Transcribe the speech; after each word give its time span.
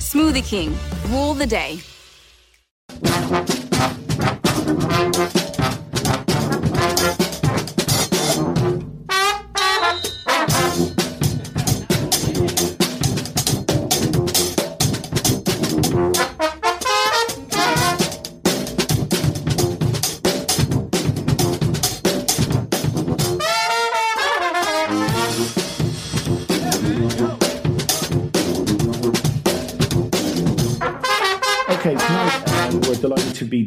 Smoothie 0.00 0.42
King, 0.42 0.74
rule 1.10 1.34
the 1.34 1.46
day. 1.46 1.80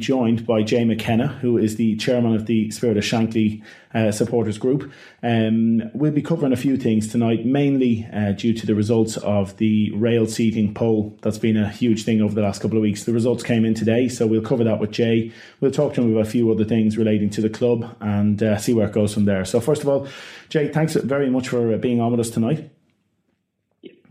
Joined 0.03 0.45
by 0.45 0.61
Jay 0.61 0.83
McKenna, 0.83 1.27
who 1.27 1.57
is 1.57 1.77
the 1.77 1.95
chairman 1.95 2.35
of 2.35 2.45
the 2.45 2.69
Spirit 2.71 2.97
of 2.97 3.03
Shankly 3.03 3.63
uh, 3.93 4.11
supporters 4.11 4.57
group. 4.57 4.91
Um, 5.23 5.81
we'll 5.93 6.11
be 6.11 6.21
covering 6.21 6.51
a 6.51 6.57
few 6.57 6.75
things 6.77 7.07
tonight, 7.07 7.45
mainly 7.45 8.07
uh, 8.13 8.33
due 8.33 8.53
to 8.53 8.65
the 8.65 8.75
results 8.75 9.15
of 9.17 9.55
the 9.57 9.91
rail 9.91 10.27
seating 10.27 10.73
poll. 10.73 11.17
That's 11.21 11.37
been 11.37 11.57
a 11.57 11.69
huge 11.69 12.03
thing 12.03 12.21
over 12.21 12.35
the 12.35 12.41
last 12.41 12.61
couple 12.61 12.77
of 12.77 12.81
weeks. 12.81 13.05
The 13.05 13.13
results 13.13 13.43
came 13.43 13.63
in 13.63 13.73
today, 13.73 14.09
so 14.09 14.27
we'll 14.27 14.41
cover 14.41 14.65
that 14.65 14.79
with 14.79 14.91
Jay. 14.91 15.31
We'll 15.61 15.71
talk 15.71 15.93
to 15.93 16.01
him 16.01 16.11
about 16.11 16.27
a 16.27 16.29
few 16.29 16.51
other 16.51 16.65
things 16.65 16.97
relating 16.97 17.29
to 17.31 17.41
the 17.41 17.49
club 17.49 17.95
and 18.01 18.43
uh, 18.43 18.57
see 18.57 18.73
where 18.73 18.87
it 18.87 18.93
goes 18.93 19.13
from 19.13 19.25
there. 19.25 19.45
So, 19.45 19.61
first 19.61 19.83
of 19.83 19.87
all, 19.87 20.07
Jay, 20.49 20.67
thanks 20.67 20.95
very 20.95 21.29
much 21.29 21.47
for 21.47 21.73
uh, 21.73 21.77
being 21.77 22.01
on 22.01 22.11
with 22.11 22.19
us 22.19 22.29
tonight. 22.29 22.69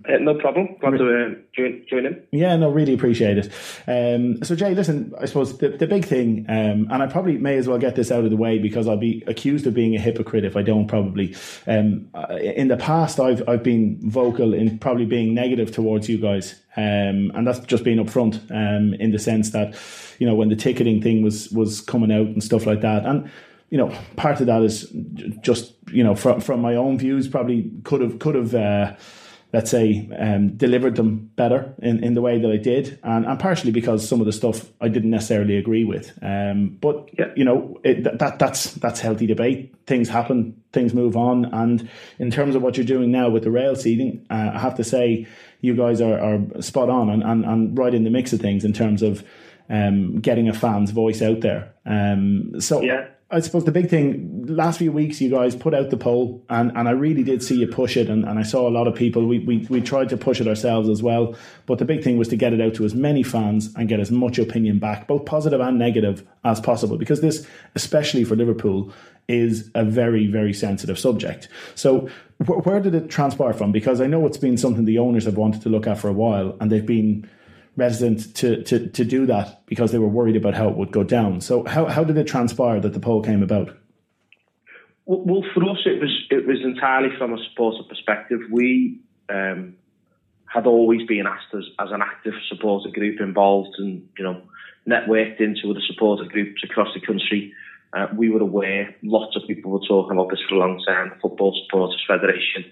Uh, 0.09 0.19
no 0.19 0.35
problem. 0.35 0.77
Glad 0.81 0.99
to 0.99 1.05
uh, 1.05 1.35
join, 1.55 1.85
join 1.89 2.07
in. 2.07 2.23
Yeah, 2.33 2.57
no, 2.57 2.71
really 2.71 2.95
appreciate 2.95 3.39
it. 3.39 3.53
Um, 3.87 4.43
so, 4.43 4.57
Jay, 4.57 4.75
listen, 4.75 5.13
I 5.21 5.27
suppose 5.27 5.59
the, 5.59 5.69
the 5.69 5.87
big 5.87 6.05
thing, 6.05 6.45
um, 6.49 6.89
and 6.91 7.03
I 7.03 7.07
probably 7.07 7.39
may 7.39 7.57
as 7.57 7.69
well 7.69 7.79
get 7.79 7.95
this 7.95 8.11
out 8.11 8.25
of 8.25 8.31
the 8.31 8.37
way 8.37 8.59
because 8.59 8.89
I'll 8.89 8.97
be 8.97 9.23
accused 9.27 9.67
of 9.67 9.75
being 9.75 9.95
a 9.95 10.01
hypocrite 10.01 10.45
if 10.45 10.57
I 10.57 10.63
don't. 10.63 10.89
Probably 10.89 11.37
um, 11.67 12.09
uh, 12.15 12.35
in 12.35 12.69
the 12.69 12.77
past, 12.77 13.21
I've 13.21 13.49
I've 13.49 13.63
been 13.63 13.99
vocal 14.11 14.55
in 14.55 14.79
probably 14.79 15.05
being 15.05 15.35
negative 15.35 15.71
towards 15.71 16.09
you 16.09 16.19
guys, 16.19 16.61
um, 16.77 17.31
and 17.35 17.47
that's 17.47 17.61
just 17.61 17.85
being 17.85 17.99
upfront 17.99 18.51
um, 18.51 18.95
in 18.95 19.13
the 19.13 19.19
sense 19.19 19.51
that 19.51 19.77
you 20.19 20.27
know 20.27 20.35
when 20.35 20.49
the 20.49 20.57
ticketing 20.57 21.01
thing 21.01 21.23
was 21.23 21.51
was 21.51 21.81
coming 21.81 22.11
out 22.11 22.27
and 22.27 22.43
stuff 22.43 22.67
like 22.67 22.81
that, 22.81 23.07
and 23.07 23.31
you 23.71 23.79
know 23.79 23.97
part 24.17 24.41
of 24.41 24.47
that 24.47 24.63
is 24.63 24.93
just 25.43 25.75
you 25.93 26.03
know 26.03 26.17
from 26.17 26.41
from 26.41 26.61
my 26.61 26.75
own 26.75 26.99
views 26.99 27.29
probably 27.29 27.71
could 27.85 28.01
have 28.01 28.19
could 28.19 28.35
have. 28.35 28.55
Uh, 28.55 28.95
let's 29.53 29.71
say, 29.71 30.09
um, 30.19 30.57
delivered 30.57 30.97
them 30.97 31.31
better 31.37 31.75
in, 31.83 32.03
in 32.03 32.15
the 32.15 32.23
way 32.23 32.39
that 32.41 32.51
I 32.51 32.57
did, 32.57 32.99
and, 33.03 33.27
and 33.27 33.39
partially 33.39 33.71
because 33.71 34.09
some 34.09 34.21
of 34.21 34.27
the 34.27 34.33
stuff 34.33 34.71
I 34.81 34.89
didn't 34.89 35.11
necessarily 35.11 35.57
agree 35.59 35.85
with. 35.85 36.13
Um, 36.23 36.79
but 36.81 37.11
Yeah. 37.19 37.27
you 37.37 37.45
know, 37.45 37.79
it, 37.85 38.05
that 38.19 38.39
that's 38.39 38.73
that's 38.75 39.01
healthy 39.01 39.27
debate. 39.27 39.75
Things 39.87 40.09
happen, 40.09 40.57
things 40.73 40.95
move 40.95 41.17
on, 41.17 41.45
and 41.47 41.89
in 42.19 42.31
terms 42.31 42.55
of 42.55 42.63
what 42.63 42.77
you're 42.77 42.87
doing 42.87 43.11
now 43.11 43.29
with 43.29 43.45
the 43.45 43.51
rail 43.51 43.77
seating, 43.77 44.25
uh, 44.31 44.53
I 44.55 44.59
have 44.59 44.77
to 44.77 44.85
say 44.85 45.27
you 45.61 45.75
guys 45.77 46.01
are, 46.01 46.19
are 46.19 46.63
spot 46.63 46.89
on 46.89 47.11
and, 47.11 47.23
and, 47.23 47.45
and 47.45 47.79
right 47.79 47.95
in 47.95 48.05
the 48.05 48.11
mix 48.11 48.33
of 48.33 48.41
things 48.41 48.65
in 48.65 48.73
terms 48.73 49.03
of 49.03 49.23
um, 49.71 50.19
getting 50.21 50.49
a 50.49 50.53
fan's 50.55 50.91
voice 50.91 51.23
out 51.23 51.41
there. 51.41 51.73
Um, 51.87 52.61
so 52.61 52.81
Yeah. 52.83 53.07
I 53.33 53.41
suppose 53.41 53.65
the 53.65 53.73
big 53.73 53.89
thing 53.89 54.45
last 54.47 54.79
few 54.79 54.93
weeks, 54.93 55.21
you 55.21 55.31
guys 55.31 55.57
put 55.57 55.73
out 55.73 55.89
the 55.89 55.97
poll, 55.97 56.45
and, 56.51 56.71
and 56.77 56.87
I 56.87 56.91
really 56.91 57.23
did 57.23 57.43
see 57.43 57.57
you 57.57 57.67
push 57.67 57.97
it, 57.97 58.11
and, 58.11 58.27
and 58.27 58.39
I 58.39 58.43
saw 58.43 58.69
a 58.69 58.71
lot 58.71 58.87
of 58.87 58.95
people. 58.95 59.27
We, 59.27 59.39
we 59.39 59.67
we 59.71 59.81
tried 59.81 60.11
to 60.11 60.19
push 60.19 60.39
it 60.39 60.47
ourselves 60.47 60.91
as 60.91 61.03
well, 61.03 61.35
but 61.65 61.79
the 61.79 61.87
big 61.87 62.05
thing 62.05 62.19
was 62.19 62.29
to 62.29 62.37
get 62.37 62.53
it 62.53 62.61
out 62.61 62.75
to 62.75 62.85
as 62.85 62.95
many 62.95 63.23
fans 63.23 63.75
and 63.75 63.89
get 63.89 64.01
as 64.01 64.11
much 64.11 64.39
opinion 64.39 64.79
back, 64.79 65.07
both 65.07 65.25
positive 65.25 65.61
and 65.61 65.79
negative, 65.79 66.27
as 66.45 66.61
possible, 66.61 66.99
because 66.99 67.23
this, 67.23 67.47
especially 67.75 68.25
for 68.25 68.37
Liverpool, 68.37 68.93
is 69.29 69.71
a 69.75 69.85
very 69.85 70.27
very 70.27 70.53
sensitive 70.53 70.99
subject. 70.99 71.49
So 71.75 72.11
wh- 72.45 72.67
where 72.67 72.81
did 72.81 72.95
it 72.95 73.09
transpire 73.09 73.55
from? 73.55 73.73
Because 73.73 74.03
I 74.03 74.07
know 74.07 74.27
it's 74.27 74.37
been 74.37 74.59
something 74.59 74.85
the 74.85 74.99
owners 74.99 75.25
have 75.25 75.39
wanted 75.39 75.63
to 75.63 75.71
look 75.71 75.87
at 75.87 75.97
for 75.97 76.09
a 76.09 76.13
while, 76.13 76.55
and 76.61 76.71
they've 76.71 76.85
been 76.85 77.27
reticent 77.77 78.35
to, 78.37 78.63
to, 78.65 78.89
to 78.89 79.05
do 79.05 79.27
that 79.27 79.65
because 79.67 79.93
they 79.93 79.99
were 79.99 80.09
worried 80.09 80.37
about 80.37 80.55
how 80.55 80.69
it 80.69 80.77
would 80.77 80.93
go 80.93 81.03
down. 81.03 81.41
So 81.41 81.65
how, 81.65 81.87
how 81.87 82.05
did 82.05 82.17
it 82.17 82.27
transpire 82.27 82.81
that 82.81 82.93
the 82.93 83.01
poll 83.01 83.23
came 83.23 83.43
about? 83.43 83.77
Well, 85.05 85.23
well, 85.25 85.45
for 85.55 85.69
us, 85.69 85.79
it 85.85 86.01
was 86.01 86.27
it 86.31 86.47
was 86.47 86.59
entirely 86.63 87.09
from 87.19 87.33
a 87.33 87.39
supporter 87.51 87.83
perspective. 87.89 88.41
We 88.51 89.01
um, 89.29 89.75
had 90.47 90.67
always 90.67 91.07
been 91.07 91.27
asked 91.27 91.55
as, 91.55 91.65
as 91.81 91.91
an 91.91 92.03
active 92.03 92.35
supporter 92.49 92.91
group 92.91 93.21
involved 93.21 93.75
and 93.79 94.09
you 94.17 94.25
know 94.25 94.43
networked 94.87 95.41
into 95.41 95.71
other 95.71 95.81
supporter 95.87 96.25
groups 96.25 96.63
across 96.63 96.89
the 96.95 97.01
country. 97.01 97.53
Uh, 97.93 98.07
we 98.17 98.31
were 98.31 98.41
aware 98.41 98.95
lots 99.03 99.37
of 99.37 99.43
people 99.47 99.71
were 99.71 99.87
talking 99.87 100.13
about 100.13 100.31
this 100.31 100.41
for 100.49 100.55
a 100.55 100.59
long 100.59 100.81
time. 100.87 101.11
The 101.11 101.21
Football 101.21 101.61
Supporters 101.67 102.03
Federation, 102.07 102.65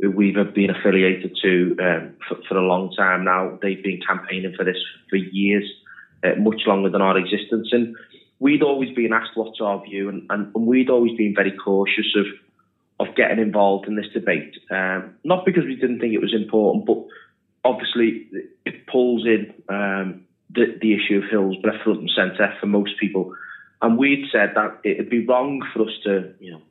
who 0.00 0.10
we've 0.10 0.34
been 0.54 0.70
affiliated 0.70 1.36
to 1.42 1.76
um, 1.80 2.16
for, 2.28 2.38
for 2.48 2.56
a 2.56 2.66
long 2.66 2.92
time 2.96 3.24
now, 3.24 3.58
they've 3.62 3.82
been 3.82 4.00
campaigning 4.06 4.54
for 4.56 4.64
this 4.64 4.78
for 5.08 5.16
years, 5.16 5.64
uh, 6.24 6.34
much 6.38 6.62
longer 6.66 6.90
than 6.90 7.02
our 7.02 7.18
existence. 7.18 7.68
And 7.72 7.96
we'd 8.38 8.62
always 8.62 8.94
been 8.94 9.12
asked 9.12 9.36
what's 9.36 9.60
our 9.60 9.82
view, 9.82 10.08
and, 10.08 10.26
and, 10.30 10.54
and 10.54 10.66
we'd 10.66 10.90
always 10.90 11.16
been 11.16 11.34
very 11.34 11.52
cautious 11.52 12.14
of 12.16 12.26
of 13.00 13.16
getting 13.16 13.38
involved 13.38 13.88
in 13.88 13.96
this 13.96 14.12
debate. 14.12 14.54
Um, 14.70 15.14
not 15.24 15.46
because 15.46 15.64
we 15.64 15.74
didn't 15.74 16.00
think 16.00 16.12
it 16.12 16.20
was 16.20 16.34
important, 16.34 16.84
but 16.84 16.98
obviously 17.64 18.28
it 18.66 18.86
pulls 18.86 19.24
in 19.24 19.54
um, 19.70 20.24
the, 20.50 20.78
the 20.80 20.92
issue 20.92 21.16
of 21.16 21.30
Hillsborough 21.30 21.82
front 21.82 22.00
and 22.00 22.10
centre 22.14 22.52
for 22.60 22.66
most 22.66 22.98
people. 23.00 23.34
And 23.80 23.96
we'd 23.96 24.26
said 24.30 24.52
that 24.54 24.80
it'd 24.84 25.08
be 25.08 25.24
wrong 25.24 25.62
for 25.72 25.82
us 25.82 25.94
to, 26.04 26.34
you 26.40 26.52
know, 26.52 26.62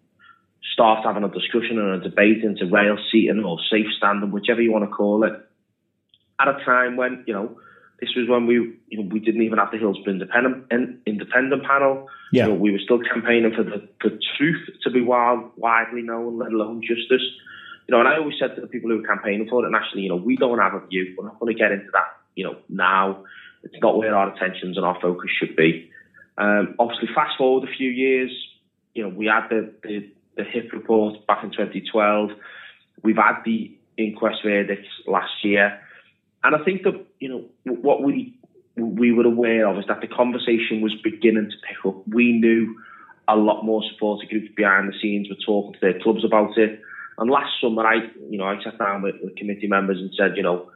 start 0.73 1.05
having 1.05 1.23
a 1.23 1.29
discussion 1.29 1.79
and 1.79 2.01
a 2.01 2.09
debate 2.09 2.43
into 2.43 2.65
rail 2.65 2.97
seating 3.11 3.43
or 3.43 3.57
safe 3.71 3.87
standing, 3.97 4.31
whichever 4.31 4.61
you 4.61 4.71
want 4.71 4.85
to 4.85 4.95
call 4.95 5.23
it, 5.23 5.33
at 6.39 6.47
a 6.47 6.63
time 6.63 6.95
when, 6.95 7.23
you 7.27 7.33
know, 7.33 7.57
this 7.99 8.09
was 8.15 8.29
when 8.29 8.47
we, 8.47 8.77
you 8.87 8.97
know, 8.97 9.09
we 9.11 9.19
didn't 9.19 9.41
even 9.41 9.57
have 9.57 9.71
the 9.71 9.77
Hillsborough 9.77 10.13
independent 10.13 10.71
independent 11.05 11.63
panel. 11.63 12.07
Yeah. 12.31 12.45
You 12.45 12.53
know, 12.53 12.59
we 12.59 12.71
were 12.71 12.79
still 12.79 12.99
campaigning 12.99 13.53
for 13.53 13.63
the, 13.63 13.89
the 14.01 14.17
truth 14.37 14.69
to 14.83 14.89
be 14.89 15.01
wild, 15.01 15.51
widely 15.57 16.01
known, 16.01 16.37
let 16.39 16.53
alone 16.53 16.81
justice. 16.81 17.25
You 17.87 17.95
know, 17.95 17.99
and 17.99 18.07
I 18.07 18.17
always 18.17 18.35
said 18.39 18.55
to 18.55 18.61
the 18.61 18.67
people 18.67 18.89
who 18.89 19.01
were 19.01 19.07
campaigning 19.07 19.49
for 19.49 19.63
it, 19.63 19.67
and 19.67 19.75
actually, 19.75 20.03
you 20.03 20.09
know, 20.09 20.15
we 20.15 20.37
don't 20.37 20.59
have 20.59 20.75
a 20.75 20.85
view. 20.87 21.15
We're 21.17 21.25
not 21.25 21.39
going 21.39 21.53
to 21.53 21.59
get 21.59 21.71
into 21.71 21.89
that, 21.91 22.15
you 22.35 22.45
know, 22.45 22.57
now. 22.69 23.25
It's 23.63 23.75
not 23.81 23.97
where 23.97 24.15
our 24.15 24.33
attentions 24.33 24.77
and 24.77 24.85
our 24.85 24.97
focus 25.01 25.29
should 25.37 25.57
be. 25.57 25.91
Um, 26.37 26.75
obviously, 26.79 27.09
fast 27.13 27.37
forward 27.37 27.67
a 27.67 27.71
few 27.75 27.89
years, 27.89 28.31
you 28.93 29.03
know, 29.03 29.09
we 29.09 29.25
had 29.25 29.49
the, 29.49 29.73
the, 29.83 30.09
the 30.39 30.49
HIP 30.49 30.71
report 30.73 31.25
back 31.27 31.43
in 31.43 31.51
2012. 31.51 32.31
We've 33.03 33.15
had 33.15 33.41
the 33.45 33.75
inquest 33.97 34.37
verdicts 34.43 34.87
last 35.07 35.43
year. 35.43 35.79
And 36.43 36.55
I 36.55 36.63
think 36.63 36.83
that, 36.83 37.05
you 37.19 37.29
know, 37.29 37.45
what 37.65 38.01
we 38.01 38.33
we 38.77 39.11
were 39.11 39.25
aware 39.25 39.67
of 39.67 39.77
is 39.77 39.85
that 39.87 39.99
the 39.99 40.07
conversation 40.07 40.79
was 40.81 40.95
beginning 41.03 41.51
to 41.51 41.57
pick 41.67 41.85
up. 41.85 42.07
We 42.07 42.31
knew 42.31 42.75
a 43.27 43.35
lot 43.35 43.63
more 43.63 43.83
supporter 43.91 44.25
groups 44.27 44.49
behind 44.55 44.87
the 44.87 44.97
scenes 45.01 45.27
were 45.29 45.35
talking 45.45 45.73
to 45.73 45.79
their 45.81 45.99
clubs 45.99 46.23
about 46.23 46.57
it. 46.57 46.81
And 47.17 47.29
last 47.29 47.51
summer, 47.61 47.85
I, 47.85 48.09
you 48.29 48.37
know, 48.37 48.45
I 48.45 48.55
sat 48.63 48.79
down 48.79 49.01
with, 49.01 49.15
with 49.21 49.35
committee 49.35 49.67
members 49.67 49.97
and 49.99 50.11
said, 50.17 50.37
you 50.37 50.43
know, 50.43 50.71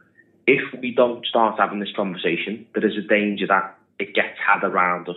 if 0.46 0.60
we 0.80 0.94
don't 0.94 1.24
start 1.24 1.58
having 1.58 1.80
this 1.80 1.92
conversation, 1.96 2.66
there 2.74 2.86
is 2.86 2.96
a 2.98 3.08
danger 3.08 3.46
that 3.46 3.78
it 3.98 4.14
gets 4.14 4.36
had 4.38 4.62
around 4.62 5.08
us, 5.08 5.16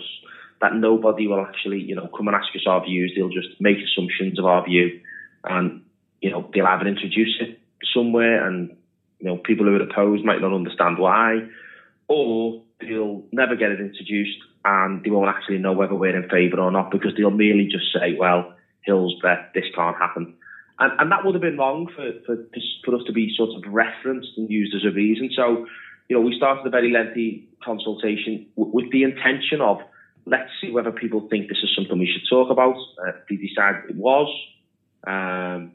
that 0.62 0.76
nobody 0.76 1.28
will 1.28 1.46
actually, 1.46 1.82
you 1.82 1.96
know, 1.96 2.10
come 2.16 2.28
and 2.28 2.36
ask 2.36 2.48
us 2.56 2.66
our 2.68 2.84
views. 2.84 3.14
They'll 3.16 3.30
just 3.30 3.60
make 3.60 3.78
assumptions 3.78 4.40
of 4.40 4.46
our 4.46 4.66
view, 4.66 5.00
and 5.44 5.84
you 6.22 6.32
know, 6.32 6.50
they'll 6.54 6.66
either 6.66 6.88
introduce 6.88 7.38
it 7.40 7.60
somewhere, 7.94 8.48
and 8.48 8.76
you 9.20 9.28
know, 9.28 9.38
people 9.38 9.66
who 9.66 9.76
are 9.76 9.84
opposed 9.84 10.26
might 10.26 10.42
not 10.42 10.54
understand 10.54 10.98
why, 10.98 11.48
or 12.08 12.62
they'll 12.82 13.24
never 13.32 13.56
get 13.56 13.72
it 13.72 13.80
introduced, 13.80 14.40
and 14.66 15.04
they 15.04 15.10
won't 15.10 15.30
actually 15.30 15.58
know 15.58 15.74
whether 15.74 15.96
we're 15.96 16.16
in 16.16 16.30
favour 16.30 16.60
or 16.60 16.72
not 16.72 16.92
because 16.92 17.14
they'll 17.18 17.32
merely 17.32 17.68
just 17.72 17.86
say, 17.94 18.16
well, 18.18 18.54
Hillsborough, 18.82 19.46
this 19.54 19.66
can't 19.76 19.98
happen. 19.98 20.36
And, 20.80 21.00
and 21.00 21.12
that 21.12 21.26
would 21.26 21.34
have 21.34 21.42
been 21.42 21.58
wrong 21.58 21.88
for, 21.96 22.12
for, 22.26 22.38
for 22.86 22.96
us 22.96 23.02
to 23.08 23.14
be 23.14 23.34
sort 23.36 23.50
of 23.56 23.72
referenced 23.72 24.30
and 24.38 24.50
used 24.50 24.76
as 24.76 24.86
a 24.86 24.94
reason. 24.94 25.32
So, 25.36 25.66
you 26.08 26.16
know, 26.16 26.22
we 26.22 26.36
started 26.38 26.66
a 26.68 26.70
very 26.70 26.92
lengthy 26.92 27.50
consultation 27.64 28.46
w- 28.56 28.74
with 28.74 28.92
the 28.92 29.04
intention 29.04 29.62
of 29.62 29.80
let's 30.28 30.50
see 30.62 30.72
whether 30.72 30.92
people 30.92 31.28
think 31.30 31.48
this 31.48 31.60
is 31.64 31.74
something 31.76 31.98
we 31.98 32.12
should 32.12 32.28
talk 32.30 32.52
about. 32.52 32.76
Uh, 32.76 33.14
they 33.30 33.38
decided 33.38 33.90
it 33.90 33.96
was. 33.96 34.28
Um, 35.06 35.72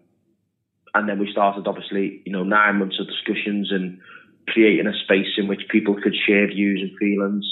and 0.94 1.08
then 1.08 1.18
we 1.18 1.30
started, 1.32 1.66
obviously, 1.66 2.22
you 2.26 2.32
know, 2.32 2.44
nine 2.44 2.78
months 2.78 3.00
of 3.00 3.06
discussions 3.06 3.72
and 3.72 3.98
creating 4.48 4.86
a 4.86 4.92
space 5.04 5.38
in 5.38 5.48
which 5.48 5.62
people 5.70 5.94
could 5.94 6.14
share 6.26 6.46
views 6.48 6.80
and 6.82 6.96
feelings, 6.98 7.44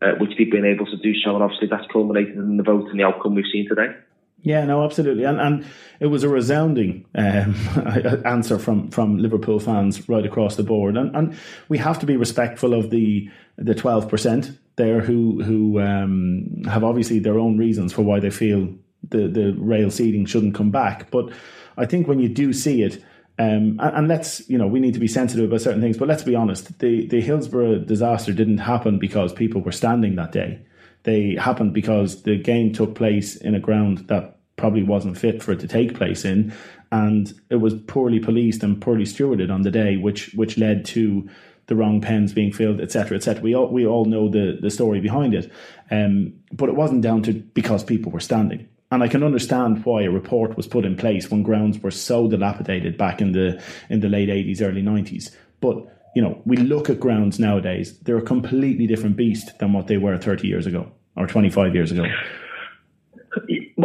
uh, 0.00 0.12
which 0.20 0.30
they've 0.38 0.50
been 0.50 0.64
able 0.64 0.86
to 0.86 0.96
do 0.96 1.12
so. 1.20 1.34
And 1.34 1.42
obviously, 1.42 1.68
that's 1.68 1.90
culminated 1.92 2.36
in 2.36 2.56
the 2.56 2.62
vote 2.62 2.88
and 2.88 3.00
the 3.00 3.04
outcome 3.04 3.34
we've 3.34 3.44
seen 3.52 3.68
today. 3.68 3.96
Yeah, 4.42 4.66
no, 4.66 4.84
absolutely, 4.84 5.24
and 5.24 5.40
and 5.40 5.64
it 6.00 6.08
was 6.08 6.22
a 6.22 6.28
resounding 6.28 7.06
um, 7.14 7.54
answer 8.26 8.58
from 8.58 8.90
from 8.90 9.16
Liverpool 9.16 9.58
fans 9.58 10.06
right 10.06 10.26
across 10.26 10.56
the 10.56 10.62
board, 10.62 10.98
and 10.98 11.16
and 11.16 11.34
we 11.70 11.78
have 11.78 11.98
to 12.00 12.06
be 12.06 12.18
respectful 12.18 12.74
of 12.74 12.90
the 12.90 13.30
the 13.56 13.74
twelve 13.74 14.06
percent 14.06 14.58
there 14.76 15.00
who 15.00 15.42
who 15.42 15.80
um, 15.80 16.62
have 16.64 16.84
obviously 16.84 17.18
their 17.18 17.38
own 17.38 17.58
reasons 17.58 17.92
for 17.92 18.02
why 18.02 18.20
they 18.20 18.30
feel 18.30 18.68
the 19.08 19.28
the 19.28 19.54
rail 19.58 19.90
seating 19.90 20.26
shouldn't 20.26 20.54
come 20.54 20.70
back, 20.70 21.10
but 21.10 21.30
I 21.76 21.86
think 21.86 22.08
when 22.08 22.20
you 22.20 22.28
do 22.28 22.52
see 22.52 22.82
it. 22.82 23.02
Um, 23.36 23.80
and, 23.80 23.96
and, 23.96 24.06
let's, 24.06 24.48
you 24.48 24.56
know, 24.56 24.68
we 24.68 24.78
need 24.78 24.94
to 24.94 25.00
be 25.00 25.08
sensitive 25.08 25.46
about 25.46 25.60
certain 25.60 25.80
things, 25.80 25.98
but 25.98 26.06
let's 26.06 26.22
be 26.22 26.36
honest. 26.36 26.78
The 26.78 27.08
the 27.08 27.20
Hillsborough 27.20 27.80
disaster 27.80 28.32
didn't 28.32 28.58
happen 28.58 29.00
because 29.00 29.32
people 29.32 29.60
were 29.60 29.72
standing 29.72 30.14
that 30.14 30.30
day. 30.30 30.60
They 31.02 31.34
happened 31.34 31.74
because 31.74 32.22
the 32.22 32.38
game 32.38 32.72
took 32.72 32.94
place 32.94 33.34
in 33.34 33.56
a 33.56 33.60
ground 33.60 34.06
that 34.06 34.38
probably 34.56 34.84
wasn't 34.84 35.18
fit 35.18 35.42
for 35.42 35.50
it 35.50 35.58
to 35.60 35.66
take 35.66 35.96
place 35.96 36.24
in, 36.24 36.52
and 36.92 37.34
it 37.50 37.56
was 37.56 37.74
poorly 37.74 38.20
policed 38.20 38.62
and 38.62 38.80
poorly 38.80 39.04
stewarded 39.04 39.52
on 39.52 39.62
the 39.62 39.70
day, 39.70 39.96
which 39.96 40.32
which 40.34 40.56
led 40.56 40.84
to 40.84 41.28
the 41.66 41.76
wrong 41.76 42.00
pens 42.00 42.32
being 42.32 42.52
filled, 42.52 42.80
etc., 42.80 43.16
etc. 43.16 43.42
We 43.42 43.54
all 43.54 43.68
we 43.68 43.86
all 43.86 44.04
know 44.04 44.28
the 44.28 44.58
the 44.60 44.70
story 44.70 45.00
behind 45.00 45.34
it, 45.34 45.50
um, 45.90 46.34
but 46.52 46.68
it 46.68 46.76
wasn't 46.76 47.02
down 47.02 47.22
to 47.24 47.32
because 47.32 47.84
people 47.84 48.12
were 48.12 48.20
standing. 48.20 48.68
And 48.90 49.02
I 49.02 49.08
can 49.08 49.24
understand 49.24 49.84
why 49.84 50.02
a 50.02 50.10
report 50.10 50.56
was 50.56 50.68
put 50.68 50.84
in 50.84 50.96
place 50.96 51.30
when 51.30 51.42
grounds 51.42 51.78
were 51.80 51.90
so 51.90 52.28
dilapidated 52.28 52.96
back 52.96 53.20
in 53.20 53.32
the 53.32 53.62
in 53.88 54.00
the 54.00 54.08
late 54.08 54.30
eighties, 54.30 54.62
early 54.62 54.82
nineties. 54.82 55.36
But 55.60 55.90
you 56.14 56.22
know, 56.22 56.40
we 56.44 56.56
look 56.56 56.90
at 56.90 57.00
grounds 57.00 57.38
nowadays; 57.38 57.98
they're 58.00 58.18
a 58.18 58.22
completely 58.22 58.86
different 58.86 59.16
beast 59.16 59.58
than 59.58 59.72
what 59.72 59.86
they 59.86 59.96
were 59.96 60.16
thirty 60.18 60.48
years 60.48 60.66
ago 60.66 60.92
or 61.16 61.26
twenty 61.26 61.50
five 61.50 61.74
years 61.74 61.90
ago 61.90 62.04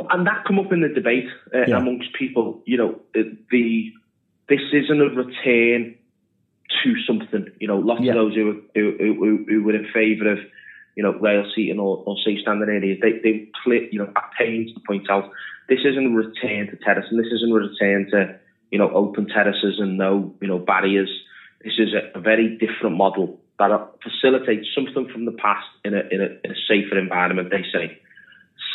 and 0.10 0.28
that 0.28 0.46
come 0.46 0.60
up 0.60 0.72
in 0.72 0.82
the 0.82 0.90
debate 0.90 1.28
uh, 1.54 1.66
yeah. 1.68 1.78
amongst 1.78 2.14
people. 2.14 2.62
You 2.66 2.78
know, 2.78 3.00
the 3.14 3.92
this 4.48 4.62
isn't 4.74 5.02
a 5.02 5.06
return 5.06 5.96
to 6.84 6.94
something. 7.06 7.48
You 7.60 7.68
know, 7.68 7.78
lots 7.78 8.02
yeah. 8.04 8.12
of 8.12 8.16
those 8.16 8.36
who, 8.36 8.62
who, 8.76 8.96
who, 8.98 9.46
who 9.48 9.64
were 9.64 9.76
in 9.76 9.88
favour 9.94 10.32
of 10.34 10.40
you 10.96 11.04
know 11.04 11.14
rail 11.14 11.46
seating 11.56 11.80
or, 11.80 12.04
or 12.06 12.16
safe 12.26 12.40
standing 12.42 12.70
areas, 12.70 13.00
they 13.02 13.20
they 13.24 13.48
clear, 13.64 13.88
you 13.92 14.00
know 14.00 14.12
at 14.16 14.32
pains 14.38 14.74
to 14.74 14.80
point 14.86 15.10
out 15.10 15.32
this 15.68 15.80
isn't 15.86 16.08
a 16.08 16.10
return 16.10 16.68
to 16.68 16.78
terrace, 16.84 17.06
and 17.10 17.20
this 17.20 17.32
isn't 17.32 17.52
a 17.52 17.56
return 17.56 18.10
to 18.12 18.40
you 18.72 18.80
know 18.80 18.90
open 18.92 19.28
terraces 19.28 19.80
and 19.80 19.98
no 19.98 20.34
you 20.42 20.48
know 20.48 20.60
barriers. 20.60 21.10
This 21.64 21.74
is 21.78 21.94
a, 21.94 22.18
a 22.18 22.22
very 22.22 22.58
different 22.58 22.96
model 22.96 23.40
that 23.60 23.72
facilitates 24.02 24.68
something 24.74 25.10
from 25.12 25.26
the 25.26 25.34
past 25.34 25.68
in 25.84 25.94
a, 25.94 26.00
in 26.10 26.22
a, 26.22 26.28
in 26.46 26.52
a 26.52 26.56
safer 26.68 26.98
environment. 26.98 27.50
They 27.52 27.66
say 27.74 28.00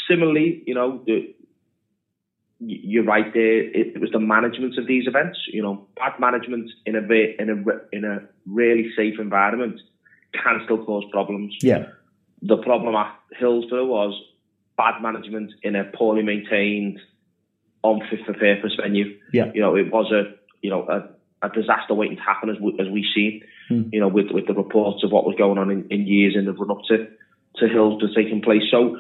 similarly, 0.09 0.63
you 0.67 0.75
know, 0.75 1.03
the, 1.07 1.35
you're 2.61 3.05
right 3.05 3.33
there. 3.33 3.59
It, 3.59 3.97
it, 3.97 4.01
was 4.01 4.11
the 4.13 4.21
management 4.21 4.79
of 4.79 4.87
these 4.87 5.07
events. 5.07 5.39
You 5.53 5.63
know, 5.63 5.87
bad 5.97 6.19
management 6.19 6.71
in 6.87 6.97
a 6.97 7.01
in 7.01 7.51
a 7.51 7.97
in 7.97 8.05
a 8.05 8.21
really 8.47 8.91
safe 8.97 9.19
environment 9.19 9.81
can 10.33 10.61
still 10.65 10.85
cause 10.85 11.05
problems. 11.11 11.57
Yeah. 11.63 11.87
The 12.43 12.59
problem 12.59 12.95
at 12.95 13.15
Hillsborough 13.39 13.87
was 13.87 14.21
bad 14.77 15.01
management 15.03 15.53
in 15.63 15.77
a 15.77 15.85
poorly 15.85 16.23
maintained, 16.23 17.01
unfit 17.83 18.21
for 18.27 18.35
purpose 18.35 18.77
venue. 18.81 19.19
Yeah. 19.33 19.51
You 19.55 19.61
know, 19.61 19.77
it 19.77 19.93
was 19.93 20.13
a 20.13 20.35
you 20.63 20.71
know 20.71 20.87
a, 20.89 21.47
a 21.47 21.51
disaster 21.51 21.95
waiting 21.95 22.17
to 22.17 22.23
happen 22.23 22.51
as 22.51 22.57
we, 22.61 22.77
as 22.81 22.89
we 22.89 23.07
see. 23.15 23.43
Hmm. 23.69 23.89
You 23.93 24.01
know, 24.01 24.09
with 24.09 24.31
with 24.31 24.47
the 24.47 24.55
reports 24.55 25.05
of 25.05 25.11
what 25.11 25.25
was 25.25 25.37
going 25.37 25.59
on 25.59 25.71
in, 25.71 25.87
in 25.91 26.07
years 26.07 26.35
in 26.37 26.45
the 26.45 26.53
run 26.53 26.71
up 26.71 26.83
to 26.89 27.09
to 27.57 27.69
Hillsborough 27.69 28.15
taking 28.15 28.43
place. 28.43 28.63
So 28.71 28.99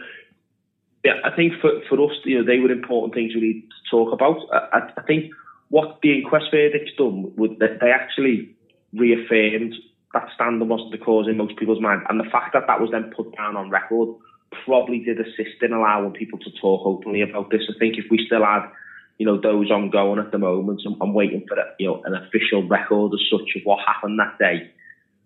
yeah, 1.04 1.20
I 1.22 1.36
think 1.36 1.52
for, 1.60 1.70
for 1.88 2.00
us, 2.10 2.16
you 2.24 2.38
know, 2.38 2.44
they 2.44 2.58
were 2.58 2.72
important 2.72 3.14
things 3.14 3.34
we 3.34 3.40
need 3.40 3.68
to 3.68 3.90
talk 3.90 4.12
about. 4.12 4.38
I, 4.52 4.90
I 4.96 5.02
think 5.02 5.32
what 5.68 5.98
the 6.02 6.18
inquest 6.18 6.46
verdict's 6.50 6.96
done, 6.96 7.32
was 7.36 7.50
that 7.60 7.78
they 7.80 7.90
actually 7.90 8.56
reaffirmed 8.94 9.74
that 10.14 10.28
standard 10.34 10.68
wasn't 10.68 10.92
the 10.92 10.98
cause 10.98 11.26
in 11.28 11.36
most 11.36 11.56
people's 11.56 11.80
mind. 11.80 12.02
And 12.08 12.18
the 12.18 12.30
fact 12.30 12.54
that 12.54 12.66
that 12.68 12.80
was 12.80 12.90
then 12.90 13.12
put 13.14 13.36
down 13.36 13.56
on 13.56 13.70
record 13.70 14.16
probably 14.64 15.00
did 15.00 15.20
assist 15.20 15.60
in 15.60 15.72
allowing 15.72 16.12
people 16.12 16.38
to 16.38 16.50
talk 16.60 16.86
openly 16.86 17.20
about 17.20 17.50
this. 17.50 17.62
I 17.68 17.78
think 17.78 17.98
if 17.98 18.04
we 18.10 18.24
still 18.24 18.44
had, 18.44 18.70
you 19.18 19.26
know, 19.26 19.40
those 19.40 19.70
ongoing 19.70 20.20
at 20.20 20.30
the 20.30 20.38
moment, 20.38 20.82
I'm, 20.86 20.96
I'm 21.02 21.12
waiting 21.12 21.44
for, 21.48 21.56
you 21.78 21.88
know, 21.88 22.02
an 22.04 22.14
official 22.14 22.66
record 22.66 23.12
as 23.12 23.20
such 23.30 23.56
of 23.56 23.62
what 23.64 23.80
happened 23.84 24.18
that 24.20 24.38
day, 24.38 24.70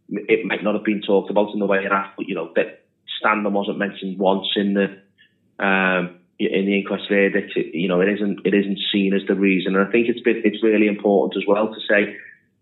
it 0.09 0.47
might 0.47 0.65
not 0.65 0.75
have 0.75 0.85
been 0.85 1.03
talked 1.03 1.31
about 1.31 1.53
in 1.53 1.61
the 1.61 1.67
way 1.67 1.85
it 1.85 1.93
has, 1.93 2.07
but, 2.17 2.27
you 2.27 2.35
know, 2.35 2.51
that 2.57 2.87
standard 3.21 3.53
wasn't 3.53 3.79
mentioned 3.79 4.19
once 4.19 4.47
in 4.57 4.73
the 4.73 5.03
um, 5.59 6.19
in 6.39 6.67
the 6.67 6.79
inquest 6.79 7.09
verdict, 7.09 7.53
it, 7.57 7.75
you 7.75 7.89
know, 7.89 8.01
it 8.01 8.09
isn't 8.09 8.41
it 8.45 8.55
isn't 8.55 8.79
seen 8.93 9.13
as 9.15 9.23
the 9.27 9.35
reason. 9.35 9.75
And 9.75 9.87
I 9.87 9.91
think 9.91 10.09
it's 10.09 10.21
been, 10.21 10.41
it's 10.45 10.63
really 10.63 10.87
important 10.87 11.43
as 11.43 11.47
well 11.47 11.69
to 11.69 11.81
say, 11.89 12.17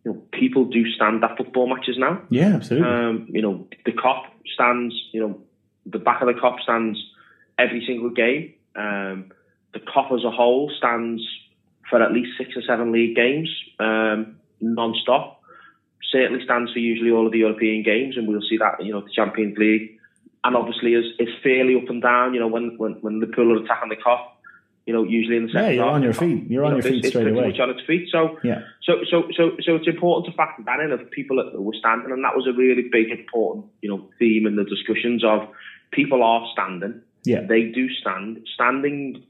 you 0.04 0.12
know, 0.12 0.22
people 0.32 0.64
do 0.64 0.90
stand 0.92 1.22
at 1.22 1.36
football 1.36 1.68
matches 1.68 1.96
now. 1.98 2.22
Yeah, 2.30 2.54
absolutely. 2.54 2.88
Um, 2.88 3.26
you 3.28 3.42
know, 3.42 3.66
the 3.84 3.92
Kop 3.92 4.24
stands. 4.54 4.94
You 5.12 5.20
know, 5.20 5.40
the 5.84 5.98
back 5.98 6.22
of 6.22 6.28
the 6.28 6.34
Kop 6.34 6.60
stands 6.62 6.98
every 7.58 7.84
single 7.86 8.10
game. 8.10 8.54
Um, 8.74 9.32
the 9.74 9.80
Kop 9.80 10.12
as 10.12 10.24
a 10.24 10.30
whole 10.30 10.70
stands 10.76 11.22
for 11.90 12.02
at 12.02 12.12
least 12.12 12.30
six 12.38 12.56
or 12.56 12.62
seven 12.62 12.92
league 12.92 13.14
games, 13.14 13.48
um, 13.78 14.36
non-stop. 14.60 15.40
Certainly 16.10 16.44
stands 16.44 16.72
for 16.72 16.78
usually 16.78 17.10
all 17.10 17.26
of 17.26 17.32
the 17.32 17.38
European 17.38 17.82
games, 17.82 18.16
and 18.16 18.26
we'll 18.26 18.40
see 18.48 18.56
that 18.58 18.82
you 18.82 18.92
know 18.92 19.00
the 19.02 19.12
Champions 19.14 19.58
League 19.58 19.95
and 20.44 20.56
obviously 20.56 20.94
is, 20.94 21.06
is 21.18 21.28
fairly 21.42 21.76
up 21.76 21.88
and 21.88 22.02
down. 22.02 22.34
You 22.34 22.40
know, 22.40 22.48
when 22.48 22.76
when 22.78 22.92
when 23.00 23.20
Liverpool 23.20 23.58
are 23.58 23.64
attacking 23.64 23.88
the 23.88 23.96
Kop, 23.96 24.26
you 24.86 24.92
know, 24.92 25.02
usually 25.02 25.36
in 25.36 25.46
the 25.46 25.52
second 25.52 25.64
yeah, 25.64 25.70
you're 25.72 25.84
half, 25.84 25.94
on 25.94 26.02
your 26.02 26.12
feet. 26.12 26.50
You're 26.50 26.64
on 26.64 26.70
know, 26.70 26.76
your 26.76 26.82
feet 26.82 27.04
it's, 27.04 27.08
straight 27.08 27.26
it's 27.26 27.36
away. 27.36 27.48
Much 27.48 27.60
on 27.60 27.70
its 27.70 27.86
feet. 27.86 28.08
So 28.10 28.38
yeah. 28.44 28.60
So 28.82 29.04
so 29.10 29.28
so 29.36 29.56
so 29.64 29.74
it's 29.74 29.88
important 29.88 30.30
to 30.30 30.36
factor 30.36 30.62
that 30.64 30.80
in 30.80 30.92
of 30.92 31.10
people 31.10 31.36
that 31.36 31.60
were 31.60 31.74
standing, 31.78 32.12
and 32.12 32.24
that 32.24 32.36
was 32.36 32.46
a 32.46 32.52
really 32.52 32.88
big 32.90 33.10
important 33.10 33.66
you 33.82 33.90
know 33.90 34.08
theme 34.18 34.46
in 34.46 34.56
the 34.56 34.64
discussions 34.64 35.24
of 35.24 35.48
people 35.90 36.22
are 36.22 36.46
standing. 36.52 37.02
Yeah. 37.24 37.40
They 37.48 37.72
do 37.74 37.88
stand. 37.90 38.46
Standing 38.54 39.24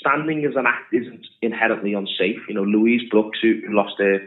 standing 0.00 0.44
as 0.44 0.56
an 0.56 0.66
act 0.66 0.92
isn't 0.92 1.26
inherently 1.42 1.94
unsafe. 1.94 2.40
You 2.48 2.54
know, 2.54 2.62
Louise 2.62 3.02
Brookes, 3.10 3.38
who 3.42 3.60
lost 3.68 3.94
her, 3.98 4.20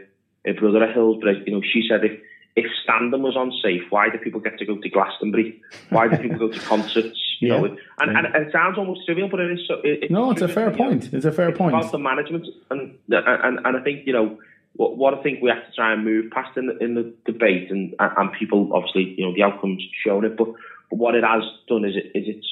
her 0.46 0.54
brother 0.54 0.84
at 0.84 0.94
Hillsborough, 0.94 1.42
you 1.46 1.52
know, 1.52 1.62
she 1.62 1.86
said 1.88 2.04
if 2.04 2.20
if 2.56 2.66
standing 2.84 3.22
was 3.22 3.34
unsafe, 3.36 3.82
why 3.90 4.08
do 4.10 4.18
people 4.18 4.40
get 4.40 4.58
to 4.58 4.64
go 4.64 4.76
to 4.76 4.88
Glastonbury? 4.88 5.60
Why 5.90 6.06
do 6.08 6.16
people 6.16 6.38
go 6.38 6.48
to 6.48 6.60
concerts? 6.60 7.20
You 7.40 7.52
yeah. 7.52 7.60
know, 7.60 7.64
and, 7.98 8.16
and, 8.16 8.26
and, 8.26 8.46
it 8.46 8.52
sounds 8.52 8.78
almost 8.78 9.04
trivial, 9.04 9.28
but 9.28 9.40
it 9.40 9.50
is. 9.50 9.66
So, 9.66 9.80
it, 9.82 10.08
no, 10.08 10.30
it's 10.30 10.40
a 10.40 10.46
fair 10.46 10.70
point. 10.70 11.12
Know, 11.12 11.16
it's 11.16 11.26
a 11.26 11.32
fair 11.32 11.48
it's 11.48 11.58
point 11.58 11.74
about 11.74 11.90
the 11.90 11.98
management, 11.98 12.46
and 12.70 12.96
and 13.10 13.58
and 13.66 13.76
I 13.76 13.82
think 13.82 14.06
you 14.06 14.12
know 14.12 14.38
what, 14.74 14.96
what 14.96 15.14
I 15.14 15.22
think 15.22 15.42
we 15.42 15.50
have 15.50 15.66
to 15.66 15.72
try 15.74 15.92
and 15.92 16.04
move 16.04 16.30
past 16.30 16.56
in 16.56 16.66
the, 16.66 16.78
in 16.78 16.94
the 16.94 17.12
debate, 17.26 17.72
and 17.72 17.92
and 17.98 18.32
people 18.38 18.70
obviously 18.72 19.14
you 19.18 19.26
know 19.26 19.34
the 19.34 19.42
outcomes 19.42 19.82
shown 20.06 20.24
it, 20.24 20.36
but, 20.36 20.46
but 20.90 20.96
what 20.96 21.16
it 21.16 21.24
has 21.24 21.42
done 21.68 21.84
is 21.84 21.96
it 21.96 22.16
is 22.16 22.36
it's 22.36 22.48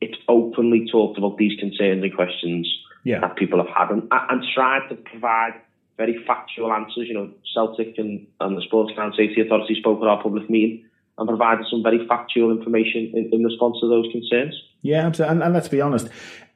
it's 0.00 0.18
openly 0.28 0.86
talked 0.90 1.16
about 1.16 1.38
these 1.38 1.58
concerns 1.58 2.02
and 2.02 2.14
questions 2.14 2.68
yeah. 3.04 3.20
that 3.20 3.36
people 3.36 3.64
have 3.64 3.74
had, 3.74 3.90
and 3.90 4.02
and 4.10 4.44
tried 4.52 4.88
to 4.88 4.96
provide 4.96 5.54
very 5.98 6.16
factual 6.26 6.72
answers. 6.72 7.06
You 7.08 7.14
know, 7.14 7.30
Celtic 7.52 7.98
and, 7.98 8.26
and 8.40 8.56
the 8.56 8.62
Sports 8.62 8.94
Ground 8.94 9.14
Safety 9.16 9.42
Authority 9.42 9.76
spoke 9.78 10.00
at 10.00 10.08
our 10.08 10.22
public 10.22 10.48
meeting 10.48 10.84
and 11.18 11.28
provided 11.28 11.66
some 11.70 11.82
very 11.82 12.06
factual 12.06 12.50
information 12.50 13.12
in, 13.14 13.28
in 13.32 13.44
response 13.44 13.76
to 13.80 13.88
those 13.88 14.06
concerns. 14.10 14.54
Yeah, 14.82 15.06
absolutely. 15.06 15.34
And, 15.34 15.42
and 15.42 15.52
let's 15.52 15.68
be 15.68 15.80
honest, 15.80 16.08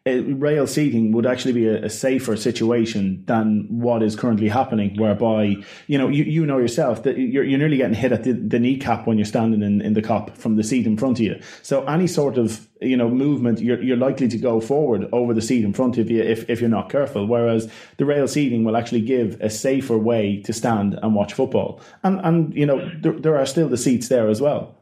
rail 0.05 0.67
seating 0.67 1.13
would 1.13 1.27
actually 1.27 1.53
be 1.53 1.69
a, 1.69 1.85
a, 1.85 1.91
safer 1.91 2.37
situation 2.37 3.23
than 3.27 3.67
what 3.69 4.03
is 4.03 4.17
currently 4.17 4.49
happening, 4.49 4.97
whereby 4.97 5.55
you 5.87 5.97
know 5.97 6.09
you, 6.09 6.25
you 6.25 6.45
know 6.45 6.59
yourself 6.59 7.05
that 7.05 7.17
you're, 7.17 7.45
you're 7.45 7.59
nearly 7.59 7.77
getting 7.77 7.95
hit 7.95 8.11
at 8.11 8.25
the, 8.25 8.33
the 8.33 8.59
kneecap 8.59 9.07
when 9.07 9.17
you're 9.17 9.25
standing 9.25 9.63
in, 9.63 9.81
in 9.81 9.93
the 9.93 10.03
Kop 10.03 10.37
from 10.37 10.57
the 10.57 10.65
seat 10.65 10.87
in 10.87 10.97
front 10.97 11.19
of 11.19 11.25
you. 11.25 11.41
So 11.63 11.85
any 11.85 12.09
sort 12.09 12.37
of 12.37 12.67
you 12.81 12.97
know 12.97 13.09
movement, 13.09 13.61
you're, 13.61 13.81
you're 13.81 13.97
likely 13.97 14.27
to 14.27 14.39
go 14.39 14.61
forward 14.61 15.09
over 15.13 15.33
the 15.35 15.43
seat 15.43 15.65
in 15.65 15.73
front 15.73 15.99
of 15.99 16.11
you 16.11 16.21
if, 16.21 16.51
if 16.51 16.61
you're 16.61 16.69
not 16.69 16.91
careful. 16.91 17.27
Whereas 17.27 17.71
the 17.99 18.05
rail 18.05 18.27
seating 18.27 18.65
will 18.65 18.77
actually 18.77 19.03
give 19.03 19.41
a 19.41 19.51
safer 19.51 19.97
way 19.97 20.43
to 20.43 20.53
stand 20.53 20.99
and 21.01 21.15
watch 21.15 21.33
football. 21.33 21.81
And 22.03 22.21
and 22.25 22.53
you 22.55 22.67
know 22.67 22.91
there, 23.01 23.13
there 23.13 23.39
are 23.39 23.47
still 23.47 23.69
the 23.69 23.77
seats 23.77 24.09
there 24.09 24.29
as 24.29 24.41
well. 24.41 24.75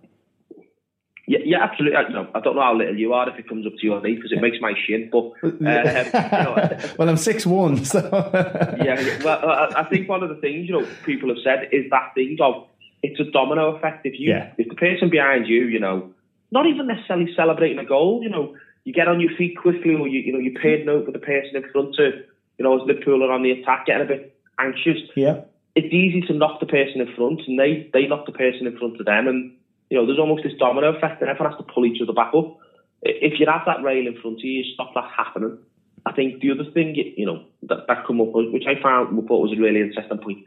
Yeah, 1.31 1.39
yeah, 1.45 1.63
absolutely. 1.63 1.97
I, 1.97 2.09
no, 2.09 2.29
I 2.35 2.41
don't 2.41 2.57
know 2.57 2.63
how 2.63 2.75
little 2.75 2.97
you 2.97 3.13
are 3.13 3.31
if 3.31 3.39
it 3.39 3.49
comes 3.49 3.65
up 3.65 3.75
to 3.79 3.87
your 3.87 4.03
knee 4.03 4.17
because 4.17 4.33
it 4.33 4.41
makes 4.41 4.57
my 4.61 4.75
shin. 4.85 5.11
But 5.13 5.27
uh, 5.45 5.49
you 5.49 5.61
know, 5.63 6.79
well, 6.99 7.09
I'm 7.09 7.17
six 7.17 7.47
one, 7.47 7.85
so 7.85 8.01
yeah, 8.83 8.99
yeah. 8.99 9.23
Well, 9.23 9.49
I, 9.49 9.83
I 9.83 9.85
think 9.85 10.09
one 10.09 10.25
of 10.25 10.29
the 10.29 10.35
things 10.35 10.69
you 10.69 10.73
know 10.73 10.85
people 11.05 11.29
have 11.29 11.39
said 11.45 11.69
is 11.71 11.89
that 11.91 12.15
thing 12.17 12.37
of 12.41 12.67
it's 13.05 13.21
a 13.21 13.31
domino 13.31 13.77
effect. 13.77 14.05
If 14.07 14.19
you 14.19 14.31
yeah. 14.31 14.55
if 14.59 14.69
the 14.69 14.75
person 14.75 15.09
behind 15.09 15.47
you, 15.47 15.67
you 15.67 15.79
know, 15.79 16.11
not 16.51 16.67
even 16.67 16.89
necessarily 16.89 17.33
celebrating 17.37 17.79
a 17.79 17.85
goal, 17.85 18.25
you 18.25 18.29
know, 18.29 18.57
you 18.83 18.93
get 18.93 19.07
on 19.07 19.21
your 19.21 19.31
feet 19.37 19.57
quickly, 19.57 19.95
or 19.95 20.09
you 20.09 20.19
you 20.19 20.33
know 20.33 20.41
you 20.41 20.59
pay 20.61 20.83
note 20.83 21.07
for 21.07 21.13
the 21.13 21.21
person 21.21 21.55
in 21.55 21.63
front 21.71 21.95
to 21.95 22.25
you 22.59 22.65
know 22.65 22.75
as 22.75 22.85
Liverpool 22.89 23.23
are 23.23 23.31
on 23.31 23.45
the 23.45 23.53
attack, 23.53 23.87
getting 23.87 24.03
a 24.03 24.09
bit 24.09 24.37
anxious. 24.59 24.99
Yeah, 25.15 25.43
it's 25.77 25.95
easy 25.95 26.23
to 26.23 26.33
knock 26.35 26.59
the 26.59 26.67
person 26.67 27.01
in 27.01 27.15
front, 27.15 27.43
and 27.47 27.57
they 27.57 27.89
they 27.93 28.09
knock 28.09 28.27
the 28.27 28.33
person 28.33 28.67
in 28.67 28.77
front 28.77 28.99
of 28.99 29.07
them, 29.07 29.29
and 29.29 29.53
you 29.91 29.99
know, 29.99 30.07
there's 30.07 30.19
almost 30.19 30.45
this 30.45 30.57
domino 30.59 30.95
effect, 30.95 31.21
and 31.21 31.29
everyone 31.29 31.53
has 31.53 31.59
to 31.59 31.73
pull 31.73 31.85
each 31.85 32.01
other 32.01 32.13
back 32.13 32.33
up. 32.35 32.57
If 33.03 33.41
you 33.41 33.47
have 33.47 33.67
that 33.67 33.83
rail 33.83 34.07
in 34.07 34.17
front 34.21 34.39
of 34.39 34.45
you, 34.45 34.63
you 34.63 34.75
stop 34.75 34.95
that 34.95 35.11
happening. 35.17 35.59
I 36.07 36.13
think 36.13 36.41
the 36.41 36.53
other 36.53 36.71
thing, 36.73 36.95
you 36.95 37.27
know, 37.27 37.45
that, 37.65 37.87
that 37.89 38.07
come 38.07 38.21
up, 38.21 38.29
which 38.33 38.65
I 38.67 38.81
found 38.81 39.11
thought 39.27 39.43
was 39.43 39.53
a 39.53 39.61
really 39.61 39.81
interesting 39.81 40.19
point, 40.19 40.39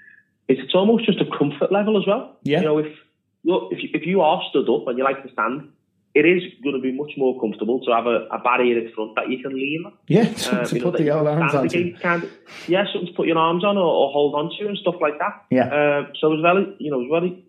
is 0.48 0.58
it's 0.60 0.74
almost 0.74 1.06
just 1.06 1.22
a 1.22 1.38
comfort 1.38 1.72
level 1.72 1.98
as 1.98 2.08
well. 2.08 2.38
Yeah. 2.44 2.60
You 2.60 2.66
know, 2.66 2.78
if 2.80 2.94
look, 3.44 3.72
if 3.72 3.84
you, 3.84 3.90
if 3.94 4.06
you 4.06 4.22
are 4.22 4.42
stood 4.50 4.70
up 4.70 4.88
and 4.88 4.98
you 4.98 5.04
like 5.04 5.22
to 5.24 5.32
stand, 5.32 5.70
it 6.16 6.26
is 6.26 6.44
going 6.64 6.76
to 6.76 6.82
be 6.82 6.92
much 6.92 7.12
more 7.18 7.40
comfortable 7.40 7.80
to 7.82 7.92
have 7.92 8.06
a, 8.06 8.28
a 8.32 8.40
barrier 8.40 8.78
in 8.80 8.94
front 8.94 9.16
that 9.16 9.30
you 9.30 9.42
can 9.42 9.54
lean 9.54 9.84
on. 9.86 9.94
Yeah, 10.08 10.32
to, 10.34 10.60
um, 10.60 10.66
to 10.66 10.80
put 10.80 11.00
know, 11.00 11.06
the 11.06 11.10
old 11.10 11.28
arms 11.28 11.56
on. 11.56 11.70
Kind 12.00 12.24
of, 12.24 12.32
yeah, 12.68 12.86
something 12.92 13.08
to 13.08 13.14
put 13.14 13.28
your 13.28 13.38
arms 13.38 13.64
on 13.64 13.78
or, 13.78 13.86
or, 13.86 14.12
hold 14.12 14.36
on 14.36 14.52
to 14.58 14.68
and 14.68 14.78
stuff 14.78 14.96
like 15.02 15.18
that. 15.20 15.46
Yeah. 15.50 15.66
Uh, 15.66 16.14
so 16.20 16.30
was 16.30 16.42
very, 16.42 16.76
you 16.80 16.92
know, 16.92 17.00
was 17.00 17.22
very 17.22 17.44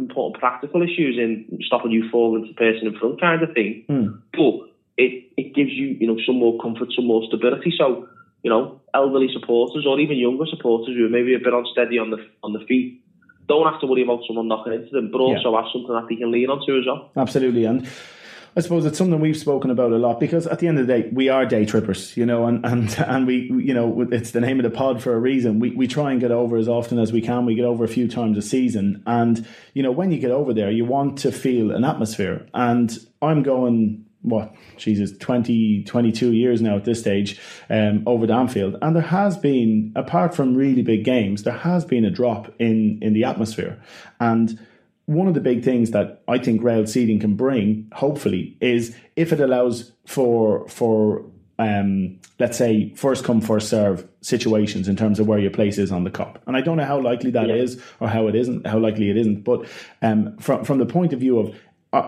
important 0.00 0.40
practical 0.40 0.82
issues 0.82 1.18
in 1.18 1.46
stopping 1.62 1.92
you 1.92 2.08
falling 2.10 2.46
to 2.46 2.54
person 2.54 2.88
in 2.88 2.98
front 2.98 3.20
kind 3.20 3.42
of 3.42 3.52
thing. 3.52 3.84
Mm. 3.88 4.20
But 4.32 4.68
it, 4.96 5.30
it 5.36 5.54
gives 5.54 5.70
you, 5.70 5.96
you 6.00 6.06
know, 6.06 6.18
some 6.26 6.36
more 6.36 6.60
comfort, 6.60 6.88
some 6.94 7.06
more 7.06 7.22
stability. 7.28 7.72
So, 7.76 8.08
you 8.42 8.50
know, 8.50 8.80
elderly 8.94 9.28
supporters 9.32 9.86
or 9.86 10.00
even 10.00 10.18
younger 10.18 10.46
supporters 10.46 10.96
who 10.96 11.06
are 11.06 11.10
maybe 11.10 11.34
a 11.34 11.38
bit 11.38 11.52
unsteady 11.52 11.98
on 11.98 12.10
the 12.10 12.18
on 12.42 12.52
the 12.52 12.64
feet 12.66 13.00
don't 13.50 13.70
have 13.70 13.80
to 13.80 13.86
worry 13.86 14.02
about 14.02 14.20
someone 14.28 14.46
knocking 14.46 14.72
into 14.72 14.90
them, 14.90 15.10
but 15.10 15.20
also 15.20 15.50
yeah. 15.50 15.60
have 15.60 15.70
something 15.72 15.92
that 15.92 16.06
they 16.08 16.14
can 16.14 16.30
lean 16.30 16.48
onto 16.48 16.78
as 16.78 16.86
well. 16.86 17.10
Absolutely. 17.16 17.64
And 17.64 17.86
I 18.56 18.60
suppose 18.60 18.84
it's 18.84 18.98
something 18.98 19.20
we've 19.20 19.36
spoken 19.36 19.70
about 19.70 19.92
a 19.92 19.96
lot 19.96 20.18
because 20.18 20.46
at 20.46 20.58
the 20.58 20.66
end 20.66 20.78
of 20.78 20.86
the 20.86 20.92
day, 20.92 21.08
we 21.12 21.28
are 21.28 21.46
day 21.46 21.64
trippers, 21.64 22.16
you 22.16 22.26
know, 22.26 22.46
and, 22.46 22.64
and, 22.66 22.98
and 22.98 23.26
we, 23.26 23.50
you 23.52 23.72
know, 23.72 24.08
it's 24.10 24.32
the 24.32 24.40
name 24.40 24.58
of 24.58 24.64
the 24.64 24.76
pod 24.76 25.00
for 25.02 25.14
a 25.14 25.18
reason. 25.18 25.60
We, 25.60 25.70
we 25.70 25.86
try 25.86 26.10
and 26.10 26.20
get 26.20 26.32
over 26.32 26.56
as 26.56 26.68
often 26.68 26.98
as 26.98 27.12
we 27.12 27.20
can. 27.20 27.46
We 27.46 27.54
get 27.54 27.64
over 27.64 27.84
a 27.84 27.88
few 27.88 28.08
times 28.08 28.36
a 28.36 28.42
season. 28.42 29.02
And, 29.06 29.46
you 29.74 29.82
know, 29.82 29.92
when 29.92 30.10
you 30.10 30.18
get 30.18 30.32
over 30.32 30.52
there, 30.52 30.70
you 30.70 30.84
want 30.84 31.18
to 31.18 31.30
feel 31.30 31.70
an 31.70 31.84
atmosphere. 31.84 32.46
And 32.52 32.96
I'm 33.22 33.44
going, 33.44 34.04
what, 34.22 34.52
Jesus, 34.76 35.16
20, 35.16 35.84
22 35.84 36.32
years 36.32 36.60
now 36.60 36.76
at 36.76 36.84
this 36.84 37.00
stage 37.00 37.40
um, 37.70 38.02
over 38.06 38.26
to 38.26 38.32
Anfield. 38.32 38.76
And 38.82 38.96
there 38.96 39.02
has 39.02 39.38
been, 39.38 39.92
apart 39.94 40.34
from 40.34 40.56
really 40.56 40.82
big 40.82 41.04
games, 41.04 41.44
there 41.44 41.54
has 41.56 41.84
been 41.84 42.04
a 42.04 42.10
drop 42.10 42.52
in, 42.58 42.98
in 43.00 43.12
the 43.12 43.24
atmosphere. 43.24 43.80
And, 44.18 44.58
one 45.10 45.26
of 45.26 45.34
the 45.34 45.40
big 45.40 45.64
things 45.64 45.90
that 45.90 46.22
I 46.28 46.38
think 46.38 46.62
rail 46.62 46.86
seating 46.86 47.18
can 47.18 47.34
bring, 47.34 47.90
hopefully, 47.92 48.56
is 48.60 48.94
if 49.16 49.32
it 49.32 49.40
allows 49.40 49.90
for 50.06 50.68
for 50.68 51.24
um, 51.58 52.20
let's 52.38 52.56
say 52.56 52.94
first 52.94 53.24
come 53.24 53.40
first 53.40 53.68
serve 53.68 54.06
situations 54.20 54.86
in 54.86 54.94
terms 54.94 55.18
of 55.18 55.26
where 55.26 55.40
your 55.40 55.50
place 55.50 55.78
is 55.78 55.90
on 55.90 56.04
the 56.04 56.10
Kop. 56.10 56.36
And 56.46 56.56
I 56.56 56.60
don't 56.60 56.76
know 56.76 56.84
how 56.84 57.00
likely 57.00 57.32
that 57.32 57.48
yeah. 57.48 57.56
is 57.56 57.82
or 57.98 58.08
how 58.08 58.28
it 58.28 58.36
isn't, 58.36 58.68
how 58.68 58.78
likely 58.78 59.10
it 59.10 59.16
isn't. 59.16 59.42
But 59.42 59.66
um, 60.00 60.36
from 60.38 60.64
from 60.64 60.78
the 60.78 60.86
point 60.86 61.12
of 61.12 61.18
view 61.18 61.40
of 61.40 61.56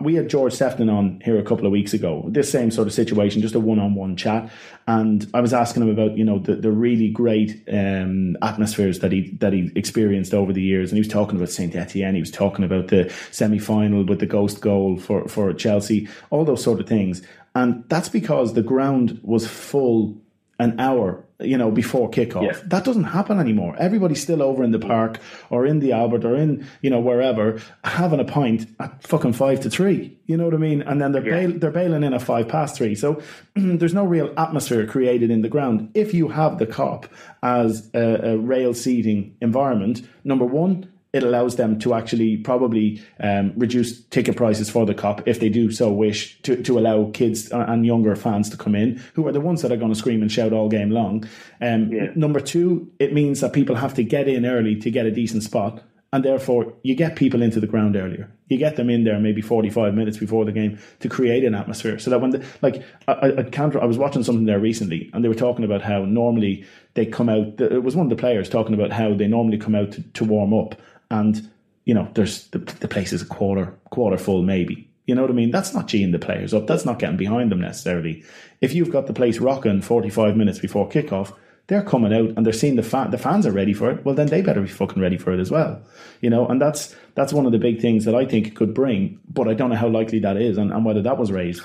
we 0.01 0.15
had 0.15 0.29
George 0.29 0.53
Sephton 0.53 0.93
on 0.93 1.21
here 1.25 1.39
a 1.39 1.43
couple 1.43 1.67
of 1.67 1.73
weeks 1.73 1.93
ago. 1.93 2.25
This 2.29 2.51
same 2.51 2.71
sort 2.71 2.87
of 2.87 2.95
situation, 2.95 3.43
just 3.43 3.57
a 3.57 3.61
one-on-one 3.61 4.17
chat, 4.17 4.49
and 4.87 5.29
I 5.35 5.41
was 5.41 5.53
asking 5.53 5.83
him 5.83 5.91
about 5.91 6.17
you 6.17 6.25
know 6.25 6.39
the, 6.39 6.55
the 6.55 6.71
really 6.71 7.09
great 7.09 7.65
um, 7.73 8.37
atmospheres 8.43 9.01
that 9.01 9.11
he 9.11 9.31
that 9.41 9.53
he 9.53 9.73
experienced 9.75 10.35
over 10.35 10.53
the 10.53 10.63
years, 10.63 10.91
and 10.91 10.97
he 10.97 11.01
was 11.01 11.09
talking 11.09 11.37
about 11.37 11.51
Saint 11.51 11.75
Etienne. 11.75 12.15
He 12.15 12.21
was 12.21 12.31
talking 12.31 12.65
about 12.65 12.89
the 12.89 13.13
semi-final 13.33 14.05
with 14.05 14.21
the 14.21 14.27
ghost 14.27 14.61
goal 14.61 14.99
for 14.99 15.27
for 15.27 15.53
Chelsea, 15.53 16.09
all 16.31 16.45
those 16.45 16.63
sort 16.63 16.81
of 16.81 16.87
things, 16.87 17.23
and 17.57 17.85
that's 17.89 18.09
because 18.09 18.55
the 18.55 18.63
ground 18.63 19.19
was 19.23 19.49
full 19.49 20.17
an 20.63 20.79
hour, 20.79 21.25
you 21.41 21.59
know, 21.59 21.71
before 21.71 22.09
kickoff. 22.09 22.45
Yeah. 22.45 22.59
That 22.67 22.85
doesn't 22.85 23.05
happen 23.05 23.41
anymore. 23.41 23.75
Everybody's 23.79 24.23
still 24.23 24.43
over 24.43 24.63
in 24.63 24.71
the 24.71 24.79
park 24.79 25.19
or 25.51 25.67
in 25.67 25.81
the 25.81 25.93
Albert 25.93 26.25
or 26.25 26.37
in, 26.37 26.65
you 26.83 26.91
know, 26.91 27.01
wherever 27.01 27.61
having 27.83 28.21
a 28.21 28.25
pint 28.25 28.69
at 28.79 29.03
fucking 29.03 29.33
five 29.33 29.61
to 29.61 29.71
three. 29.71 30.17
You 30.27 30.37
know 30.37 30.45
what 30.45 30.55
I 30.55 30.59
mean? 30.59 30.83
And 30.83 31.01
then 31.01 31.11
they're 31.11 31.27
yeah. 31.27 31.47
bail- 31.47 31.59
they're 31.59 31.71
bailing 31.73 32.05
in 32.05 32.15
at 32.15 32.23
five 32.23 32.47
past 32.47 32.77
three. 32.77 32.95
So 32.95 33.21
there's 33.57 33.95
no 33.95 34.05
real 34.05 34.33
atmosphere 34.37 34.87
created 34.87 35.31
in 35.31 35.43
the 35.43 35.49
ground. 35.49 35.91
If 35.95 36.15
you 36.15 36.29
have 36.29 36.59
the 36.59 36.67
Kop 36.67 37.07
as 37.43 37.91
a, 37.93 38.33
a 38.33 38.39
rail 38.39 38.73
seating 38.73 39.37
environment, 39.41 40.03
number 40.23 40.45
one, 40.45 40.92
it 41.13 41.23
allows 41.23 41.57
them 41.57 41.79
to 41.81 41.95
actually 41.95 42.39
probably 42.39 43.03
um, 43.21 43.53
reduce 43.57 44.03
ticket 44.05 44.37
prices 44.37 44.71
for 44.71 44.87
the 44.87 44.95
Kop 44.95 45.23
if 45.27 45.41
they 45.41 45.49
do 45.49 45.71
so 45.71 45.93
wish 45.93 46.41
to, 46.43 46.63
to 46.63 46.79
allow 46.79 47.11
kids 47.13 47.51
and 47.51 47.85
younger 47.85 48.17
fans 48.17 48.49
to 48.51 48.57
come 48.57 48.75
in 48.75 49.03
who 49.15 49.27
are 49.27 49.33
the 49.33 49.41
ones 49.41 49.63
that 49.63 49.71
are 49.71 49.77
going 49.77 49.93
to 49.93 49.99
scream 49.99 50.23
and 50.23 50.33
shout 50.33 50.53
all 50.53 50.69
game 50.69 50.91
long. 50.91 51.29
Um, 51.61 51.93
yeah. 51.93 52.09
Number 52.15 52.41
two, 52.41 52.91
it 52.99 53.13
means 53.13 53.41
that 53.41 53.53
people 53.53 53.77
have 53.77 53.95
to 53.95 54.03
get 54.03 54.27
in 54.27 54.47
early 54.47 54.77
to 54.77 54.91
get 54.91 55.07
a 55.07 55.11
decent 55.11 55.43
spot. 55.43 55.83
And 56.15 56.23
therefore, 56.23 56.75
you 56.83 56.95
get 56.95 57.17
people 57.17 57.41
into 57.41 57.59
the 57.59 57.67
ground 57.67 57.97
earlier. 57.97 58.31
You 58.49 58.59
get 58.59 58.77
them 58.77 58.91
in 58.91 59.05
there 59.05 59.19
maybe 59.19 59.41
45 59.41 59.95
minutes 59.95 60.19
before 60.19 60.45
the 60.45 60.53
game 60.53 60.79
to 61.01 61.09
create 61.09 61.43
an 61.43 61.55
atmosphere. 61.55 61.99
So 61.99 62.11
that 62.11 62.21
when, 62.21 62.33
the, 62.33 62.45
like, 62.61 62.85
I, 63.09 63.33
I, 63.39 63.43
can't, 63.45 63.75
I 63.77 63.87
was 63.87 63.97
watching 63.97 64.23
something 64.23 64.45
there 64.45 64.61
recently 64.61 65.11
and 65.15 65.25
they 65.25 65.29
were 65.31 65.35
talking 65.35 65.65
about 65.65 65.81
how 65.81 66.05
normally 66.05 66.67
they 66.93 67.07
come 67.07 67.31
out, 67.31 67.59
it 67.59 67.83
was 67.83 67.97
one 67.97 68.05
of 68.05 68.11
the 68.11 68.21
players 68.21 68.51
talking 68.51 68.75
about 68.75 68.93
how 68.93 69.15
they 69.15 69.27
normally 69.27 69.57
come 69.57 69.75
out 69.75 69.93
to, 69.93 70.03
to 70.03 70.25
warm 70.25 70.53
up 70.53 70.75
and 71.13 71.51
you 71.85 71.95
know 71.95 72.09
there's 72.15 72.49
the, 72.49 72.59
the 72.59 72.89
place 72.89 73.13
is 73.13 73.23
a 73.23 73.27
quarter 73.27 73.75
quarter 73.91 74.19
full 74.19 74.43
maybe 74.43 74.89
you 75.07 75.15
know 75.15 75.23
what 75.23 75.31
I 75.31 75.35
mean? 75.35 75.51
That's 75.51 75.75
not 75.75 75.89
geeing 75.89 76.13
the 76.13 76.19
players 76.19 76.55
up. 76.55 76.67
That's 76.67 76.85
not 76.85 76.99
getting 76.99 77.17
behind 77.17 77.51
them 77.51 77.61
necessarily. 77.61 78.25
If 78.61 78.73
you've 78.73 78.93
got 78.93 79.07
the 79.07 79.13
place 79.13 79.39
rocking 79.39 79.83
45 79.83 80.37
minutes 80.37 80.61
before 80.61 80.89
kickoff, 80.89 81.35
they're 81.67 81.83
coming 81.83 82.13
out 82.13 82.37
and 82.37 82.47
they're 82.47 82.53
seeing 82.53 82.77
the 82.77 82.83
fan, 82.83 83.11
the 83.11 83.19
fans 83.19 83.47
are 83.47 83.53
ready 83.53 83.73
for 83.73 83.91
it. 83.91 84.05
Well, 84.05 84.15
then 84.15 84.29
they 84.29 84.43
better 84.43 84.61
be 84.61 84.69
fucking 84.69 85.03
ready 85.03 85.17
for 85.17 85.33
it 85.33 85.41
as 85.41 85.51
well. 85.51 85.83
You 86.21 86.31
know, 86.31 86.47
and 86.47 86.61
that's 86.61 86.95
that's 87.15 87.33
one 87.33 87.47
of 87.47 87.53
the 87.53 87.59
big 87.59 87.81
things 87.81 88.05
that 88.05 88.15
I 88.15 88.27
think 88.27 88.47
it 88.47 88.55
could 88.55 88.75
bring, 88.75 89.19
but 89.29 89.49
I 89.49 89.55
don't 89.55 89.71
know 89.71 89.77
how 89.77 89.89
likely 89.89 90.21
that 90.21 90.37
is 90.37 90.57
and, 90.57 90.73
and 90.73 90.85
whether 90.85 91.03
that 91.03 91.19
was 91.19 91.33
raised. 91.33 91.63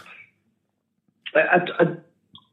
I, 1.36 1.60
I, 1.80 1.86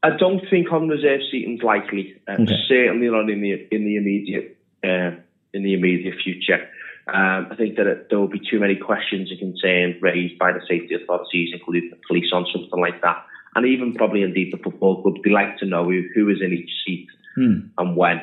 I 0.07 0.17
don't 0.17 0.41
think 0.49 0.71
on 0.71 0.87
reserve 0.87 1.21
seating 1.31 1.57
is 1.57 1.63
likely. 1.63 2.21
Uh, 2.27 2.33
okay. 2.33 2.53
Certainly 2.67 3.09
not 3.09 3.29
in 3.29 3.41
the 3.41 3.67
in 3.71 3.85
the 3.85 3.95
immediate 3.95 4.57
uh, 4.83 5.11
in 5.53 5.63
the 5.63 5.73
immediate 5.73 6.15
future. 6.23 6.67
Um, 7.07 7.47
I 7.51 7.55
think 7.55 7.77
that 7.77 7.85
it, 7.85 8.07
there 8.09 8.19
will 8.19 8.27
be 8.27 8.41
too 8.49 8.59
many 8.59 8.75
questions 8.75 9.29
and 9.29 9.39
concerns 9.39 10.01
raised 10.01 10.39
by 10.39 10.51
the 10.51 10.61
safety 10.67 10.95
authorities, 10.95 11.51
including 11.53 11.91
the 11.91 11.99
police, 12.07 12.31
on 12.33 12.45
something 12.51 12.79
like 12.79 13.01
that. 13.01 13.23
And 13.53 13.65
even 13.65 13.93
probably 13.93 14.23
indeed 14.23 14.51
the 14.51 14.61
football 14.61 15.01
club, 15.01 15.15
they 15.23 15.29
like 15.29 15.57
to 15.59 15.65
know 15.65 15.85
who, 15.85 16.03
who 16.13 16.29
is 16.29 16.41
in 16.41 16.51
each 16.51 16.71
seat 16.85 17.07
hmm. 17.35 17.67
and 17.77 17.95
when. 17.95 18.17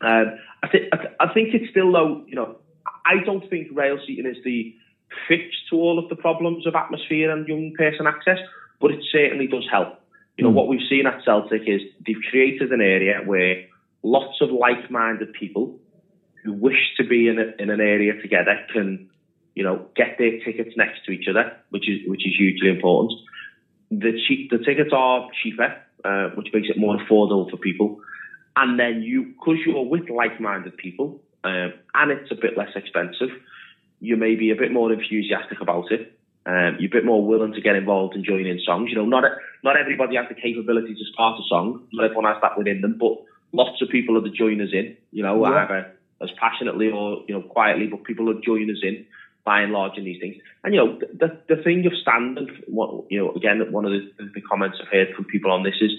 Um, 0.00 0.38
I, 0.62 0.66
th- 0.68 0.88
I, 0.92 0.96
th- 0.96 1.14
I 1.18 1.32
think 1.32 1.54
it's 1.54 1.70
still 1.70 1.90
though, 1.90 2.24
you 2.26 2.36
know, 2.36 2.56
I 3.04 3.24
don't 3.24 3.48
think 3.48 3.68
rail 3.72 3.98
seating 4.06 4.26
is 4.26 4.36
the 4.44 4.74
fix 5.26 5.44
to 5.70 5.76
all 5.76 5.98
of 5.98 6.08
the 6.08 6.16
problems 6.16 6.66
of 6.66 6.74
atmosphere 6.74 7.30
and 7.30 7.48
young 7.48 7.72
person 7.76 8.06
access, 8.06 8.38
but 8.80 8.90
it 8.90 9.00
certainly 9.10 9.46
does 9.46 9.66
help. 9.70 9.98
You 10.36 10.44
know, 10.44 10.50
mm. 10.50 10.54
what 10.54 10.68
we've 10.68 10.86
seen 10.88 11.06
at 11.06 11.24
Celtic 11.24 11.62
is 11.66 11.80
they've 12.06 12.16
created 12.30 12.70
an 12.70 12.80
area 12.80 13.22
where 13.24 13.64
lots 14.02 14.40
of 14.40 14.50
like-minded 14.50 15.32
people 15.32 15.78
who 16.44 16.52
wish 16.52 16.94
to 16.96 17.04
be 17.04 17.28
in, 17.28 17.38
a, 17.38 17.62
in 17.62 17.70
an 17.70 17.80
area 17.80 18.20
together 18.20 18.56
can, 18.72 19.08
you 19.54 19.64
know, 19.64 19.86
get 19.96 20.16
their 20.18 20.38
tickets 20.44 20.76
next 20.76 21.04
to 21.06 21.12
each 21.12 21.26
other, 21.28 21.56
which 21.70 21.88
is 21.88 22.00
which 22.06 22.26
is 22.26 22.34
hugely 22.36 22.68
important. 22.68 23.12
The 23.90 24.20
cheap, 24.26 24.50
the 24.50 24.58
tickets 24.58 24.90
are 24.92 25.28
cheaper, 25.42 25.76
uh, 26.04 26.28
which 26.36 26.48
makes 26.52 26.68
it 26.68 26.78
more 26.78 26.96
affordable 26.96 27.50
for 27.50 27.56
people. 27.56 28.00
And 28.56 28.78
then 28.78 29.02
you, 29.02 29.24
because 29.24 29.58
you're 29.64 29.84
with 29.84 30.10
like-minded 30.10 30.76
people, 30.76 31.20
um, 31.44 31.72
and 31.94 32.10
it's 32.10 32.30
a 32.30 32.34
bit 32.34 32.56
less 32.56 32.70
expensive, 32.74 33.30
you 34.00 34.16
may 34.16 34.34
be 34.34 34.50
a 34.50 34.56
bit 34.56 34.72
more 34.72 34.92
enthusiastic 34.92 35.60
about 35.60 35.90
it. 35.90 36.18
Um, 36.46 36.76
you're 36.78 36.90
a 36.90 36.98
bit 36.98 37.04
more 37.04 37.24
willing 37.24 37.52
to 37.52 37.60
get 37.60 37.76
involved 37.76 38.14
and 38.14 38.24
join 38.24 38.46
in 38.46 38.60
songs. 38.64 38.90
You 38.90 38.96
know, 38.96 39.06
not 39.06 39.24
not 39.62 39.76
everybody 39.76 40.16
has 40.16 40.26
the 40.28 40.34
capability 40.34 40.94
to 40.94 41.04
start 41.12 41.38
a 41.38 41.42
song. 41.48 41.86
Not 41.92 42.04
everyone 42.06 42.32
has 42.32 42.40
that 42.42 42.56
within 42.56 42.80
them, 42.80 42.96
but 42.98 43.18
lots 43.52 43.82
of 43.82 43.88
people 43.90 44.16
are 44.16 44.22
the 44.22 44.30
joiners 44.30 44.72
in. 44.72 44.96
You 45.12 45.22
know, 45.24 45.44
yeah. 45.44 45.64
either 45.64 45.97
as 46.20 46.30
passionately 46.40 46.90
or 46.90 47.24
you 47.28 47.34
know 47.34 47.42
quietly, 47.42 47.86
but 47.86 48.04
people 48.04 48.28
are 48.30 48.40
joining 48.44 48.70
us 48.70 48.82
in 48.82 49.06
by 49.44 49.62
and 49.62 49.72
large 49.72 49.96
in 49.96 50.04
these 50.04 50.20
things. 50.20 50.36
And 50.64 50.74
you 50.74 50.80
know, 50.80 50.98
the 50.98 51.40
the 51.48 51.62
thing 51.62 51.86
of 51.86 51.92
standing, 52.00 52.48
what 52.66 53.04
you 53.10 53.18
know, 53.18 53.32
again, 53.32 53.60
one 53.70 53.84
of 53.84 53.92
the, 53.92 54.30
the 54.34 54.40
comments 54.42 54.78
I've 54.82 54.92
heard 54.92 55.14
from 55.14 55.24
people 55.24 55.50
on 55.50 55.62
this 55.62 55.76
is. 55.80 55.92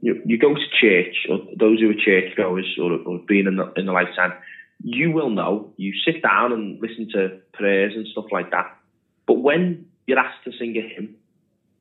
You, 0.00 0.22
you 0.24 0.38
go 0.38 0.54
to 0.54 0.60
church, 0.80 1.26
or 1.28 1.38
those 1.58 1.80
who 1.80 1.90
are 1.90 1.92
churchgoers 1.92 2.78
or, 2.80 2.92
or 3.04 3.18
being 3.26 3.48
in 3.48 3.56
the, 3.56 3.72
in 3.74 3.86
the 3.86 3.90
lifetime, 3.90 4.32
you 4.80 5.10
will 5.10 5.30
know. 5.30 5.72
You 5.76 5.92
sit 6.06 6.22
down 6.22 6.52
and 6.52 6.80
listen 6.80 7.08
to 7.14 7.40
prayers 7.52 7.94
and 7.96 8.06
stuff 8.06 8.26
like 8.30 8.52
that. 8.52 8.76
But 9.26 9.40
when 9.40 9.86
you're 10.06 10.18
asked 10.18 10.44
to 10.44 10.52
sing 10.58 10.76
a 10.76 10.94
hymn, 10.94 11.16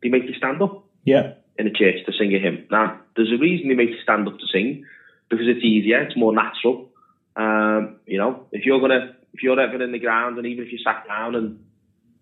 they 0.01 0.09
make 0.09 0.23
you 0.23 0.33
stand 0.33 0.61
up. 0.61 0.83
Yeah. 1.05 1.33
In 1.57 1.67
a 1.67 1.71
church 1.71 2.05
to 2.05 2.11
sing 2.11 2.33
a 2.35 2.39
hymn. 2.39 2.67
Now, 2.69 2.99
there's 3.15 3.31
a 3.31 3.37
reason 3.37 3.69
they 3.69 3.75
make 3.75 3.89
you 3.89 4.01
stand 4.03 4.27
up 4.27 4.37
to 4.37 4.47
sing 4.51 4.85
because 5.29 5.45
it's 5.47 5.63
easier, 5.63 6.01
it's 6.01 6.17
more 6.17 6.33
natural. 6.33 6.86
Um, 7.37 7.99
you 8.07 8.17
know, 8.17 8.47
if 8.51 8.65
you're 8.65 8.81
gonna, 8.81 9.15
if 9.33 9.43
you're 9.43 9.59
ever 9.59 9.81
in 9.83 9.91
the 9.91 9.99
ground, 9.99 10.37
and 10.37 10.47
even 10.47 10.65
if 10.65 10.71
you 10.71 10.79
sat 10.79 11.07
down 11.07 11.35
and, 11.35 11.63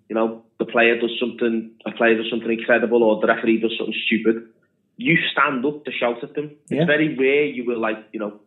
you 0.10 0.16
know, 0.16 0.44
the 0.60 0.66
player 0.66 1.00
does 1.00 1.18
something, 1.20 1.72
a 1.86 1.92
player 1.92 2.18
does 2.18 2.30
something 2.30 2.52
incredible, 2.52 3.02
or 3.02 3.22
the 3.22 3.28
referee 3.28 3.62
does 3.62 3.76
something 3.78 3.96
stupid, 4.06 4.48
you 4.98 5.18
stand 5.32 5.66
up 5.66 5.86
to 5.86 5.92
shout 5.92 6.24
at 6.24 6.36
them. 6.36 6.52
Yeah. 6.70 6.82
It's 6.82 6.88
very 6.88 7.16
rare 7.16 7.46
you 7.46 7.66
will 7.66 7.80
like, 7.80 7.98
you 8.12 8.20
know, 8.20 8.42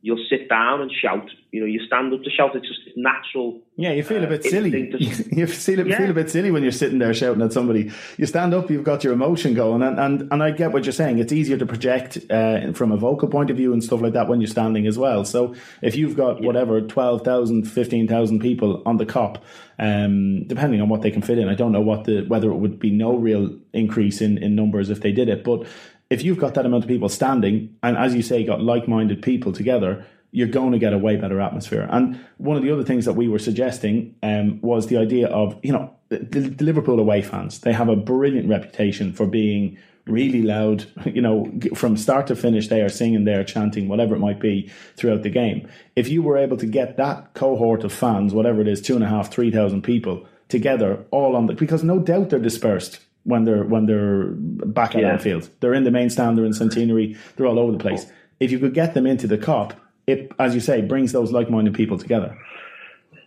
you'll 0.00 0.24
sit 0.30 0.48
down 0.48 0.80
and 0.80 0.90
shout. 0.92 1.28
You 1.50 1.60
know, 1.60 1.66
you 1.66 1.80
stand 1.86 2.12
up 2.12 2.22
to 2.22 2.30
shout. 2.30 2.54
It's 2.54 2.68
just 2.68 2.80
natural. 2.96 3.60
Yeah, 3.76 3.92
you 3.92 4.02
feel 4.02 4.22
a 4.22 4.26
bit 4.26 4.44
uh, 4.44 4.50
silly. 4.50 4.90
To, 4.90 5.02
you 5.34 5.46
feel, 5.46 5.86
yeah. 5.86 5.98
feel 5.98 6.10
a 6.10 6.14
bit 6.14 6.30
silly 6.30 6.50
when 6.50 6.62
you're 6.62 6.72
sitting 6.72 6.98
there 6.98 7.12
shouting 7.14 7.42
at 7.42 7.52
somebody. 7.52 7.90
You 8.16 8.26
stand 8.26 8.54
up, 8.54 8.70
you've 8.70 8.84
got 8.84 9.02
your 9.02 9.12
emotion 9.12 9.54
going, 9.54 9.82
and 9.82 9.98
and, 9.98 10.32
and 10.32 10.42
I 10.42 10.50
get 10.52 10.72
what 10.72 10.84
you're 10.84 10.92
saying. 10.92 11.18
It's 11.18 11.32
easier 11.32 11.56
to 11.56 11.66
project 11.66 12.18
uh, 12.30 12.72
from 12.72 12.92
a 12.92 12.96
vocal 12.96 13.28
point 13.28 13.50
of 13.50 13.56
view 13.56 13.72
and 13.72 13.82
stuff 13.82 14.00
like 14.00 14.12
that 14.12 14.28
when 14.28 14.40
you're 14.40 14.48
standing 14.48 14.86
as 14.86 14.98
well. 14.98 15.24
So 15.24 15.54
if 15.82 15.96
you've 15.96 16.16
got 16.16 16.40
yeah. 16.40 16.46
whatever 16.46 16.80
12,000, 16.80 17.64
15,000 17.64 18.40
people 18.40 18.82
on 18.86 18.98
the 18.98 19.06
Kop. 19.06 19.42
Um, 19.80 20.44
depending 20.48 20.80
on 20.80 20.88
what 20.88 21.02
they 21.02 21.10
can 21.12 21.22
fit 21.22 21.38
in, 21.38 21.48
I 21.48 21.54
don't 21.54 21.70
know 21.70 21.80
what 21.80 22.02
the 22.02 22.22
whether 22.22 22.50
it 22.50 22.56
would 22.56 22.80
be 22.80 22.90
no 22.90 23.14
real 23.14 23.56
increase 23.72 24.20
in, 24.20 24.36
in 24.38 24.56
numbers 24.56 24.90
if 24.90 25.02
they 25.02 25.12
did 25.12 25.28
it, 25.28 25.44
but 25.44 25.68
if 26.10 26.22
you've 26.22 26.38
got 26.38 26.54
that 26.54 26.64
amount 26.64 26.84
of 26.84 26.88
people 26.88 27.08
standing, 27.08 27.76
and 27.82 27.96
as 27.96 28.14
you 28.14 28.22
say, 28.22 28.44
got 28.44 28.62
like 28.62 28.88
minded 28.88 29.22
people 29.22 29.52
together, 29.52 30.06
you're 30.30 30.48
going 30.48 30.72
to 30.72 30.78
get 30.78 30.92
a 30.92 30.98
way 30.98 31.16
better 31.16 31.40
atmosphere. 31.40 31.88
And 31.90 32.20
one 32.36 32.56
of 32.56 32.62
the 32.62 32.70
other 32.70 32.84
things 32.84 33.04
that 33.04 33.14
we 33.14 33.28
were 33.28 33.38
suggesting 33.38 34.14
um, 34.22 34.60
was 34.60 34.86
the 34.86 34.96
idea 34.96 35.28
of, 35.28 35.58
you 35.62 35.72
know, 35.72 35.94
the, 36.08 36.18
the, 36.18 36.64
Liverpool 36.64 36.98
away 36.98 37.22
fans, 37.22 37.60
they 37.60 37.72
have 37.72 37.88
a 37.88 37.96
brilliant 37.96 38.48
reputation 38.48 39.12
for 39.12 39.26
being 39.26 39.78
really 40.06 40.42
loud, 40.42 40.86
you 41.06 41.20
know, 41.20 41.50
from 41.74 41.96
start 41.96 42.26
to 42.28 42.36
finish, 42.36 42.68
they 42.68 42.80
are 42.80 42.88
singing, 42.88 43.24
they 43.24 43.34
are 43.34 43.44
chanting, 43.44 43.88
whatever 43.88 44.14
it 44.14 44.20
might 44.20 44.40
be 44.40 44.70
throughout 44.96 45.22
the 45.22 45.30
game. 45.30 45.68
If 45.96 46.08
you 46.08 46.22
were 46.22 46.38
able 46.38 46.56
to 46.58 46.66
get 46.66 46.96
that 46.96 47.34
cohort 47.34 47.84
of 47.84 47.92
fans, 47.92 48.32
whatever 48.32 48.60
it 48.60 48.68
is, 48.68 48.80
two 48.80 48.94
and 48.94 49.04
a 49.04 49.08
half, 49.08 49.30
three 49.30 49.50
thousand 49.50 49.82
people 49.82 50.26
together, 50.48 51.04
all 51.10 51.36
on 51.36 51.46
the, 51.46 51.52
because 51.52 51.84
no 51.84 51.98
doubt 51.98 52.30
they're 52.30 52.38
dispersed 52.38 53.00
when 53.28 53.44
they're 53.44 53.62
when 53.62 53.84
they're 53.84 54.28
back 54.32 54.94
at 54.94 55.02
yeah. 55.02 55.12
Anfield. 55.12 55.50
They're 55.60 55.74
in 55.74 55.84
the 55.84 55.90
main 55.90 56.08
stand, 56.08 56.38
they're 56.38 56.46
in 56.46 56.54
Centenary, 56.54 57.16
they're 57.36 57.46
all 57.46 57.58
over 57.58 57.72
the 57.72 57.78
place. 57.78 58.06
If 58.40 58.50
you 58.50 58.58
could 58.58 58.72
get 58.72 58.94
them 58.94 59.06
into 59.06 59.26
the 59.26 59.36
Kop, 59.36 59.72
it, 60.06 60.32
as 60.38 60.54
you 60.54 60.60
say, 60.60 60.80
brings 60.80 61.12
those 61.12 61.30
like-minded 61.30 61.74
people 61.74 61.98
together. 61.98 62.38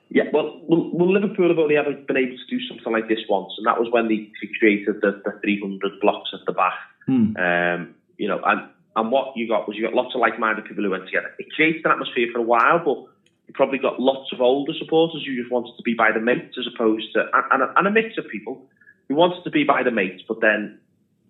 Yeah, 0.09 0.23
well, 0.33 0.59
well, 0.63 0.89
well, 0.91 1.13
Liverpool 1.13 1.49
have 1.49 1.59
only 1.59 1.77
ever 1.77 1.93
been 1.93 2.17
able 2.17 2.35
to 2.35 2.47
do 2.49 2.59
something 2.67 2.91
like 2.91 3.07
this 3.07 3.19
once, 3.29 3.53
and 3.57 3.67
that 3.67 3.79
was 3.79 3.89
when 3.91 4.07
they 4.07 4.29
created 4.59 4.95
the, 5.01 5.21
the 5.23 5.39
300 5.41 5.99
blocks 6.01 6.31
at 6.33 6.39
the 6.45 6.51
back. 6.51 6.73
Hmm. 7.05 7.37
Um, 7.37 7.95
you 8.17 8.27
know, 8.27 8.41
and 8.43 8.69
and 8.95 9.11
what 9.11 9.37
you 9.37 9.47
got 9.47 9.67
was 9.67 9.77
you 9.77 9.83
got 9.83 9.93
lots 9.93 10.15
of 10.15 10.21
like-minded 10.21 10.65
people 10.65 10.83
who 10.83 10.89
went 10.89 11.05
together. 11.05 11.31
It 11.39 11.51
created 11.55 11.85
an 11.85 11.91
atmosphere 11.91 12.27
for 12.33 12.39
a 12.39 12.43
while, 12.43 12.79
but 12.83 13.05
you 13.47 13.53
probably 13.53 13.77
got 13.77 13.99
lots 13.99 14.33
of 14.33 14.41
older 14.41 14.73
supporters 14.77 15.23
who 15.25 15.35
just 15.35 15.51
wanted 15.51 15.77
to 15.77 15.83
be 15.83 15.93
by 15.93 16.11
the 16.11 16.19
mates 16.19 16.57
as 16.59 16.65
opposed 16.73 17.13
to 17.13 17.21
and, 17.33 17.45
and, 17.51 17.63
a, 17.63 17.73
and 17.77 17.87
a 17.87 17.91
mix 17.91 18.17
of 18.17 18.27
people 18.27 18.67
who 19.11 19.17
wanted 19.17 19.43
to 19.43 19.51
be 19.51 19.63
by 19.65 19.83
the 19.83 19.91
mates, 19.91 20.23
but 20.27 20.39
then 20.39 20.79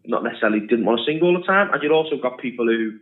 not 0.05 0.23
necessarily 0.23 0.59
didn't 0.59 0.85
want 0.85 0.99
to 0.99 1.05
sing 1.05 1.19
all 1.21 1.37
the 1.37 1.45
time. 1.45 1.73
And 1.73 1.81
you've 1.81 1.91
also 1.91 2.17
got 2.17 2.39
people 2.39 2.65
who, 2.65 2.99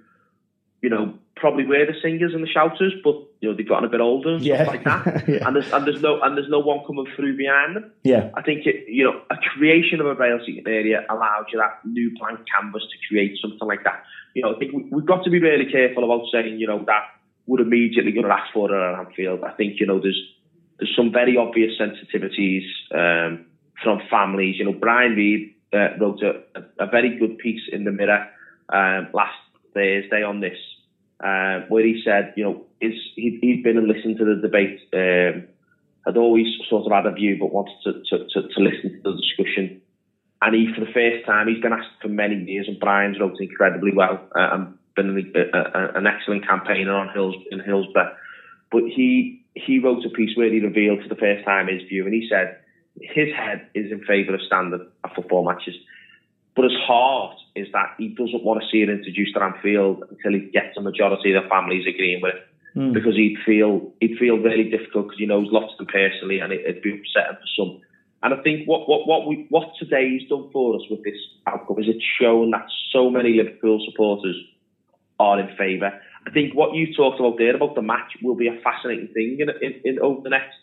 you 0.81 0.89
know, 0.89 1.15
probably 1.35 1.65
were 1.65 1.85
the 1.85 1.93
singers 2.01 2.33
and 2.33 2.43
the 2.43 2.47
shouters, 2.47 2.93
but 3.03 3.15
you 3.39 3.49
know 3.49 3.55
they've 3.55 3.67
gotten 3.67 3.85
a 3.85 3.89
bit 3.89 4.01
older 4.01 4.35
and 4.35 4.43
yeah. 4.43 4.63
stuff 4.63 4.75
like 4.75 4.83
that. 4.83 5.27
yeah. 5.27 5.47
And 5.47 5.55
there's 5.55 5.71
and 5.71 5.85
there's 5.85 6.01
no 6.01 6.21
and 6.21 6.37
there's 6.37 6.49
no 6.49 6.59
one 6.59 6.85
coming 6.85 7.07
through 7.15 7.35
behind 7.37 7.75
them. 7.75 7.91
Yeah, 8.03 8.31
I 8.35 8.41
think 8.41 8.65
it, 8.65 8.87
you 8.87 9.03
know 9.03 9.21
a 9.29 9.35
creation 9.55 9.99
of 9.99 10.07
a 10.07 10.15
rail 10.15 10.39
seating 10.45 10.67
area 10.67 11.05
allows 11.09 11.45
you 11.51 11.59
that 11.59 11.79
new 11.85 12.11
blank 12.19 12.39
canvas 12.53 12.83
to 12.83 13.07
create 13.07 13.37
something 13.41 13.67
like 13.67 13.83
that. 13.83 14.03
You 14.33 14.43
know, 14.43 14.55
I 14.55 14.59
think 14.59 14.91
we've 14.91 15.05
got 15.05 15.23
to 15.23 15.29
be 15.29 15.39
really 15.39 15.69
careful 15.71 16.03
about 16.03 16.25
saying 16.31 16.59
you 16.59 16.67
know 16.67 16.83
that 16.85 17.03
would 17.47 17.61
immediately 17.61 18.11
going 18.11 18.27
to 18.27 18.33
ask 18.33 18.53
for 18.53 18.71
it 18.71 18.77
at 18.77 18.99
Anfield. 18.99 19.43
I 19.43 19.51
think 19.51 19.79
you 19.79 19.87
know 19.87 19.99
there's 19.99 20.21
there's 20.79 20.95
some 20.95 21.11
very 21.11 21.37
obvious 21.37 21.71
sensitivities. 21.79 22.67
Um, 22.93 23.45
from 23.83 24.01
families. 24.09 24.55
You 24.57 24.65
know, 24.65 24.73
Brian 24.73 25.15
Reade 25.15 25.55
uh, 25.73 25.97
wrote 25.99 26.21
a, 26.21 26.63
a, 26.83 26.87
very 26.87 27.17
good 27.17 27.37
piece 27.37 27.61
in 27.71 27.83
the 27.83 27.91
Mirror 27.91 28.27
um, 28.69 29.09
last 29.13 29.37
Thursday 29.73 30.23
on 30.23 30.39
this, 30.39 30.57
uh, 31.23 31.61
where 31.69 31.85
he 31.85 32.01
said, 32.03 32.33
you 32.35 32.43
know, 32.43 32.65
is 32.81 32.93
he, 33.15 33.37
he'd 33.41 33.63
been 33.63 33.77
and 33.77 33.87
listened 33.87 34.17
to 34.17 34.25
the 34.25 34.41
debate, 34.41 34.79
um, 34.93 35.47
had 36.05 36.17
always 36.17 36.47
sort 36.69 36.85
of 36.85 36.91
had 36.91 37.05
a 37.05 37.11
view, 37.13 37.37
but 37.39 37.51
wanted 37.51 37.75
to, 37.83 37.93
to, 38.09 38.25
to, 38.25 38.47
to 38.47 38.59
listen 38.61 38.91
to 38.91 39.11
the 39.11 39.17
discussion. 39.17 39.81
And 40.41 40.55
he, 40.55 40.73
for 40.73 40.85
the 40.85 40.91
first 40.91 41.25
time, 41.25 41.47
he's 41.47 41.61
been 41.61 41.73
asked 41.73 42.01
for 42.01 42.07
many 42.07 42.35
years, 42.35 42.67
and 42.67 42.79
Brian's 42.79 43.19
wrote 43.19 43.39
incredibly 43.39 43.91
well 43.93 44.27
uh, 44.35 44.49
and 44.53 44.77
been 44.95 45.09
an, 45.09 45.33
a, 45.35 45.97
an 45.97 46.07
excellent 46.07 46.47
campaigner 46.47 46.93
on 46.93 47.13
Hills 47.13 47.35
in 47.51 47.59
Hillsborough. 47.59 48.15
But 48.71 48.83
he 48.83 49.43
he 49.55 49.79
wrote 49.79 50.05
a 50.05 50.09
piece 50.09 50.37
where 50.37 50.51
he 50.51 50.59
revealed 50.59 51.01
for 51.01 51.09
the 51.09 51.19
first 51.19 51.43
time 51.43 51.67
his 51.67 51.87
view, 51.89 52.05
and 52.05 52.13
he 52.13 52.27
said 52.29 52.59
his 53.01 53.33
head 53.35 53.67
is 53.73 53.91
in 53.91 54.03
favour 54.05 54.35
of 54.35 54.41
standard 54.41 54.81
football 55.15 55.45
matches. 55.45 55.75
But 56.55 56.65
his 56.65 56.79
heart 56.85 57.37
is 57.55 57.67
that 57.73 57.95
he 57.97 58.09
doesn't 58.09 58.43
want 58.43 58.61
to 58.61 58.67
see 58.69 58.81
it 58.81 58.89
introduced 58.89 59.35
at 59.35 59.41
Anfield 59.41 60.03
until 60.09 60.33
he 60.33 60.49
gets 60.51 60.75
a 60.77 60.81
majority 60.81 61.33
of 61.33 61.43
the 61.43 61.49
families 61.49 61.85
agreeing 61.87 62.21
with 62.21 62.35
it. 62.35 62.41
Mm. 62.75 62.93
Because 62.93 63.15
he'd 63.15 63.37
feel 63.45 63.93
he'd 63.99 64.17
feel 64.19 64.37
really 64.37 64.69
difficult 64.69 65.07
because 65.07 65.19
he 65.19 65.25
knows 65.25 65.47
lots 65.51 65.73
of 65.73 65.77
them 65.79 65.87
personally, 65.87 66.39
and 66.39 66.53
it, 66.53 66.61
would 66.65 66.81
be 66.83 66.91
upsetting 66.91 67.37
for 67.41 67.49
some. 67.57 67.81
And 68.21 68.33
I 68.33 68.43
think 68.43 68.67
what 68.67 68.87
what 68.87 69.07
what 69.07 69.25
we 69.25 69.47
what 69.49 69.71
today's 69.79 70.27
done 70.29 70.49
for 70.53 70.75
us 70.75 70.81
with 70.89 71.03
this 71.03 71.17
outcome 71.47 71.79
is 71.79 71.87
it's 71.87 72.05
shown 72.21 72.51
that 72.51 72.67
so 72.91 73.09
many 73.09 73.33
Liverpool 73.33 73.83
supporters 73.89 74.35
are 75.19 75.39
in 75.39 75.55
favour. 75.57 75.99
I 76.27 76.31
think 76.31 76.53
what 76.53 76.75
you 76.75 76.93
talked 76.93 77.19
about 77.19 77.37
there 77.37 77.55
about 77.55 77.73
the 77.73 77.81
match 77.81 78.13
will 78.21 78.35
be 78.35 78.47
a 78.47 78.59
fascinating 78.61 79.07
thing 79.13 79.39
in, 79.39 79.49
in, 79.61 79.81
in 79.83 79.99
over 79.99 80.21
the 80.21 80.29
next 80.29 80.55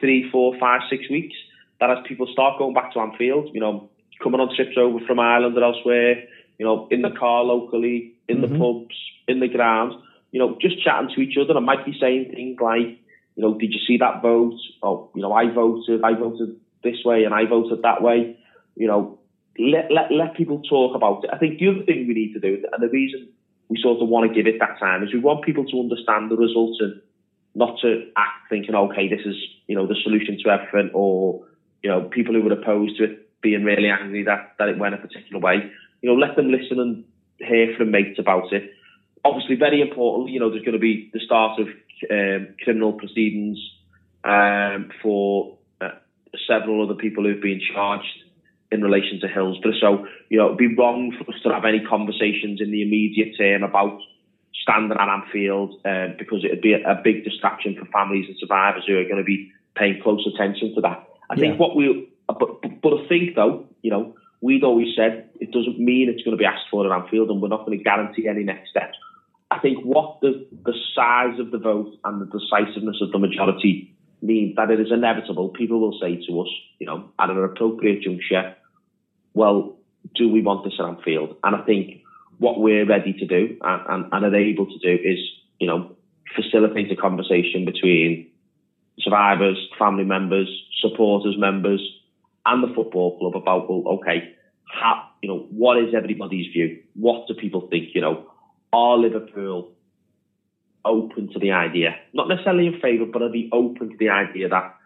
three, 0.00 0.28
four, 0.30 0.58
five, 0.58 0.80
six 0.90 1.08
weeks 1.08 1.36
that 1.80 1.90
as 1.90 1.98
people 2.06 2.26
start 2.32 2.58
going 2.58 2.74
back 2.74 2.92
to 2.92 3.00
Anfield, 3.00 3.50
you 3.52 3.60
know, 3.60 3.90
coming 4.22 4.40
on 4.40 4.54
trips 4.54 4.76
over 4.76 4.98
from 5.06 5.18
Ireland 5.18 5.56
or 5.56 5.64
elsewhere, 5.64 6.24
you 6.58 6.66
know, 6.66 6.86
in 6.90 7.02
the 7.02 7.10
car 7.10 7.42
locally, 7.42 8.14
in 8.28 8.38
mm-hmm. 8.38 8.52
the 8.52 8.58
pubs, 8.58 8.94
in 9.26 9.40
the 9.40 9.48
grounds, 9.48 9.94
you 10.30 10.38
know, 10.38 10.56
just 10.60 10.82
chatting 10.84 11.10
to 11.14 11.20
each 11.20 11.36
other 11.40 11.56
and 11.56 11.66
might 11.66 11.84
be 11.84 11.96
saying 11.98 12.32
things 12.34 12.58
like, 12.60 12.98
you 13.36 13.42
know, 13.42 13.58
did 13.58 13.72
you 13.72 13.80
see 13.86 13.96
that 13.98 14.22
vote? 14.22 14.58
Oh, 14.82 15.10
you 15.14 15.22
know, 15.22 15.32
I 15.32 15.50
voted, 15.50 16.02
I 16.04 16.14
voted 16.14 16.56
this 16.84 17.02
way 17.04 17.24
and 17.24 17.34
I 17.34 17.46
voted 17.46 17.82
that 17.82 18.02
way. 18.02 18.36
You 18.76 18.86
know, 18.86 19.18
let, 19.58 19.90
let, 19.90 20.12
let 20.12 20.36
people 20.36 20.62
talk 20.68 20.94
about 20.94 21.24
it. 21.24 21.30
I 21.32 21.38
think 21.38 21.58
the 21.58 21.68
other 21.68 21.84
thing 21.84 22.06
we 22.06 22.14
need 22.14 22.34
to 22.34 22.40
do, 22.40 22.62
and 22.72 22.82
the 22.82 22.88
reason 22.88 23.28
we 23.68 23.80
sort 23.80 24.02
of 24.02 24.08
want 24.08 24.28
to 24.28 24.34
give 24.34 24.46
it 24.46 24.58
that 24.60 24.78
time, 24.78 25.02
is 25.02 25.12
we 25.12 25.20
want 25.20 25.44
people 25.44 25.64
to 25.64 25.80
understand 25.80 26.30
the 26.30 26.36
results 26.36 26.78
and 26.80 27.00
not 27.54 27.78
to 27.82 28.10
act 28.16 28.48
thinking, 28.48 28.74
okay, 28.74 29.08
this 29.08 29.24
is, 29.24 29.36
you 29.66 29.74
know, 29.74 29.86
the 29.86 29.96
solution 30.02 30.38
to 30.44 30.50
everything 30.50 30.90
or, 30.94 31.44
you 31.82 31.90
know, 31.90 32.02
people 32.02 32.34
who 32.34 32.42
were 32.42 32.52
opposed 32.52 32.98
to 32.98 33.04
it 33.04 33.40
being 33.40 33.64
really 33.64 33.88
angry 33.88 34.24
that, 34.24 34.54
that 34.58 34.68
it 34.68 34.78
went 34.78 34.94
a 34.94 34.98
particular 34.98 35.40
way. 35.40 35.70
You 36.02 36.10
know, 36.10 36.16
let 36.16 36.36
them 36.36 36.50
listen 36.50 36.78
and 36.78 37.04
hear 37.38 37.74
from 37.76 37.90
mates 37.90 38.18
about 38.18 38.52
it. 38.52 38.70
Obviously, 39.24 39.56
very 39.56 39.80
important, 39.80 40.30
you 40.30 40.40
know, 40.40 40.50
there's 40.50 40.64
going 40.64 40.74
to 40.74 40.78
be 40.78 41.10
the 41.12 41.20
start 41.20 41.60
of 41.60 41.68
um, 42.10 42.48
criminal 42.62 42.92
proceedings 42.94 43.58
um, 44.24 44.90
for 45.02 45.58
uh, 45.80 45.90
several 46.46 46.82
other 46.84 46.94
people 46.94 47.24
who've 47.24 47.42
been 47.42 47.60
charged 47.74 48.06
in 48.72 48.82
relation 48.82 49.20
to 49.20 49.28
Hillsborough. 49.28 49.78
So, 49.80 50.06
you 50.28 50.38
know, 50.38 50.46
it'd 50.46 50.58
be 50.58 50.74
wrong 50.74 51.14
for 51.18 51.32
us 51.32 51.40
to 51.42 51.52
have 51.52 51.64
any 51.64 51.84
conversations 51.84 52.60
in 52.60 52.70
the 52.70 52.82
immediate 52.82 53.36
term 53.36 53.62
about 53.62 53.98
standing 54.62 54.96
at 54.96 55.08
Anfield 55.08 55.80
um, 55.84 56.14
because 56.18 56.44
it'd 56.44 56.62
be 56.62 56.72
a, 56.72 56.90
a, 56.90 57.00
big 57.02 57.24
distraction 57.24 57.76
for 57.78 57.86
families 57.86 58.26
and 58.28 58.36
survivors 58.38 58.84
who 58.86 58.98
are 58.98 59.04
going 59.04 59.16
to 59.16 59.24
be 59.24 59.50
paying 59.74 60.00
close 60.02 60.26
attention 60.32 60.74
to 60.74 60.80
that. 60.82 61.09
I 61.30 61.34
yeah. 61.34 61.40
think 61.40 61.60
what 61.60 61.76
we, 61.76 62.12
but, 62.26 62.38
but, 62.38 62.80
but 62.82 62.92
I 62.92 63.08
think 63.08 63.36
though, 63.36 63.68
you 63.82 63.90
know, 63.90 64.16
we'd 64.40 64.64
always 64.64 64.88
said 64.96 65.30
it 65.40 65.52
doesn't 65.52 65.78
mean 65.78 66.08
it's 66.08 66.22
going 66.22 66.36
to 66.36 66.40
be 66.40 66.44
asked 66.44 66.66
for 66.70 66.84
at 66.84 66.92
Anfield, 66.92 67.30
and 67.30 67.40
we're 67.40 67.48
not 67.48 67.64
going 67.64 67.78
to 67.78 67.84
guarantee 67.84 68.26
any 68.28 68.42
next 68.42 68.70
steps. 68.70 68.96
I 69.50 69.58
think 69.58 69.84
what 69.84 70.20
the 70.20 70.46
the 70.64 70.74
size 70.94 71.38
of 71.40 71.50
the 71.50 71.58
vote 71.58 71.92
and 72.04 72.20
the 72.20 72.26
decisiveness 72.26 72.98
of 73.00 73.10
the 73.10 73.18
majority 73.18 73.96
means 74.22 74.54
that 74.56 74.70
it 74.70 74.80
is 74.80 74.92
inevitable. 74.92 75.48
People 75.48 75.80
will 75.80 75.98
say 76.00 76.24
to 76.26 76.40
us, 76.40 76.48
you 76.78 76.86
know, 76.86 77.10
at 77.18 77.30
an 77.30 77.42
appropriate 77.42 78.02
juncture, 78.02 78.54
well, 79.34 79.78
do 80.14 80.28
we 80.28 80.42
want 80.42 80.64
this 80.64 80.74
at 80.78 80.84
Anfield? 80.84 81.36
And 81.42 81.56
I 81.56 81.62
think 81.62 82.02
what 82.38 82.60
we're 82.60 82.86
ready 82.86 83.12
to 83.14 83.26
do 83.26 83.56
and, 83.62 83.82
and, 83.88 84.12
and 84.12 84.24
are 84.24 84.36
able 84.36 84.66
to 84.66 84.78
do 84.78 85.02
is, 85.02 85.18
you 85.58 85.66
know, 85.66 85.96
facilitate 86.36 86.92
a 86.92 86.96
conversation 86.96 87.64
between 87.64 88.29
survivors, 88.98 89.58
family 89.78 90.04
members, 90.04 90.48
supporters, 90.80 91.36
members, 91.38 91.80
and 92.46 92.62
the 92.62 92.74
football 92.74 93.18
club 93.18 93.40
about, 93.40 93.68
well, 93.68 93.94
okay, 93.98 94.34
how, 94.64 95.08
you 95.22 95.28
know, 95.28 95.46
what 95.50 95.78
is 95.78 95.94
everybody's 95.94 96.52
view? 96.52 96.80
What 96.94 97.26
do 97.28 97.34
people 97.34 97.68
think? 97.68 97.88
You 97.94 98.00
know, 98.00 98.30
are 98.72 98.96
Liverpool 98.96 99.72
open 100.84 101.32
to 101.32 101.38
the 101.38 101.52
idea? 101.52 101.96
Not 102.12 102.28
necessarily 102.28 102.66
in 102.66 102.80
favour, 102.80 103.06
but 103.06 103.22
are 103.22 103.32
they 103.32 103.48
open 103.52 103.90
to 103.90 103.96
the 103.96 104.10
idea 104.10 104.48
that 104.48 104.76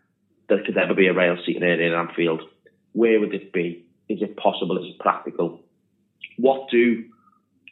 there 0.49 0.63
could 0.65 0.77
ever 0.77 0.95
be 0.95 1.07
a 1.07 1.15
rail 1.15 1.37
seating 1.45 1.63
in 1.63 1.93
Anfield? 1.93 2.43
Where 2.93 3.21
would 3.21 3.35
it 3.35 3.53
be? 3.53 3.87
Is 4.09 4.21
it 4.23 4.37
possible? 4.37 4.79
Is 4.79 4.95
it 4.95 4.99
practical? 4.99 5.61
What 6.37 6.69
do 6.71 7.05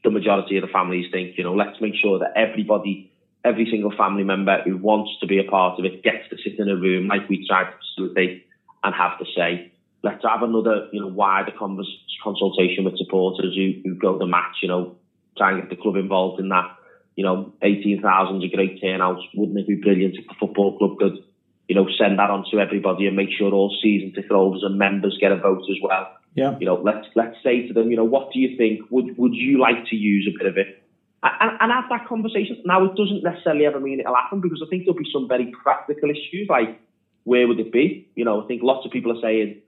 the 0.05 0.11
majority 0.11 0.57
of 0.57 0.62
the 0.62 0.73
families 0.73 1.07
think? 1.12 1.37
You 1.37 1.45
know, 1.45 1.55
let's 1.55 1.81
make 1.81 1.95
sure 2.01 2.18
that 2.21 2.33
everybody, 2.37 3.12
every 3.44 3.66
single 3.70 3.92
family 3.96 4.24
member 4.24 4.62
who 4.64 4.76
wants 4.76 5.11
to 5.20 5.26
be 5.26 5.38
a 5.38 5.50
part 5.50 5.78
of 5.78 5.85
it 5.85 6.02
gets 6.02 6.28
to 6.31 6.37
sit 6.37 6.59
in 6.59 6.68
a 6.68 6.76
room 6.76 7.09
like 7.09 7.28
we 7.28 7.46
tried 7.46 7.70
to 7.70 7.76
facilitate 7.78 8.46
and 8.85 8.94
have 8.94 9.18
to 9.18 9.24
say. 9.37 9.72
Let's 10.02 10.24
have 10.24 10.42
another, 10.42 10.88
you 10.92 11.00
know, 11.00 11.09
wider 11.09 11.52
convers- 11.57 11.98
consultation 12.22 12.85
with 12.85 12.98
supporters 12.98 13.55
who, 13.55 13.72
who 13.85 13.94
go 13.94 14.12
to 14.14 14.18
the 14.18 14.26
match, 14.26 14.57
you 14.62 14.68
know, 14.68 14.96
try 15.37 15.52
and 15.52 15.61
get 15.61 15.70
the 15.70 15.81
club 15.81 15.96
involved 15.96 16.40
in 16.40 16.48
that. 16.50 16.76
You 17.16 17.24
know, 17.24 17.52
18,000 17.62 18.38
is 18.38 18.50
a 18.50 18.57
great 18.57 18.81
turnout. 18.81 19.18
Wouldn't 19.35 19.59
it 19.59 19.68
be 19.68 19.74
brilliant 19.74 20.16
if 20.16 20.26
the 20.26 20.35
football 20.40 20.78
club 20.78 20.98
could, 20.98 21.18
you 21.68 21.74
know, 21.74 21.87
send 21.98 22.18
that 22.18 22.31
on 22.31 22.44
to 22.50 22.59
everybody 22.59 23.07
and 23.07 23.16
make 23.16 23.28
sure 23.37 23.52
all 23.52 23.76
season 23.83 24.12
ticket 24.14 24.31
holders 24.31 24.62
and 24.64 24.78
members 24.78 25.18
get 25.20 25.33
a 25.33 25.37
vote 25.37 25.62
as 25.70 25.76
well? 25.83 26.09
Yeah. 26.35 26.57
You 26.59 26.66
know, 26.66 26.81
let's 26.83 27.07
let's 27.14 27.37
say 27.44 27.68
to 27.68 27.74
them, 27.74 27.90
you 27.90 27.96
know, 27.96 28.05
what 28.05 28.33
do 28.33 28.38
you 28.38 28.57
think? 28.57 28.90
Would 28.90 29.18
would 29.18 29.35
you 29.35 29.61
like 29.61 29.87
to 29.90 29.96
use 29.96 30.26
a 30.28 30.38
bit 30.38 30.48
of 30.48 30.57
it? 30.57 30.82
And, 31.22 31.56
and 31.61 31.70
have 31.70 31.85
that 31.90 32.08
conversation. 32.08 32.61
Now, 32.64 32.85
it 32.85 32.96
doesn't 32.96 33.22
necessarily 33.22 33.64
ever 33.64 33.78
mean 33.78 34.00
it'll 34.00 34.14
happen 34.14 34.40
because 34.40 34.61
I 34.64 34.68
think 34.68 34.85
there'll 34.85 34.98
be 34.98 35.08
some 35.12 35.28
very 35.28 35.52
practical 35.62 36.11
issues 36.11 36.48
like 36.48 36.80
where 37.24 37.46
would 37.46 37.61
it 37.61 37.72
be? 37.72 38.08
You 38.16 38.24
know, 38.24 38.42
I 38.42 38.46
think 38.46 38.62
lots 38.62 38.85
of 38.85 38.90
people 38.90 39.12
are 39.12 39.20
saying 39.22 39.62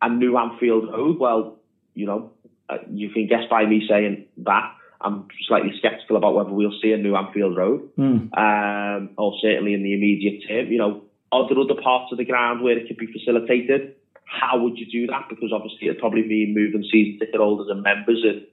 a 0.00 0.08
new 0.08 0.36
Anfield 0.36 0.88
Road. 0.92 1.18
Well, 1.18 1.58
you 1.94 2.06
know, 2.06 2.30
uh, 2.68 2.78
you 2.90 3.10
can 3.10 3.26
guess 3.26 3.44
by 3.50 3.66
me 3.66 3.84
saying 3.88 4.26
that. 4.38 4.72
I'm 4.98 5.28
slightly 5.46 5.72
sceptical 5.82 6.16
about 6.16 6.34
whether 6.34 6.50
we'll 6.50 6.72
see 6.82 6.90
a 6.92 6.96
new 6.96 7.14
Anfield 7.16 7.54
Road, 7.54 7.90
mm. 7.98 8.32
um, 8.36 9.10
or 9.18 9.34
certainly 9.42 9.74
in 9.74 9.82
the 9.82 9.92
immediate 9.92 10.48
term. 10.48 10.72
You 10.72 10.78
know, 10.78 11.02
are 11.30 11.46
there 11.48 11.58
other 11.58 11.80
parts 11.80 12.12
of 12.12 12.18
the 12.18 12.24
ground 12.24 12.62
where 12.62 12.78
it 12.78 12.88
could 12.88 12.96
be 12.96 13.12
facilitated? 13.12 13.94
How 14.24 14.58
would 14.58 14.78
you 14.78 14.86
do 14.86 15.06
that? 15.08 15.26
Because 15.28 15.52
obviously 15.52 15.88
it'd 15.88 16.00
probably 16.00 16.22
mean 16.26 16.54
moving 16.56 16.82
season 16.90 17.18
ticket 17.18 17.40
holders 17.40 17.68
and 17.70 17.82
members, 17.82 18.24
and 18.24 18.46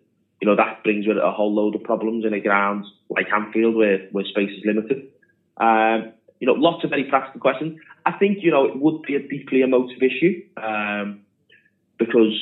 you 0.43 0.49
know 0.49 0.57
that 0.57 0.83
brings 0.83 1.07
with 1.07 1.15
it 1.15 1.23
a 1.23 1.31
whole 1.31 1.55
load 1.55 1.73
of 1.73 1.83
problems 1.83 2.25
in 2.25 2.33
a 2.33 2.39
ground 2.41 2.83
like 3.09 3.31
Anfield 3.33 3.75
where 3.75 3.99
where 4.11 4.25
space 4.25 4.51
is 4.51 4.65
limited. 4.65 5.07
Um, 5.55 6.11
you 6.41 6.47
know, 6.47 6.53
lots 6.57 6.83
of 6.83 6.89
very 6.89 7.05
practical 7.05 7.39
questions. 7.39 7.79
I 8.05 8.11
think 8.11 8.39
you 8.41 8.51
know 8.51 8.65
it 8.65 8.77
would 8.77 9.03
be 9.03 9.15
a 9.15 9.25
deeply 9.25 9.61
emotive 9.61 10.03
issue 10.03 10.43
um, 10.57 11.21
because 11.97 12.37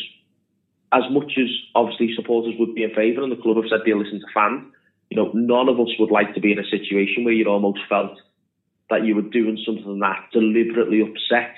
as 0.92 1.04
much 1.12 1.34
as 1.38 1.46
obviously 1.76 2.10
supporters 2.16 2.56
would 2.58 2.74
be 2.74 2.82
in 2.82 2.96
favour 2.96 3.22
and 3.22 3.32
the 3.32 3.36
club 3.36 3.58
have 3.58 3.70
said 3.70 3.82
they'll 3.86 4.02
listen 4.02 4.20
to 4.20 4.34
fans, 4.34 4.66
you 5.12 5.18
know, 5.18 5.30
none 5.36 5.70
of 5.70 5.80
us 5.80 5.94
would 6.00 6.10
like 6.10 6.34
to 6.34 6.42
be 6.42 6.52
in 6.52 6.58
a 6.58 6.66
situation 6.66 7.24
where 7.24 7.36
you'd 7.36 7.46
almost 7.46 7.82
felt 7.88 8.18
that 8.90 9.06
you 9.06 9.14
were 9.14 9.22
doing 9.22 9.60
something 9.64 10.00
that 10.00 10.26
deliberately 10.34 11.02
upset 11.02 11.54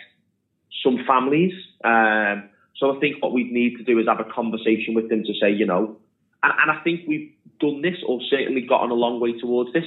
some 0.83 0.99
families. 1.07 1.53
Um, 1.85 2.49
so 2.75 2.93
I 2.93 2.99
think 2.99 3.23
what 3.23 3.31
we'd 3.31 3.51
need 3.51 3.77
to 3.77 3.83
do 3.83 3.97
is 3.97 4.07
have 4.09 4.19
a 4.19 4.29
conversation 4.29 4.93
with 4.93 5.07
them 5.07 5.23
to 5.23 5.33
say, 5.39 5.49
you 5.49 5.65
know, 5.65 5.97
and, 6.43 6.53
and 6.59 6.71
I 6.71 6.83
think 6.83 7.07
we've 7.07 7.31
done 7.59 7.81
this 7.81 7.97
or 8.07 8.19
certainly 8.29 8.61
gotten 8.61 8.91
a 8.91 8.95
long 8.95 9.19
way 9.19 9.39
towards 9.39 9.73
this, 9.73 9.85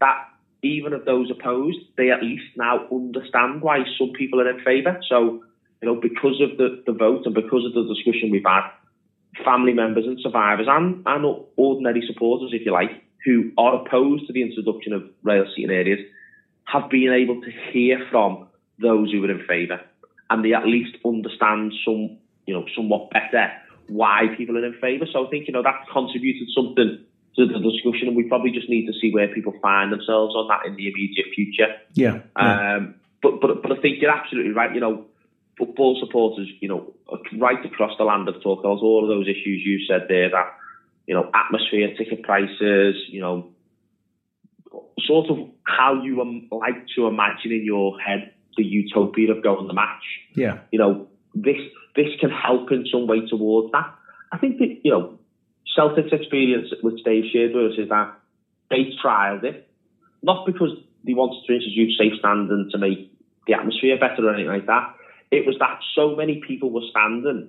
that 0.00 0.26
even 0.62 0.92
of 0.94 1.04
those 1.04 1.30
opposed, 1.30 1.78
they 1.96 2.10
at 2.10 2.22
least 2.22 2.44
now 2.56 2.86
understand 2.90 3.60
why 3.60 3.84
some 3.98 4.12
people 4.12 4.40
are 4.40 4.50
in 4.50 4.64
favour. 4.64 4.98
So 5.08 5.44
you 5.84 5.92
know, 5.92 6.00
because 6.00 6.40
of 6.40 6.56
the, 6.56 6.82
the 6.86 6.92
vote 6.92 7.26
and 7.26 7.34
because 7.34 7.66
of 7.66 7.74
the 7.74 7.84
discussion 7.94 8.30
we've 8.30 8.46
had, 8.46 8.70
family 9.44 9.74
members 9.74 10.06
and 10.06 10.18
survivors 10.22 10.66
and, 10.68 11.02
and 11.04 11.44
ordinary 11.56 12.02
supporters, 12.06 12.52
if 12.54 12.64
you 12.64 12.72
like, 12.72 12.90
who 13.24 13.50
are 13.58 13.84
opposed 13.84 14.26
to 14.26 14.32
the 14.32 14.42
introduction 14.42 14.94
of 14.94 15.02
rail 15.22 15.44
seating 15.54 15.70
areas, 15.70 16.00
have 16.64 16.88
been 16.88 17.12
able 17.12 17.40
to 17.42 17.50
hear 17.70 17.98
from 18.10 18.48
those 18.80 19.12
who 19.12 19.22
are 19.24 19.30
in 19.30 19.44
favour, 19.46 19.80
and 20.30 20.42
they 20.42 20.54
at 20.54 20.66
least 20.66 20.96
understand 21.04 21.74
some, 21.84 22.16
you 22.46 22.54
know, 22.54 22.64
somewhat 22.74 23.10
better 23.10 23.52
why 23.88 24.34
people 24.36 24.56
are 24.58 24.64
in 24.64 24.74
favour. 24.80 25.06
So 25.12 25.26
I 25.26 25.30
think 25.30 25.46
you 25.46 25.52
know 25.52 25.62
that 25.62 25.86
contributed 25.92 26.48
something 26.54 27.04
to 27.36 27.46
the 27.46 27.58
discussion, 27.58 28.08
and 28.08 28.16
we 28.16 28.24
probably 28.24 28.52
just 28.52 28.68
need 28.68 28.86
to 28.86 28.92
see 29.00 29.10
where 29.12 29.28
people 29.28 29.54
find 29.60 29.92
themselves 29.92 30.34
on 30.34 30.48
that 30.48 30.66
in 30.66 30.76
the 30.76 30.88
immediate 30.88 31.26
future. 31.34 31.74
Yeah. 31.94 32.20
yeah. 32.36 32.76
Um, 32.76 32.94
but 33.22 33.40
but 33.40 33.62
but 33.62 33.72
I 33.72 33.80
think 33.80 34.00
you're 34.00 34.10
absolutely 34.10 34.52
right. 34.52 34.74
You 34.74 34.80
know, 34.80 35.06
football 35.58 35.98
supporters, 36.00 36.48
you 36.60 36.68
know, 36.68 36.92
right 37.38 37.64
across 37.64 37.92
the 37.98 38.04
land 38.04 38.28
have 38.28 38.42
talked 38.42 38.64
about 38.64 38.78
all 38.78 39.02
of 39.02 39.08
those 39.08 39.26
issues 39.26 39.62
you 39.64 39.80
said 39.88 40.06
there 40.08 40.30
that, 40.30 40.54
you 41.06 41.14
know, 41.14 41.30
atmosphere, 41.34 41.94
ticket 41.96 42.22
prices, 42.22 42.96
you 43.08 43.20
know, 43.20 43.50
sort 45.00 45.30
of 45.30 45.38
how 45.64 46.02
you 46.02 46.20
um, 46.20 46.48
like 46.50 46.86
to 46.96 47.06
imagine 47.06 47.52
in 47.52 47.64
your 47.64 47.98
head 48.00 48.32
the 48.56 48.64
utopia 48.64 49.32
of 49.32 49.42
going 49.42 49.66
the 49.66 49.74
match. 49.74 50.02
Yeah. 50.34 50.60
You 50.70 50.78
know, 50.78 51.08
this 51.34 51.56
this 51.96 52.08
can 52.20 52.30
help 52.30 52.70
in 52.72 52.86
some 52.90 53.06
way 53.06 53.26
towards 53.26 53.72
that. 53.72 53.94
I 54.32 54.38
think 54.38 54.58
that, 54.58 54.80
you 54.82 54.90
know, 54.90 55.18
Celtic's 55.76 56.12
experience, 56.12 56.68
which 56.82 57.02
Dave 57.04 57.24
shared 57.32 57.54
with 57.54 57.72
us, 57.72 57.78
is 57.78 57.88
that 57.88 58.14
they 58.70 58.90
trialled 59.02 59.44
it, 59.44 59.68
not 60.22 60.46
because 60.46 60.70
they 61.04 61.14
wanted 61.14 61.46
to 61.46 61.54
introduce 61.54 61.98
safe 61.98 62.18
standing 62.18 62.68
to 62.72 62.78
make 62.78 63.12
the 63.46 63.54
atmosphere 63.54 63.98
better 63.98 64.26
or 64.26 64.34
anything 64.34 64.50
like 64.50 64.66
that 64.66 64.94
it 65.34 65.46
was 65.46 65.56
that 65.58 65.80
so 65.94 66.14
many 66.14 66.40
people 66.46 66.70
were 66.70 66.86
standing, 66.90 67.48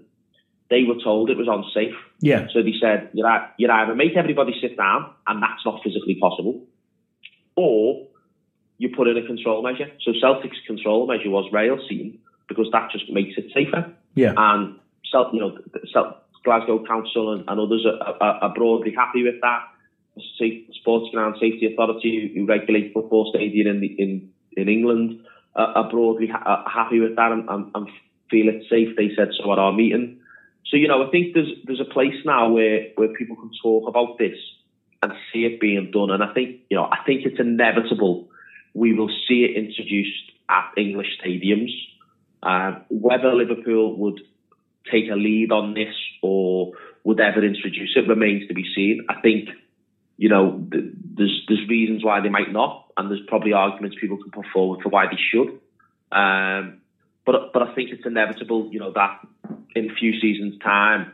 they 0.69 0.83
were 0.83 1.01
told 1.03 1.29
it 1.29 1.37
was 1.37 1.47
unsafe. 1.47 1.95
Yeah. 2.19 2.47
So 2.51 2.63
they 2.63 2.73
said, 2.81 3.09
you 3.13 3.23
know, 3.23 3.45
you 3.57 3.69
either 3.69 3.95
make 3.95 4.15
everybody 4.17 4.53
sit 4.59 4.77
down, 4.77 5.11
and 5.27 5.41
that's 5.41 5.63
not 5.65 5.81
physically 5.83 6.15
possible, 6.19 6.65
or 7.55 8.07
you 8.77 8.89
put 8.95 9.07
in 9.07 9.17
a 9.17 9.25
control 9.25 9.61
measure. 9.61 9.91
So 10.01 10.11
Celtic's 10.19 10.57
control 10.65 11.07
measure 11.07 11.29
was 11.29 11.51
rail 11.53 11.77
seating 11.87 12.19
because 12.47 12.67
that 12.71 12.91
just 12.91 13.09
makes 13.09 13.37
it 13.37 13.51
safer. 13.53 13.93
Yeah. 14.15 14.33
And 14.35 14.79
self, 15.11 15.33
you 15.33 15.39
know, 15.39 15.57
Glasgow 16.43 16.85
Council 16.85 17.33
and, 17.33 17.43
and 17.47 17.59
others 17.59 17.85
are, 17.85 18.15
are, 18.21 18.43
are, 18.43 18.53
broadly 18.53 18.93
happy 18.95 19.23
with 19.23 19.41
that. 19.41 19.63
The 20.15 20.65
Sports 20.79 21.11
Ground 21.11 21.35
Safety 21.41 21.71
Authority, 21.73 22.31
who 22.33 22.45
regulate 22.45 22.93
football 22.93 23.31
stadium 23.33 23.67
in 23.67 23.81
the, 23.81 23.87
in 23.87 24.31
in 24.55 24.69
England, 24.69 25.19
are 25.55 25.89
broadly 25.89 26.27
ha- 26.27 26.43
uh, 26.45 26.69
happy 26.69 26.99
with 26.99 27.15
that 27.15 27.31
and, 27.31 27.49
and, 27.49 27.71
and, 27.75 27.89
feel 28.31 28.49
it's 28.49 28.67
safe. 28.67 28.89
They 28.97 29.11
said 29.15 29.29
so 29.37 29.51
at 29.51 29.59
our 29.59 29.71
meeting. 29.71 30.19
So 30.65 30.77
you 30.77 30.87
know, 30.87 31.05
I 31.05 31.11
think 31.11 31.35
there's 31.35 31.51
there's 31.65 31.79
a 31.79 31.93
place 31.93 32.15
now 32.25 32.49
where 32.49 32.87
where 32.95 33.09
people 33.09 33.35
can 33.35 33.51
talk 33.61 33.87
about 33.87 34.17
this 34.17 34.37
and 35.03 35.13
see 35.31 35.45
it 35.45 35.59
being 35.59 35.91
done. 35.91 36.09
And 36.09 36.23
I 36.23 36.33
think 36.33 36.61
you 36.69 36.77
know, 36.77 36.85
I 36.85 37.03
think 37.05 37.25
it's 37.25 37.39
inevitable. 37.39 38.27
We 38.73 38.93
will 38.93 39.11
see 39.27 39.43
it 39.43 39.55
introduced 39.55 40.31
at 40.49 40.71
English 40.75 41.19
stadiums. 41.23 41.71
Uh, 42.45 42.79
whether 42.89 43.33
Liverpool 43.33 43.97
would 43.97 44.21
take 44.91 45.09
a 45.09 45.15
lead 45.15 45.51
on 45.51 45.73
this 45.73 45.95
or 46.21 46.73
would 47.03 47.19
ever 47.19 47.43
introduce 47.43 47.93
it 47.95 48.07
remains 48.07 48.47
to 48.47 48.53
be 48.53 48.65
seen. 48.75 49.05
I 49.09 49.19
think 49.19 49.49
you 50.17 50.29
know, 50.29 50.65
there's 50.69 51.45
there's 51.47 51.67
reasons 51.67 52.03
why 52.03 52.21
they 52.21 52.29
might 52.29 52.51
not, 52.51 52.91
and 52.95 53.09
there's 53.09 53.25
probably 53.27 53.53
arguments 53.53 53.97
people 53.99 54.17
can 54.17 54.31
put 54.31 54.45
forward 54.53 54.81
for 54.81 54.89
why 54.89 55.07
they 55.07 55.19
should. 55.31 55.59
Um, 56.11 56.81
but 57.25 57.51
but 57.53 57.63
I 57.63 57.75
think 57.75 57.89
it's 57.91 58.05
inevitable, 58.05 58.69
you 58.71 58.79
know, 58.79 58.93
that 58.93 59.19
in 59.75 59.91
a 59.91 59.93
few 59.93 60.19
seasons' 60.19 60.59
time, 60.61 61.11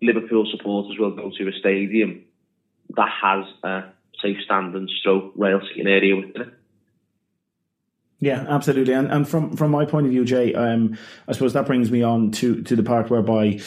Liverpool 0.00 0.46
supporters 0.50 0.96
will 0.98 1.14
go 1.14 1.30
to 1.36 1.48
a 1.48 1.52
stadium 1.52 2.24
that 2.96 3.08
has 3.22 3.44
a 3.62 3.84
safe 4.22 4.38
standing 4.44 4.88
stroke 5.00 5.32
rail 5.36 5.60
seating 5.68 5.86
area 5.86 6.16
within 6.16 6.42
it. 6.42 6.54
Yeah, 8.22 8.46
absolutely. 8.48 8.94
And 8.94 9.10
and 9.10 9.28
from 9.28 9.56
from 9.56 9.72
my 9.72 9.84
point 9.84 10.06
of 10.06 10.12
view, 10.12 10.24
Jay, 10.24 10.54
um, 10.54 10.96
I 11.26 11.32
suppose 11.32 11.54
that 11.54 11.66
brings 11.66 11.90
me 11.90 12.02
on 12.04 12.30
to 12.32 12.62
to 12.62 12.76
the 12.76 12.84
part 12.84 13.10
whereby 13.10 13.60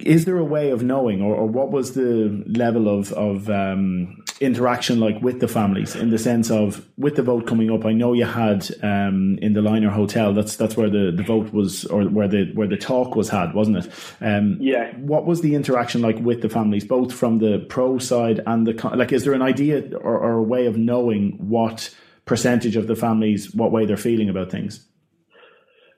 is 0.00 0.24
there 0.26 0.38
a 0.38 0.44
way 0.44 0.70
of 0.70 0.84
knowing, 0.84 1.20
or, 1.20 1.34
or 1.34 1.46
what 1.46 1.72
was 1.72 1.94
the 1.94 2.44
level 2.46 2.88
of 2.88 3.12
of 3.14 3.50
um, 3.50 4.22
interaction 4.40 5.00
like 5.00 5.20
with 5.20 5.40
the 5.40 5.48
families 5.48 5.96
in 5.96 6.10
the 6.10 6.18
sense 6.18 6.52
of 6.52 6.86
with 6.96 7.16
the 7.16 7.22
vote 7.24 7.48
coming 7.48 7.68
up? 7.68 7.84
I 7.84 7.94
know 7.94 8.12
you 8.12 8.26
had 8.26 8.68
um, 8.84 9.40
in 9.42 9.54
the 9.54 9.62
Liner 9.62 9.90
Hotel. 9.90 10.32
That's 10.32 10.54
that's 10.54 10.76
where 10.76 10.88
the, 10.88 11.12
the 11.12 11.24
vote 11.24 11.52
was, 11.52 11.84
or 11.86 12.04
where 12.04 12.28
the 12.28 12.52
where 12.54 12.68
the 12.68 12.76
talk 12.76 13.16
was 13.16 13.28
had, 13.28 13.54
wasn't 13.54 13.78
it? 13.78 13.92
Um, 14.20 14.56
yeah. 14.60 14.92
What 14.98 15.26
was 15.26 15.40
the 15.40 15.56
interaction 15.56 16.00
like 16.00 16.20
with 16.20 16.42
the 16.42 16.48
families, 16.48 16.84
both 16.84 17.12
from 17.12 17.40
the 17.40 17.66
pro 17.68 17.98
side 17.98 18.40
and 18.46 18.68
the 18.68 18.90
like? 18.94 19.12
Is 19.12 19.24
there 19.24 19.34
an 19.34 19.42
idea 19.42 19.96
or, 19.96 20.16
or 20.16 20.32
a 20.34 20.42
way 20.44 20.66
of 20.66 20.76
knowing 20.76 21.32
what? 21.48 21.92
Percentage 22.28 22.76
of 22.76 22.86
the 22.86 22.94
families 22.94 23.54
what 23.54 23.72
way 23.72 23.86
they're 23.86 23.96
feeling 23.96 24.28
about 24.28 24.50
things? 24.50 24.86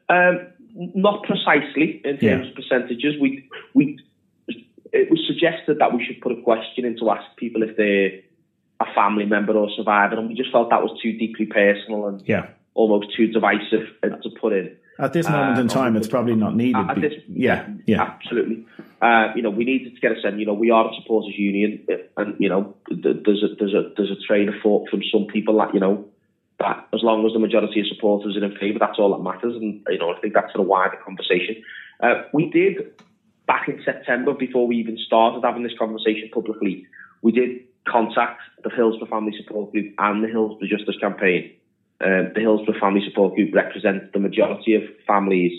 Um, 0.08 0.46
not 0.74 1.24
precisely 1.24 2.00
in 2.04 2.18
terms 2.18 2.22
yeah. 2.22 2.48
of 2.48 2.54
percentages. 2.54 3.14
We 3.20 3.48
we 3.74 3.98
it 4.92 5.10
was 5.10 5.20
suggested 5.26 5.78
that 5.78 5.92
we 5.94 6.04
should 6.04 6.20
put 6.20 6.32
a 6.32 6.42
question 6.42 6.84
in 6.84 6.98
to 6.98 7.10
ask 7.10 7.24
people 7.36 7.62
if 7.62 7.76
they're 7.76 8.20
a 8.80 8.94
family 8.94 9.26
member 9.26 9.52
or 9.52 9.68
survivor, 9.76 10.16
and 10.16 10.28
we 10.28 10.34
just 10.34 10.50
felt 10.50 10.70
that 10.70 10.82
was 10.82 10.98
too 11.02 11.12
deeply 11.16 11.46
personal 11.46 12.06
and 12.06 12.22
yeah. 12.26 12.46
almost 12.74 13.14
too 13.16 13.28
divisive 13.28 13.86
to 14.02 14.30
put 14.40 14.52
in. 14.52 14.76
At 14.98 15.12
this 15.12 15.28
moment 15.28 15.58
uh, 15.58 15.60
in 15.62 15.68
time, 15.68 15.96
it's 15.96 16.08
probably 16.08 16.34
not 16.34 16.54
needed. 16.54 16.90
At 16.90 17.00
this, 17.00 17.14
yeah, 17.28 17.68
yeah, 17.86 18.02
absolutely. 18.02 18.66
Uh, 19.00 19.28
you 19.34 19.40
know, 19.40 19.48
we 19.48 19.64
needed 19.64 19.94
to 19.94 20.00
get 20.00 20.12
a 20.12 20.20
sense. 20.20 20.36
You 20.38 20.44
know, 20.44 20.52
we 20.52 20.70
are 20.70 20.90
a 20.90 20.94
supporters 21.00 21.34
union, 21.38 21.86
and 22.16 22.36
you 22.38 22.48
know, 22.48 22.76
there's 22.90 23.42
a 23.42 23.54
there's 23.58 23.72
a 23.72 23.92
there's 23.96 24.10
a 24.10 24.20
train 24.26 24.48
of 24.48 24.54
thought 24.62 24.90
from 24.90 25.00
some 25.10 25.26
people 25.26 25.56
that 25.58 25.72
you 25.72 25.80
know 25.80 26.06
that 26.60 26.86
as 26.92 27.02
long 27.02 27.26
as 27.26 27.32
the 27.32 27.38
majority 27.38 27.80
of 27.80 27.86
supporters 27.86 28.36
are 28.36 28.44
in 28.44 28.56
favour, 28.56 28.78
that's 28.78 28.98
all 28.98 29.10
that 29.10 29.22
matters. 29.22 29.56
And 29.56 29.82
you 29.88 29.98
know, 29.98 30.14
I 30.14 30.20
think 30.20 30.34
that's 30.34 30.52
a 30.54 30.62
wider 30.62 30.98
conversation. 31.04 31.62
Uh, 32.00 32.22
we 32.32 32.50
did 32.50 33.02
back 33.46 33.68
in 33.68 33.82
September 33.84 34.32
before 34.32 34.66
we 34.66 34.76
even 34.76 34.96
started 34.98 35.42
having 35.44 35.62
this 35.62 35.76
conversation 35.78 36.30
publicly. 36.32 36.86
We 37.22 37.32
did 37.32 37.60
contact 37.88 38.40
the 38.62 38.70
Hillsborough 38.70 39.08
Family 39.08 39.32
Support 39.36 39.72
Group 39.72 39.94
and 39.98 40.22
the 40.22 40.28
Hillsborough 40.28 40.68
Justice 40.68 40.96
Campaign. 41.00 41.52
Uh, 42.00 42.32
the 42.34 42.40
Hillsborough 42.40 42.78
Family 42.78 43.02
Support 43.06 43.34
Group 43.34 43.54
represents 43.54 44.06
the 44.12 44.20
majority 44.20 44.74
of 44.74 44.82
families. 45.06 45.52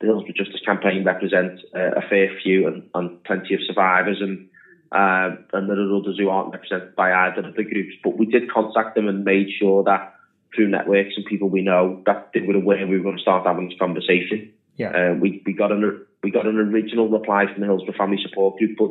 The 0.00 0.06
Hillsborough 0.06 0.34
Justice 0.36 0.60
Campaign 0.64 1.04
represents 1.04 1.62
uh, 1.74 1.92
a 1.96 2.02
fair 2.08 2.30
few 2.42 2.66
and, 2.66 2.88
and, 2.94 3.22
plenty 3.24 3.54
of 3.54 3.60
survivors, 3.66 4.20
and 4.20 4.48
uh, 4.92 5.36
and 5.52 5.68
there 5.68 5.78
are 5.78 5.96
others 5.96 6.16
who 6.18 6.30
aren't 6.30 6.52
represented 6.52 6.96
by 6.96 7.12
either 7.12 7.46
of 7.46 7.54
the 7.54 7.64
groups. 7.64 7.94
But 8.02 8.16
we 8.16 8.26
did 8.26 8.50
contact 8.50 8.94
them 8.94 9.08
and 9.08 9.24
made 9.24 9.48
sure 9.58 9.84
that 9.84 10.14
through 10.54 10.68
networks 10.68 11.14
and 11.16 11.24
people 11.24 11.48
we 11.48 11.62
know 11.62 11.98
that 12.06 12.18
they 12.34 12.40
were 12.40 12.54
aware 12.54 12.86
we 12.86 12.96
were 12.96 13.02
going 13.02 13.16
to 13.16 13.20
start 13.20 13.44
having 13.44 13.68
this 13.68 13.78
conversation. 13.78 14.42
Yeah, 14.76 14.90
uh, 14.90 15.14
we 15.14 15.40
we 15.44 15.52
got 15.52 15.72
an 15.72 15.92
we 16.22 16.30
got 16.30 16.46
an 16.46 16.56
original 16.56 17.08
reply 17.08 17.46
from 17.46 17.60
the 17.60 17.66
Hillsborough 17.66 17.94
Family 17.96 18.18
Support 18.22 18.56
Group, 18.56 18.72
but 18.78 18.90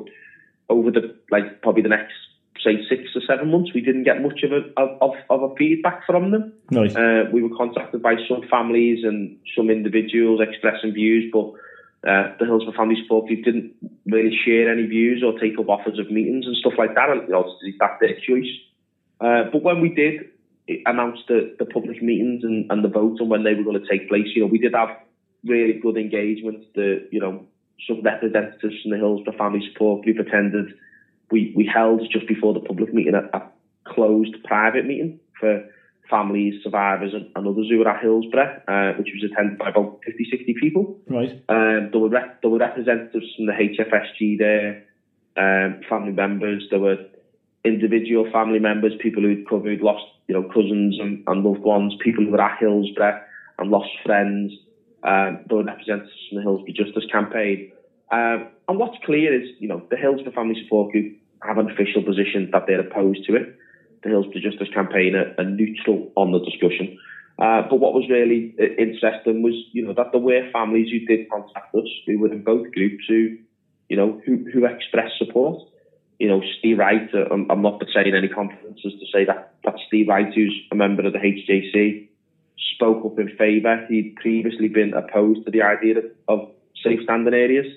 over 0.70 0.91
the 0.91 1.02
like 1.32 1.62
probably 1.62 1.82
the 1.82 1.89
next 1.89 2.13
say 2.63 2.80
six 2.89 3.04
or 3.15 3.22
seven 3.28 3.50
months, 3.50 3.72
we 3.74 3.82
didn't 3.82 4.04
get 4.04 4.22
much 4.22 4.43
of 4.43 4.52
a 4.52 4.62
of, 4.82 5.12
of 5.30 5.43
a 5.43 5.56
feedback 5.56 6.00
from 6.06 6.32
them. 6.32 6.52
Nice. 6.72 6.96
Uh, 6.96 7.24
we 7.32 7.41
were 7.41 7.56
contacted 7.56 8.02
by 8.02 8.15
some 8.28 8.41
families 8.50 9.04
and 9.04 9.36
some 9.56 9.70
individuals 9.70 10.41
expressing 10.41 10.93
views, 10.93 11.26
but 11.32 11.46
uh, 12.08 12.28
the 12.39 12.46
Hillsborough 12.46 12.74
Family 12.74 12.96
Support 13.02 13.28
Group 13.28 13.43
didn't 13.43 13.72
really 14.06 14.36
share 14.46 14.72
any 14.72 14.86
views 14.86 15.24
or 15.26 15.38
take 15.39 15.58
up 15.60 15.70
offers 15.70 16.00
of 16.00 16.10
meetings 16.12 16.46
and 16.46 16.56
stuff 16.56 16.74
like 16.78 16.96
that. 16.96 17.10
And 17.10 17.22
obviously, 17.34 17.76
that's 17.80 18.00
their 18.00 18.15
choice. 18.15 18.52
Uh, 19.20 19.50
but 19.52 19.63
when 19.63 19.82
we 19.82 19.89
did 19.89 20.30
announce 20.86 21.19
the, 21.27 21.56
the 21.60 21.65
public 21.65 22.01
meetings 22.01 22.43
and, 22.43 22.69
and 22.69 22.84
the 22.84 22.89
votes 22.89 23.19
and 23.19 23.30
when 23.30 23.43
they 23.43 23.53
were 23.53 23.63
going 23.63 23.82
to 23.82 23.88
take 23.88 24.10
place, 24.10 24.27
you 24.36 24.41
know, 24.41 24.47
we 24.47 24.60
did 24.60 24.73
have 24.73 24.89
really 25.45 25.80
good 25.80 25.97
engagement. 25.97 26.65
The 26.75 27.08
you 27.12 27.19
know 27.19 27.45
some 27.88 28.01
representatives 28.01 28.75
from 28.82 28.91
the 28.91 28.97
Hillsborough 28.97 29.38
Family 29.38 29.62
Support 29.71 30.03
Group 30.03 30.19
attended 30.19 30.73
we, 31.32 31.53
we 31.56 31.69
held 31.71 32.01
just 32.12 32.27
before 32.27 32.53
the 32.53 32.60
public 32.60 32.93
meeting 32.93 33.13
a, 33.15 33.38
a 33.38 33.49
closed 33.86 34.36
private 34.43 34.86
meeting 34.86 35.19
for 35.39 35.69
families, 36.10 36.63
survivors, 36.63 37.13
and, 37.13 37.30
and, 37.36 37.47
others 37.47 37.67
who 37.69 37.80
were 37.80 37.88
at 37.88 38.01
Hillsborough, 38.01 38.62
uh, 38.67 38.93
which 38.97 39.10
was 39.13 39.30
attended 39.30 39.58
by 39.58 39.69
about 39.69 39.99
50, 40.06 40.27
60 40.32 40.56
people. 40.60 40.97
Right. 41.08 41.32
Um, 41.49 41.89
there 41.91 41.99
were 41.99 42.10
rep- 42.10 42.41
there 42.41 42.49
were 42.49 42.60
representatives 42.60 43.25
from 43.36 43.47
the 43.47 43.51
HFSG 43.51 44.38
there, 44.38 44.86
um, 45.36 45.82
family 45.89 46.13
members. 46.13 46.65
There 46.69 46.80
were 46.80 46.97
individual 47.67 48.30
family 48.32 48.60
members, 48.60 48.93
people 48.99 49.23
who'd 49.23 49.47
covered, 49.47 49.82
lost 49.82 50.06
you 50.27 50.36
know 50.36 50.43
cousins 50.47 50.97
and, 50.99 51.23
and 51.27 51.43
loved 51.43 51.62
ones, 51.62 51.93
people 52.03 52.23
who 52.25 52.32
were 52.32 52.41
at 52.41 52.58
Hillsborough 52.60 53.19
and 53.60 53.69
lost 53.69 53.89
friends. 54.06 54.53
Um, 55.03 55.45
representatives 55.49 56.12
from 56.27 56.38
the 56.38 56.41
Hillsborough 56.41 56.73
Justice 56.73 57.06
Campaign. 57.12 57.71
Um, 58.12 58.47
and 58.67 58.80
what's 58.80 58.97
clear 59.06 59.39
is, 59.39 59.47
you 59.60 59.67
know, 59.67 59.86
the 59.89 59.95
Hillsborough 59.95 60.34
Family 60.34 60.62
Support 60.63 60.91
Group 60.91 61.15
have 61.43 61.58
an 61.58 61.69
official 61.69 62.03
position 62.03 62.49
that 62.51 62.63
they're 62.67 62.82
opposed 62.82 63.23
to 63.27 63.36
it. 63.36 63.56
The 64.03 64.10
Hillsborough 64.10 64.41
Justice 64.41 64.69
Campaign 64.73 65.15
are, 65.15 65.34
are 65.38 65.45
neutral 65.45 66.12
on 66.15 66.32
the 66.32 66.39
discussion. 66.39 66.97
Uh, 67.39 67.62
but 67.69 67.80
what 67.80 67.93
was 67.93 68.10
really 68.10 68.56
uh, 68.60 68.65
interesting 68.82 69.43
was, 69.43 69.53
you 69.71 69.86
know, 69.86 69.93
that 69.93 70.12
there 70.12 70.21
were 70.21 70.49
families 70.51 70.89
who 70.91 71.06
did 71.06 71.30
contact 71.30 71.73
us, 71.75 71.88
who 72.06 72.19
were 72.19 72.32
in 72.32 72.43
both 72.43 72.71
groups, 72.71 73.03
who, 73.08 73.38
you 73.89 73.95
know, 73.95 74.19
who, 74.25 74.43
who 74.51 74.65
expressed 74.65 75.17
support. 75.19 75.62
You 76.19 76.27
know, 76.27 76.41
Steve 76.60 76.80
Wright, 76.80 77.10
uh, 77.13 77.32
I'm, 77.32 77.49
I'm 77.51 77.62
not 77.62 77.82
saying 77.93 78.15
any 78.15 78.27
confidences 78.27 78.93
to 78.99 79.06
say 79.13 79.25
that, 79.25 79.53
that 79.63 79.75
Steve 79.88 80.08
Wright, 80.08 80.34
who's 80.34 80.56
a 80.71 80.75
member 80.75 81.06
of 81.06 81.13
the 81.13 81.19
HJC, 81.19 82.08
spoke 82.75 83.06
up 83.06 83.19
in 83.19 83.36
favour. 83.38 83.86
He'd 83.88 84.15
previously 84.15 84.67
been 84.67 84.93
opposed 84.93 85.45
to 85.45 85.51
the 85.51 85.62
idea 85.62 85.99
of, 85.99 86.06
of 86.27 86.51
safe 86.84 86.99
standing 87.03 87.34
areas. 87.34 87.67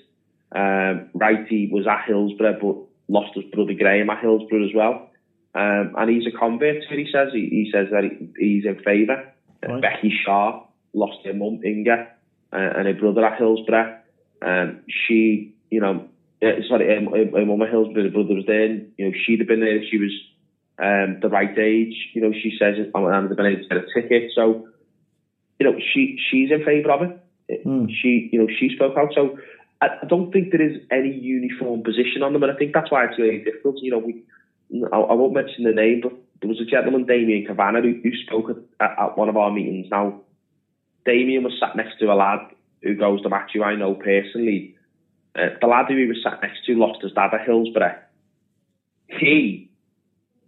Um, 0.52 1.10
Righty 1.14 1.68
was 1.70 1.86
at 1.86 2.06
Hillsborough, 2.06 2.58
but 2.60 2.76
lost 3.12 3.34
his 3.34 3.44
brother 3.52 3.74
Graham 3.74 4.10
at 4.10 4.20
Hillsborough 4.20 4.64
as 4.64 4.74
well. 4.74 5.10
Um, 5.54 5.94
and 5.98 6.10
he's 6.10 6.26
a 6.26 6.36
convert, 6.36 6.84
he 6.88 7.08
says. 7.12 7.28
He, 7.32 7.48
he 7.50 7.70
says 7.72 7.88
that 7.90 8.04
he, 8.04 8.28
he's 8.38 8.64
in 8.64 8.82
favour. 8.84 9.32
Uh, 9.66 9.74
right. 9.74 9.82
Becky 9.82 10.12
Shah 10.24 10.62
lost 10.92 11.18
her 11.24 11.34
mum, 11.34 11.60
Inger, 11.64 12.08
uh, 12.52 12.56
and 12.56 12.86
her 12.86 12.94
brother 12.94 13.24
at 13.24 13.38
Hillsborough. 13.38 13.98
Um, 14.42 14.80
she, 14.88 15.54
you 15.70 15.80
know, 15.80 16.08
uh, 16.42 16.62
sorry, 16.68 16.88
her 16.88 17.44
mum 17.46 17.62
at 17.62 17.70
Hillsborough, 17.70 18.04
her 18.04 18.10
brother 18.10 18.34
was 18.34 18.46
there. 18.46 18.64
And, 18.64 18.92
you 18.96 19.06
know, 19.06 19.16
she'd 19.26 19.40
have 19.40 19.48
been 19.48 19.60
there 19.60 19.76
if 19.76 19.84
she 19.90 19.98
was 19.98 20.12
um, 20.78 21.18
the 21.20 21.28
right 21.28 21.56
age. 21.58 21.94
You 22.14 22.22
know, 22.22 22.32
she 22.32 22.56
says, 22.58 22.76
and 22.78 22.94
have 22.94 23.36
been 23.36 23.46
able 23.46 23.62
to 23.62 23.68
get 23.68 23.84
a 23.84 23.86
ticket. 23.94 24.30
So, 24.34 24.68
you 25.58 25.66
know, 25.70 25.78
she 25.78 26.18
she's 26.30 26.50
in 26.50 26.64
favour 26.64 26.92
of 26.92 27.02
it. 27.02 27.66
Mm. 27.66 27.90
She, 27.90 28.30
you 28.32 28.38
know, 28.38 28.48
she 28.48 28.70
spoke 28.74 28.96
out. 28.96 29.12
So 29.14 29.38
I, 29.80 29.88
don't 30.08 30.32
think 30.32 30.50
there 30.50 30.62
is 30.62 30.78
any 30.90 31.10
uniform 31.10 31.82
position 31.82 32.22
on 32.22 32.32
them, 32.32 32.42
and 32.42 32.52
I 32.52 32.56
think 32.56 32.72
that's 32.72 32.90
why 32.90 33.04
it's 33.04 33.18
really 33.18 33.44
difficult. 33.44 33.76
You 33.82 33.92
know, 33.92 33.98
we 33.98 34.22
I, 34.92 34.96
I 34.96 35.14
won't 35.14 35.34
mention 35.34 35.64
the 35.64 35.72
name, 35.72 36.00
but 36.02 36.12
there 36.40 36.48
was 36.48 36.60
a 36.60 36.64
gentleman, 36.64 37.06
Damien 37.06 37.46
Kavanagh, 37.46 37.82
who, 37.82 38.00
who 38.02 38.10
spoke 38.26 38.50
at, 38.80 38.90
at, 38.98 39.18
one 39.18 39.28
of 39.28 39.36
our 39.36 39.50
meetings. 39.50 39.88
Now, 39.90 40.20
Damien 41.04 41.44
was 41.44 41.58
sat 41.60 41.76
next 41.76 41.98
to 41.98 42.12
a 42.12 42.14
lad 42.14 42.40
who 42.82 42.94
goes 42.94 43.22
to 43.22 43.28
match 43.28 43.50
who 43.52 43.62
I 43.62 43.74
know 43.74 43.94
personally. 43.94 44.76
Uh, 45.36 45.48
the 45.60 45.66
lad 45.66 45.86
who 45.88 45.96
he 45.96 46.06
was 46.06 46.18
sat 46.22 46.42
next 46.42 46.64
to 46.66 46.74
lost 46.74 47.02
his 47.02 47.12
dad 47.12 47.32
at 47.32 47.46
Hillsborough. 47.46 47.98
He, 49.08 49.70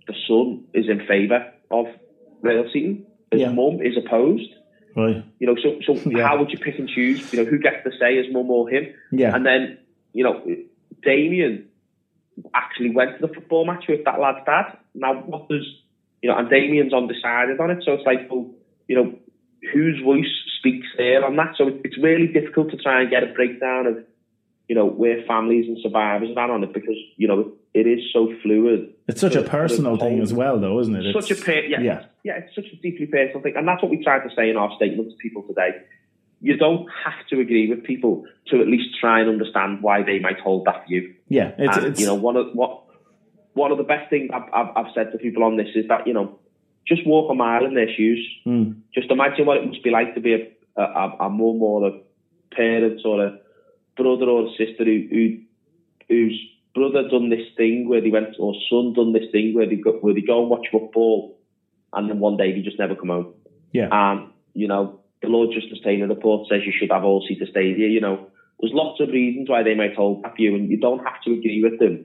the 0.07 0.15
son, 0.27 0.65
is 0.75 0.89
in 0.89 1.07
favour 1.07 1.53
of 1.71 1.87
rail 2.41 2.65
seating. 2.73 3.07
His 3.31 3.43
yeah. 3.43 3.53
mum 3.53 3.81
is 3.81 3.97
opposed. 3.97 4.51
Right. 4.97 5.25
You 5.39 5.47
know, 5.47 5.57
so 5.57 5.81
so 5.87 6.11
yeah. 6.11 6.27
how 6.27 6.39
would 6.39 6.51
you 6.51 6.59
pick 6.59 6.79
and 6.79 6.89
choose? 6.89 7.33
You 7.33 7.45
know, 7.45 7.51
who 7.51 7.59
gets 7.59 7.85
to 7.85 7.91
say 7.99 8.17
his 8.17 8.33
mum 8.33 8.51
or 8.51 8.69
him? 8.69 8.93
Yeah. 9.11 9.35
And 9.35 9.47
then, 9.47 9.79
you 10.13 10.25
know, 10.25 10.45
Damien 11.03 11.69
actually 12.55 12.91
went 12.91 13.21
to 13.21 13.27
the 13.27 13.33
football 13.33 13.65
match 13.65 13.85
with 13.89 14.05
that 14.05 14.21
lad's 14.21 14.45
dad. 14.45 14.77
Now, 14.95 15.15
what 15.15 15.49
does 15.49 15.67
you 16.23 16.31
know? 16.31 16.37
And 16.37 16.49
Damien's 16.51 16.93
undecided 16.93 17.61
on 17.61 17.71
it, 17.71 17.83
so 17.85 17.95
it's 17.95 18.07
like, 18.07 18.31
well, 18.31 18.51
you 18.89 18.97
know, 18.97 19.19
whose 19.73 20.01
voice 20.03 20.31
speaks 20.59 20.87
there 20.97 21.25
on 21.25 21.37
that? 21.37 21.55
So 21.57 21.69
it's 21.85 21.99
really 21.99 22.27
difficult 22.27 22.71
to 22.71 22.77
try 22.77 23.01
and 23.01 23.11
get 23.11 23.23
a 23.23 23.33
breakdown 23.33 23.87
of, 23.87 24.05
you 24.73 24.79
know, 24.79 24.87
where 24.87 25.23
families 25.27 25.67
and 25.69 25.77
survivors 25.83 26.31
are 26.35 26.51
on 26.51 26.65
it 26.65 26.73
because 26.73 26.97
you 27.19 27.29
know 27.29 27.53
it 27.75 27.87
is 27.87 28.01
so 28.11 28.33
fluid. 28.43 28.95
It's 29.07 29.21
such 29.21 29.35
a 29.35 29.43
personal 29.43 29.99
thing 29.99 30.19
as 30.21 30.33
well, 30.33 30.59
though, 30.59 30.81
isn't 30.81 30.97
it? 30.97 31.13
Such 31.13 31.31
it's, 31.31 31.43
a 31.43 31.45
per- 31.45 31.65
yeah, 31.65 31.81
yeah, 31.83 32.05
yeah, 32.25 32.39
it's 32.39 32.55
such 32.55 32.73
a 32.73 32.77
deeply 32.77 33.05
personal 33.05 33.43
thing, 33.43 33.53
and 33.55 33.69
that's 33.69 33.83
what 33.83 33.91
we 33.91 34.03
tried 34.03 34.27
to 34.27 34.35
say 34.35 34.49
in 34.49 34.57
our 34.57 34.75
statement 34.77 35.11
to 35.11 35.17
people 35.17 35.43
today. 35.43 35.73
You 36.41 36.57
don't 36.57 36.89
have 37.05 37.27
to 37.29 37.41
agree 37.41 37.69
with 37.69 37.85
people 37.85 38.25
to 38.47 38.63
at 38.63 38.67
least 38.67 38.99
try 38.99 39.21
and 39.21 39.29
understand 39.29 39.83
why 39.83 40.05
they 40.05 40.21
might 40.21 40.41
hold 40.41 40.65
that 40.65 40.89
view. 40.89 41.17
Yeah, 41.29 41.53
it's, 41.59 41.77
and, 41.77 41.87
it's 41.89 42.01
you 42.01 42.07
know 42.07 42.15
one 42.15 42.39
of 42.39 42.47
what 42.55 42.85
one 43.53 43.73
of 43.73 43.77
the 43.77 43.85
best 43.85 44.09
things 44.09 44.31
I've, 44.33 44.49
I've, 44.55 44.75
I've, 44.75 44.93
said 44.95 45.13
to 45.13 45.19
people 45.19 45.45
on 45.45 45.59
this 45.59 45.69
is 45.75 45.87
that 45.89 46.07
you 46.07 46.15
know 46.15 46.39
just 46.89 47.07
walk 47.07 47.31
a 47.31 47.35
mile 47.35 47.67
in 47.67 47.75
their 47.75 47.95
shoes. 47.95 48.27
Mm. 48.47 48.81
Just 48.95 49.11
imagine 49.11 49.45
what 49.45 49.59
it 49.59 49.67
must 49.67 49.85
be 49.85 49.91
like 49.91 50.15
to 50.15 50.21
be 50.23 50.33
a, 50.33 50.81
a, 50.81 51.27
a 51.27 51.29
mum 51.29 51.63
or 51.63 51.89
a 51.89 52.01
parent 52.55 53.03
or 53.05 53.27
a 53.27 53.42
brother 53.97 54.25
or 54.27 54.49
sister 54.57 54.85
who, 54.85 55.07
who 55.11 55.39
who's 56.09 56.49
brother 56.75 57.09
done 57.09 57.31
this 57.31 57.47
thing 57.57 57.89
where 57.89 58.01
they 58.01 58.11
went, 58.11 58.35
or 58.39 58.55
son 58.71 58.95
done 58.95 59.13
this 59.13 59.31
thing 59.31 59.55
where 59.55 59.69
they 59.69 59.77
go, 59.77 59.93
where 60.01 60.15
they 60.15 60.21
go 60.21 60.41
and 60.41 60.51
watch 60.51 60.67
football, 60.71 61.39
and 61.93 62.09
then 62.09 62.19
one 62.19 62.37
day 62.37 62.53
they 62.53 62.61
just 62.61 62.79
never 62.79 62.95
come 62.95 63.09
home. 63.09 63.35
Yeah. 63.73 63.89
And 63.91 64.31
you 64.55 64.69
know, 64.69 65.01
the 65.21 65.29
Lord 65.29 65.51
Justice 65.55 65.81
Taylor 65.85 66.09
report 66.09 66.49
says 66.49 66.63
you 66.65 66.73
should 66.77 66.91
have 66.91 67.05
all 67.05 67.25
seater 67.27 67.47
stadia. 67.51 67.89
You 67.89 68.01
know, 68.01 68.31
there's 68.61 68.73
lots 68.75 69.01
of 69.01 69.09
reasons 69.09 69.49
why 69.49 69.63
they 69.63 69.75
might 69.75 69.95
hold 69.95 70.25
that 70.25 70.37
view, 70.37 70.55
and 70.55 70.71
you 70.71 70.79
don't 70.79 71.05
have 71.05 71.21
to 71.25 71.33
agree 71.33 71.63
with 71.63 71.79
them 71.79 72.05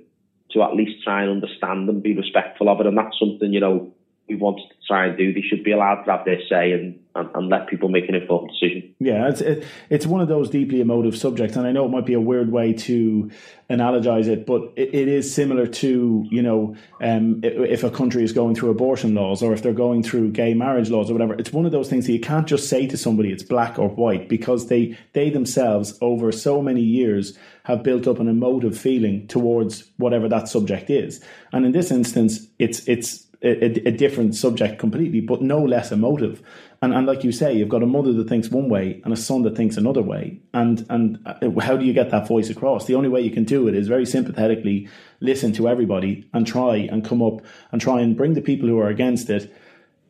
to 0.52 0.64
at 0.64 0.76
least 0.76 1.04
try 1.04 1.24
and 1.24 1.32
understand 1.32 1.90
and 1.90 2.02
be 2.02 2.16
respectful 2.16 2.70
of 2.70 2.80
it. 2.80 2.88
And 2.88 2.98
that's 2.98 3.20
something 3.20 3.52
you 3.54 3.60
know 3.60 3.94
we 4.28 4.36
wanted 4.36 4.68
to 4.70 4.76
try 4.88 5.08
and 5.08 5.18
do. 5.18 5.34
They 5.34 5.42
should 5.42 5.64
be 5.64 5.72
allowed 5.72 6.04
to 6.04 6.12
have 6.12 6.26
their 6.26 6.40
say 6.50 6.72
and 6.72 7.00
and, 7.18 7.30
and 7.34 7.50
let 7.50 7.68
people 7.68 7.90
make 7.90 8.08
an 8.08 8.16
informed 8.16 8.50
decision. 8.50 8.94
Yeah, 9.00 9.28
it's 9.28 9.42
it, 9.42 9.66
it's 9.90 10.06
one 10.06 10.22
of 10.22 10.28
those 10.28 10.50
deeply 10.50 10.82
emotive 10.82 11.18
subjects, 11.18 11.58
and 11.58 11.66
I 11.66 11.72
know 11.72 11.86
it 11.86 11.90
might 11.90 12.06
be 12.06 12.14
a 12.14 12.22
weird 12.22 12.52
way 12.52 12.74
to 12.74 13.32
analogize 13.70 14.28
it, 14.28 14.46
but 14.46 14.74
it, 14.76 14.94
it 14.94 15.08
is 15.08 15.34
similar 15.34 15.68
to 15.68 16.26
you 16.30 16.42
know 16.42 16.76
um, 17.02 17.42
if 17.44 17.84
a 17.84 17.92
country 17.92 18.24
is 18.24 18.34
going 18.34 18.56
through 18.56 18.70
abortion 18.70 19.16
laws 19.16 19.42
or 19.42 19.54
if 19.54 19.62
they're 19.64 19.74
going 19.74 20.04
through 20.04 20.32
gay 20.32 20.54
marriage 20.54 20.90
laws 20.90 21.10
or 21.10 21.14
whatever. 21.14 21.34
It's 21.34 21.52
one 21.52 21.66
of 21.66 21.72
those 21.72 21.90
things 21.90 22.06
that 22.06 22.14
you 22.14 22.20
can't 22.20 22.48
just 22.48 22.70
say 22.70 22.88
to 22.88 22.98
somebody 22.98 23.32
it's 23.32 23.44
black 23.44 23.80
or 23.80 23.90
white 23.90 24.30
because 24.30 24.68
they 24.68 24.98
they 25.14 25.30
themselves 25.30 25.98
over 26.02 26.32
so 26.32 26.62
many 26.62 26.82
years 26.82 27.38
have 27.64 27.84
built 27.84 28.08
up 28.08 28.20
an 28.20 28.30
emotive 28.30 28.78
feeling 28.78 29.28
towards 29.28 29.90
whatever 29.98 30.30
that 30.30 30.48
subject 30.48 30.90
is, 30.90 31.24
and 31.52 31.66
in 31.66 31.72
this 31.72 31.92
instance, 31.92 32.48
it's 32.60 32.88
it's 32.88 33.27
a, 33.42 33.88
a, 33.88 33.92
different 33.92 34.36
subject 34.36 34.80
completely, 34.80 35.22
but 35.22 35.42
no 35.42 35.62
less 35.62 35.92
emotive. 35.92 36.42
And, 36.82 36.94
and 36.94 37.06
like 37.06 37.24
you 37.24 37.32
say, 37.32 37.54
you've 37.54 37.70
got 37.70 37.84
a 37.84 37.88
mother 37.88 38.12
that 38.14 38.28
thinks 38.28 38.50
one 38.50 38.68
way 38.68 39.02
and 39.04 39.14
a 39.14 39.18
son 39.18 39.44
that 39.44 39.56
thinks 39.56 39.78
another 39.78 40.02
way. 40.02 40.40
And 40.54 40.86
and 40.90 41.20
uh, 41.26 41.60
how 41.60 41.78
do 41.78 41.86
you 41.86 41.94
get 41.94 42.10
that 42.12 42.28
voice 42.28 42.50
across? 42.50 42.86
The 42.86 42.96
only 42.96 43.10
way 43.10 43.22
you 43.22 43.32
can 43.32 43.44
do 43.44 43.68
it 43.68 43.76
is 43.76 43.88
very 43.88 44.06
sympathetically 44.06 44.90
listen 45.20 45.54
to 45.54 45.68
everybody 45.68 46.28
and 46.34 46.48
try 46.48 46.78
and 46.78 47.06
come 47.06 47.22
up 47.22 47.42
and 47.72 47.80
try 47.80 48.02
and 48.02 48.18
bring 48.18 48.34
the 48.34 48.42
people 48.42 48.68
who 48.68 48.80
are 48.80 48.90
against 48.90 49.30
it 49.30 49.54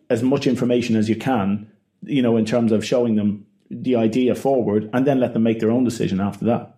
as 0.10 0.24
much 0.24 0.48
information 0.48 0.96
as 0.96 1.10
you 1.10 1.16
can. 1.16 1.70
You 2.04 2.22
know, 2.22 2.38
in 2.38 2.46
terms 2.46 2.72
of 2.72 2.86
showing 2.86 3.16
them 3.16 3.46
the 3.70 3.96
idea 3.96 4.36
forward, 4.36 4.90
and 4.94 5.06
then 5.06 5.20
let 5.20 5.34
them 5.34 5.44
make 5.44 5.60
their 5.60 5.72
own 5.72 5.84
decision 5.84 6.22
after 6.22 6.46
that 6.46 6.77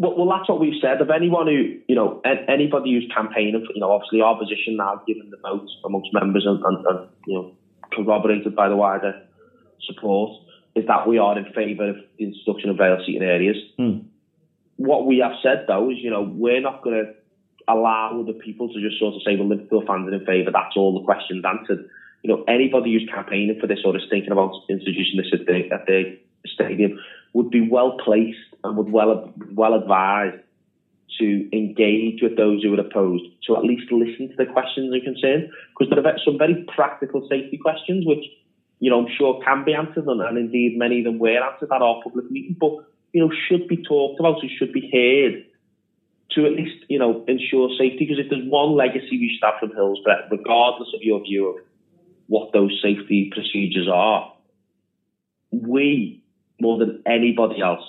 well, 0.00 0.16
well, 0.16 0.38
that's 0.38 0.48
what 0.48 0.58
we've 0.58 0.80
said. 0.80 1.02
Of 1.02 1.10
anyone 1.10 1.46
who, 1.46 1.76
you 1.86 1.94
know, 1.94 2.22
anybody 2.48 2.94
who's 2.94 3.12
campaigning, 3.14 3.62
for, 3.66 3.74
you 3.74 3.80
know, 3.82 3.92
obviously 3.92 4.22
our 4.22 4.34
position 4.38 4.78
now, 4.78 5.02
given 5.06 5.28
the 5.28 5.36
vote 5.36 5.68
amongst 5.84 6.08
members 6.14 6.46
and, 6.46 6.58
and, 6.64 6.86
and 6.86 7.08
you 7.26 7.34
know, 7.34 7.52
corroborated 7.92 8.56
by 8.56 8.70
the 8.70 8.76
wider 8.76 9.20
support, 9.82 10.40
is 10.74 10.86
that 10.86 11.06
we 11.06 11.18
are 11.18 11.36
in 11.36 11.52
favour 11.52 11.90
of 11.90 11.96
the 12.18 12.24
introduction 12.24 12.70
of 12.70 12.78
rail 12.78 12.96
seating 13.04 13.22
areas. 13.22 13.56
Mm. 13.78 14.06
What 14.76 15.04
we 15.04 15.18
have 15.18 15.36
said 15.42 15.66
though 15.68 15.90
is, 15.90 15.98
you 16.00 16.08
know, 16.08 16.22
we're 16.22 16.62
not 16.62 16.82
going 16.82 17.04
to 17.04 17.12
allow 17.70 18.24
the 18.26 18.32
people 18.32 18.72
to 18.72 18.80
just 18.80 18.98
sort 18.98 19.14
of 19.14 19.20
say, 19.22 19.36
well, 19.36 19.48
Liverpool 19.48 19.84
fans 19.86 20.08
are 20.08 20.14
in 20.14 20.24
favour. 20.24 20.50
That's 20.50 20.76
all 20.76 20.98
the 20.98 21.04
questions 21.04 21.44
answered. 21.44 21.84
You 22.22 22.34
know, 22.34 22.44
anybody 22.48 22.94
who's 22.94 23.08
campaigning 23.12 23.58
for 23.60 23.66
this 23.66 23.80
or 23.84 23.94
is 23.96 24.04
thinking 24.08 24.32
about 24.32 24.54
introducing 24.70 25.18
this 25.20 25.32
at 25.38 25.44
the, 25.44 25.68
at 25.70 25.84
the 25.84 26.16
stadium 26.46 26.98
would 27.34 27.50
be 27.50 27.68
well 27.68 27.98
placed 28.02 28.49
and 28.64 28.76
would 28.76 28.90
well 28.90 29.32
well 29.52 29.74
advise 29.74 30.38
to 31.18 31.48
engage 31.52 32.22
with 32.22 32.36
those 32.36 32.62
who 32.62 32.72
are 32.74 32.80
opposed, 32.80 33.24
to 33.46 33.56
at 33.56 33.64
least 33.64 33.90
listen 33.90 34.28
to 34.28 34.36
the 34.36 34.46
questions 34.46 34.92
and 34.92 35.02
concerns, 35.02 35.50
because 35.76 35.92
there 35.92 36.06
are 36.06 36.18
some 36.24 36.38
very 36.38 36.64
practical 36.74 37.26
safety 37.28 37.58
questions 37.58 38.06
which, 38.06 38.24
you 38.78 38.90
know, 38.90 39.00
I'm 39.00 39.12
sure 39.18 39.42
can 39.44 39.64
be 39.64 39.74
answered, 39.74 40.06
and, 40.06 40.20
and 40.20 40.38
indeed 40.38 40.78
many 40.78 41.00
of 41.00 41.04
them 41.04 41.18
were 41.18 41.36
answered 41.36 41.70
at 41.74 41.82
our 41.82 42.00
public 42.02 42.30
meeting, 42.30 42.56
but, 42.58 42.72
you 43.12 43.20
know, 43.20 43.30
should 43.48 43.66
be 43.66 43.82
talked 43.82 44.20
about, 44.20 44.40
and 44.40 44.50
should 44.56 44.72
be 44.72 44.88
heard 44.92 45.44
to 46.30 46.46
at 46.46 46.52
least, 46.52 46.84
you 46.88 46.98
know, 46.98 47.24
ensure 47.26 47.68
safety, 47.76 48.06
because 48.06 48.24
if 48.24 48.30
there's 48.30 48.48
one 48.48 48.76
legacy 48.76 49.18
we 49.18 49.34
should 49.34 49.44
have 49.44 49.58
from 49.58 49.74
Hillsborough, 49.74 50.28
regardless 50.30 50.88
of 50.94 51.02
your 51.02 51.20
view 51.22 51.48
of 51.48 51.56
what 52.28 52.52
those 52.52 52.78
safety 52.80 53.30
procedures 53.34 53.88
are, 53.92 54.32
we, 55.50 56.22
more 56.60 56.78
than 56.78 57.02
anybody 57.04 57.60
else, 57.60 57.84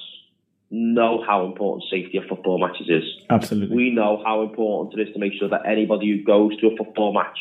know 0.72 1.22
how 1.26 1.46
important 1.46 1.84
safety 1.92 2.18
of 2.18 2.24
football 2.30 2.58
matches 2.58 2.88
is. 2.88 3.04
Absolutely. 3.30 3.76
We 3.76 3.92
know 3.92 4.22
how 4.26 4.42
important 4.42 5.00
it 5.00 5.08
is 5.08 5.14
to 5.14 5.20
make 5.20 5.34
sure 5.38 5.50
that 5.50 5.66
anybody 5.66 6.10
who 6.10 6.24
goes 6.24 6.58
to 6.62 6.68
a 6.68 6.78
football 6.78 7.14
match 7.14 7.38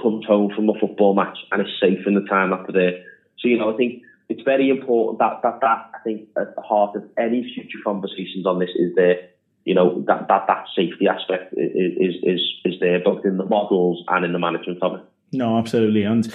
comes 0.00 0.24
home 0.26 0.50
from 0.54 0.68
a 0.70 0.78
football 0.80 1.14
match 1.14 1.38
and 1.52 1.60
is 1.60 1.72
safe 1.80 2.06
in 2.06 2.14
the 2.14 2.26
time 2.28 2.52
after 2.52 2.72
there. 2.72 3.04
So, 3.38 3.48
you 3.48 3.58
know, 3.58 3.72
I 3.72 3.76
think 3.76 4.02
it's 4.28 4.42
very 4.42 4.70
important 4.70 5.18
that, 5.18 5.40
that, 5.42 5.60
that 5.60 5.90
I 5.94 5.98
think 6.02 6.28
at 6.38 6.56
the 6.56 6.62
heart 6.62 6.96
of 6.96 7.04
any 7.18 7.42
future 7.54 7.78
conversations 7.84 8.46
on 8.46 8.58
this 8.58 8.70
is 8.74 8.94
there, 8.96 9.28
you 9.64 9.74
know, 9.74 10.02
that, 10.06 10.28
that, 10.28 10.46
that 10.48 10.66
safety 10.74 11.06
aspect 11.08 11.52
is, 11.56 12.14
is, 12.22 12.40
is 12.64 12.80
there 12.80 13.00
both 13.04 13.24
in 13.24 13.36
the 13.36 13.44
models 13.44 14.02
and 14.08 14.24
in 14.24 14.32
the 14.32 14.38
management 14.38 14.82
of 14.82 14.94
it. 14.94 15.04
No, 15.32 15.58
absolutely. 15.58 16.04
And 16.04 16.32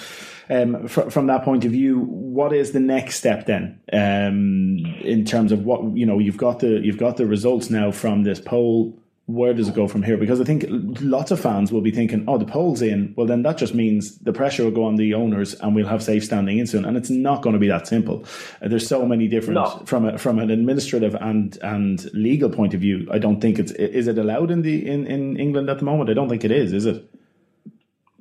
um, 0.49 0.87
fr- 0.87 1.09
from 1.09 1.27
that 1.27 1.43
point 1.43 1.65
of 1.65 1.71
view, 1.71 1.99
what 1.99 2.53
is 2.53 2.71
the 2.71 2.79
next 2.79 3.15
step 3.15 3.45
then 3.45 3.79
um, 3.93 4.79
in 5.01 5.23
terms 5.25 5.51
of 5.51 5.63
what 5.65 5.95
you 5.95 6.05
know? 6.05 6.19
You've 6.19 6.37
got 6.37 6.59
the 6.59 6.81
you've 6.81 6.97
got 6.97 7.17
the 7.17 7.25
results 7.25 7.69
now 7.69 7.91
from 7.91 8.23
this 8.23 8.39
poll. 8.39 8.97
Where 9.27 9.53
does 9.53 9.69
it 9.69 9.75
go 9.75 9.87
from 9.87 10.03
here? 10.03 10.17
Because 10.17 10.41
I 10.41 10.43
think 10.43 10.65
lots 10.99 11.31
of 11.31 11.39
fans 11.39 11.71
will 11.71 11.79
be 11.79 11.91
thinking, 11.91 12.25
"Oh, 12.27 12.37
the 12.37 12.45
poll's 12.45 12.81
in. 12.81 13.13
Well, 13.15 13.27
then 13.27 13.43
that 13.43 13.57
just 13.57 13.73
means 13.73 14.17
the 14.17 14.33
pressure 14.33 14.65
will 14.65 14.71
go 14.71 14.83
on 14.83 14.97
the 14.97 15.13
owners, 15.13 15.53
and 15.53 15.73
we'll 15.73 15.87
have 15.87 16.03
safe 16.03 16.25
standing 16.25 16.57
in 16.57 16.67
soon." 16.67 16.83
And 16.83 16.97
it's 16.97 17.09
not 17.09 17.41
going 17.41 17.53
to 17.53 17.59
be 17.59 17.69
that 17.69 17.87
simple. 17.87 18.25
Uh, 18.61 18.67
there's 18.67 18.85
so 18.85 19.05
many 19.05 19.29
different 19.29 19.53
no. 19.53 19.83
from 19.85 20.05
a, 20.05 20.17
from 20.17 20.37
an 20.39 20.49
administrative 20.49 21.15
and 21.15 21.57
and 21.61 22.13
legal 22.13 22.49
point 22.49 22.73
of 22.73 22.81
view. 22.81 23.07
I 23.09 23.19
don't 23.19 23.39
think 23.39 23.57
it's 23.57 23.71
is 23.71 24.07
it 24.07 24.17
allowed 24.17 24.51
in 24.51 24.63
the 24.63 24.85
in, 24.85 25.07
in 25.07 25.37
England 25.37 25.69
at 25.69 25.79
the 25.79 25.85
moment. 25.85 26.09
I 26.09 26.13
don't 26.13 26.27
think 26.27 26.43
it 26.43 26.51
is. 26.51 26.73
Is 26.73 26.85
it? 26.85 27.07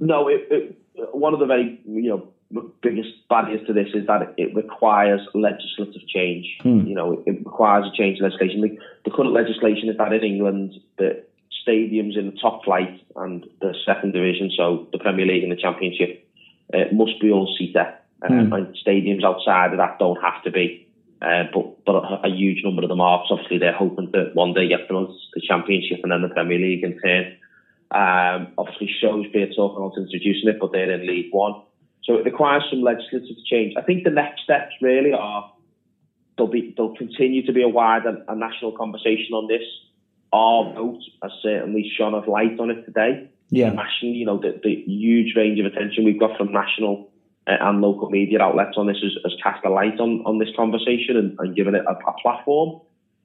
No, 0.00 0.28
it, 0.28 0.46
it, 0.50 0.78
one 1.12 1.34
of 1.34 1.40
the 1.40 1.46
very 1.46 1.80
you 1.84 2.08
know 2.08 2.28
biggest 2.82 3.10
barriers 3.28 3.64
to 3.66 3.72
this 3.72 3.88
is 3.94 4.06
that 4.06 4.34
it 4.36 4.54
requires 4.54 5.20
legislative 5.34 6.06
change. 6.08 6.46
Hmm. 6.62 6.86
You 6.86 6.94
know, 6.94 7.22
it 7.26 7.38
requires 7.44 7.86
a 7.86 7.96
change 7.96 8.18
in 8.18 8.24
legislation. 8.24 8.60
The, 8.60 8.76
the 9.04 9.10
current 9.10 9.32
legislation 9.32 9.88
is 9.88 9.96
that 9.98 10.12
in 10.12 10.24
England, 10.24 10.74
the 10.98 11.24
stadiums 11.66 12.18
in 12.18 12.26
the 12.26 12.38
top 12.40 12.64
flight 12.64 13.00
and 13.16 13.46
the 13.60 13.74
second 13.86 14.12
division, 14.12 14.50
so 14.56 14.88
the 14.92 14.98
Premier 14.98 15.26
League 15.26 15.42
and 15.42 15.52
the 15.52 15.56
Championship, 15.56 16.26
uh, 16.74 16.92
must 16.92 17.20
be 17.20 17.30
all 17.30 17.54
seater, 17.58 17.94
um, 18.28 18.46
hmm. 18.46 18.52
and 18.52 18.76
stadiums 18.84 19.24
outside 19.24 19.72
of 19.72 19.78
that 19.78 19.98
don't 19.98 20.20
have 20.20 20.42
to 20.42 20.50
be. 20.50 20.86
Uh, 21.22 21.44
but 21.52 21.84
but 21.84 21.96
a, 21.96 22.28
a, 22.28 22.30
huge 22.30 22.64
number 22.64 22.82
of 22.82 22.88
them 22.88 23.00
are. 23.00 23.22
So 23.28 23.34
obviously, 23.34 23.58
they're 23.58 23.76
hoping 23.76 24.10
that 24.12 24.34
one 24.34 24.54
day 24.54 24.68
get 24.68 24.88
the 24.88 25.40
Championship 25.46 26.00
and 26.02 26.10
then 26.10 26.22
the 26.22 26.28
Premier 26.28 26.58
League 26.58 26.82
in 26.82 26.98
turn. 26.98 27.36
Um, 27.90 28.52
obviously, 28.56 28.90
Shrewsbury 29.00 29.52
talking 29.56 29.78
about 29.78 29.98
introducing 29.98 30.48
it, 30.48 30.58
but 30.60 30.72
they're 30.72 30.90
in 30.90 31.06
League 31.06 31.32
One. 31.32 31.62
So 32.04 32.16
it 32.16 32.24
requires 32.24 32.64
some 32.70 32.82
legislative 32.82 33.36
change. 33.50 33.74
I 33.76 33.82
think 33.82 34.04
the 34.04 34.10
next 34.10 34.42
steps 34.42 34.72
really 34.80 35.12
are 35.12 35.52
there'll 36.36 36.50
be 36.50 36.72
there'll 36.76 36.96
continue 36.96 37.44
to 37.46 37.52
be 37.52 37.62
a 37.62 37.68
wider 37.68 38.24
a 38.28 38.36
national 38.36 38.72
conversation 38.72 39.34
on 39.34 39.48
this. 39.48 39.62
Our 40.32 40.72
vote 40.72 41.00
has 41.22 41.32
certainly 41.42 41.90
shone 41.96 42.14
a 42.14 42.18
light 42.30 42.58
on 42.58 42.70
it 42.70 42.84
today. 42.84 43.30
Yeah, 43.50 43.70
nationally, 43.70 44.16
you 44.16 44.26
know, 44.26 44.38
the, 44.38 44.60
the 44.62 44.84
huge 44.86 45.34
range 45.36 45.58
of 45.58 45.66
attention 45.66 46.04
we've 46.04 46.20
got 46.20 46.36
from 46.36 46.52
national 46.52 47.10
uh, 47.48 47.56
and 47.60 47.80
local 47.80 48.08
media 48.08 48.40
outlets 48.40 48.76
on 48.76 48.86
this 48.86 48.98
has, 49.02 49.12
has, 49.24 49.34
cast 49.42 49.64
a 49.64 49.70
light 49.70 49.98
on, 49.98 50.22
on 50.24 50.38
this 50.38 50.50
conversation 50.54 51.16
and, 51.16 51.36
and 51.40 51.56
given 51.56 51.74
it 51.74 51.82
a, 51.84 51.90
a 51.90 52.14
platform 52.22 52.80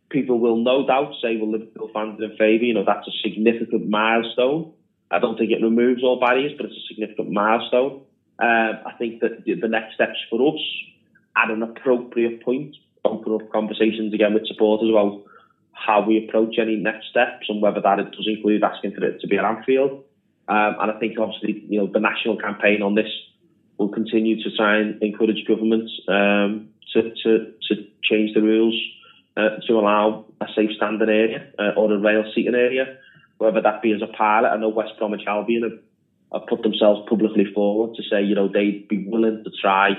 people 0.09 0.39
will 0.39 0.57
no 0.57 0.85
doubt 0.85 1.13
say, 1.21 1.37
well, 1.37 1.51
Liverpool 1.51 1.89
fans 1.93 2.19
are 2.19 2.25
in 2.25 2.37
favour. 2.37 2.63
You 2.63 2.73
know, 2.73 2.85
that's 2.85 3.07
a 3.07 3.11
significant 3.23 3.89
milestone. 3.89 4.73
I 5.11 5.19
don't 5.19 5.37
think 5.37 5.51
it 5.51 5.61
removes 5.61 6.03
all 6.03 6.19
barriers, 6.19 6.53
but 6.57 6.67
it's 6.67 6.75
a 6.75 6.87
significant 6.87 7.31
milestone. 7.31 8.01
Um, 8.39 8.73
I 8.85 8.93
think 8.97 9.21
that 9.21 9.45
the 9.45 9.67
next 9.67 9.95
steps 9.95 10.17
for 10.29 10.53
us, 10.53 10.61
at 11.37 11.51
an 11.51 11.63
appropriate 11.63 12.43
point, 12.43 12.75
open 13.03 13.33
up 13.33 13.51
conversations 13.51 14.13
again 14.13 14.33
with 14.33 14.47
supporters 14.47 14.89
about 14.89 15.23
how 15.71 16.03
we 16.05 16.25
approach 16.27 16.55
any 16.59 16.75
next 16.75 17.07
steps 17.09 17.45
and 17.49 17.61
whether 17.61 17.81
that 17.81 17.97
does 17.97 18.27
include 18.27 18.63
asking 18.63 18.93
for 18.93 19.05
it 19.05 19.21
to 19.21 19.27
be 19.27 19.37
at 19.37 19.45
Anfield. 19.45 20.03
Um, 20.47 20.75
and 20.79 20.91
I 20.91 20.99
think 20.99 21.19
obviously, 21.19 21.65
you 21.69 21.79
know, 21.79 21.87
the 21.91 21.99
national 21.99 22.37
campaign 22.37 22.81
on 22.81 22.95
this 22.95 23.09
will 23.77 23.89
continue 23.89 24.41
to 24.43 24.55
try 24.55 24.77
and 24.77 25.01
encourage 25.01 25.45
governments 25.47 25.91
um, 26.07 26.69
to, 26.93 27.13
to, 27.23 27.53
to 27.69 27.87
change 28.03 28.33
the 28.33 28.41
rules 28.41 28.75
uh, 29.37 29.57
to 29.67 29.73
allow 29.73 30.25
a 30.41 30.45
safe 30.55 30.71
standing 30.75 31.09
area 31.09 31.47
uh, 31.59 31.77
or 31.77 31.91
a 31.91 31.99
rail 31.99 32.23
seating 32.33 32.55
area, 32.55 32.97
whether 33.37 33.61
that 33.61 33.81
be 33.81 33.91
as 33.91 34.01
a 34.01 34.07
pilot. 34.07 34.49
I 34.49 34.57
know 34.57 34.69
West 34.69 34.93
Bromwich 34.97 35.27
Albion 35.27 35.63
have, 35.63 36.41
have 36.41 36.47
put 36.47 36.63
themselves 36.63 37.07
publicly 37.09 37.45
forward 37.53 37.95
to 37.95 38.03
say, 38.09 38.23
you 38.23 38.35
know, 38.35 38.47
they'd 38.47 38.87
be 38.87 39.05
willing 39.07 39.43
to 39.43 39.51
try 39.61 39.91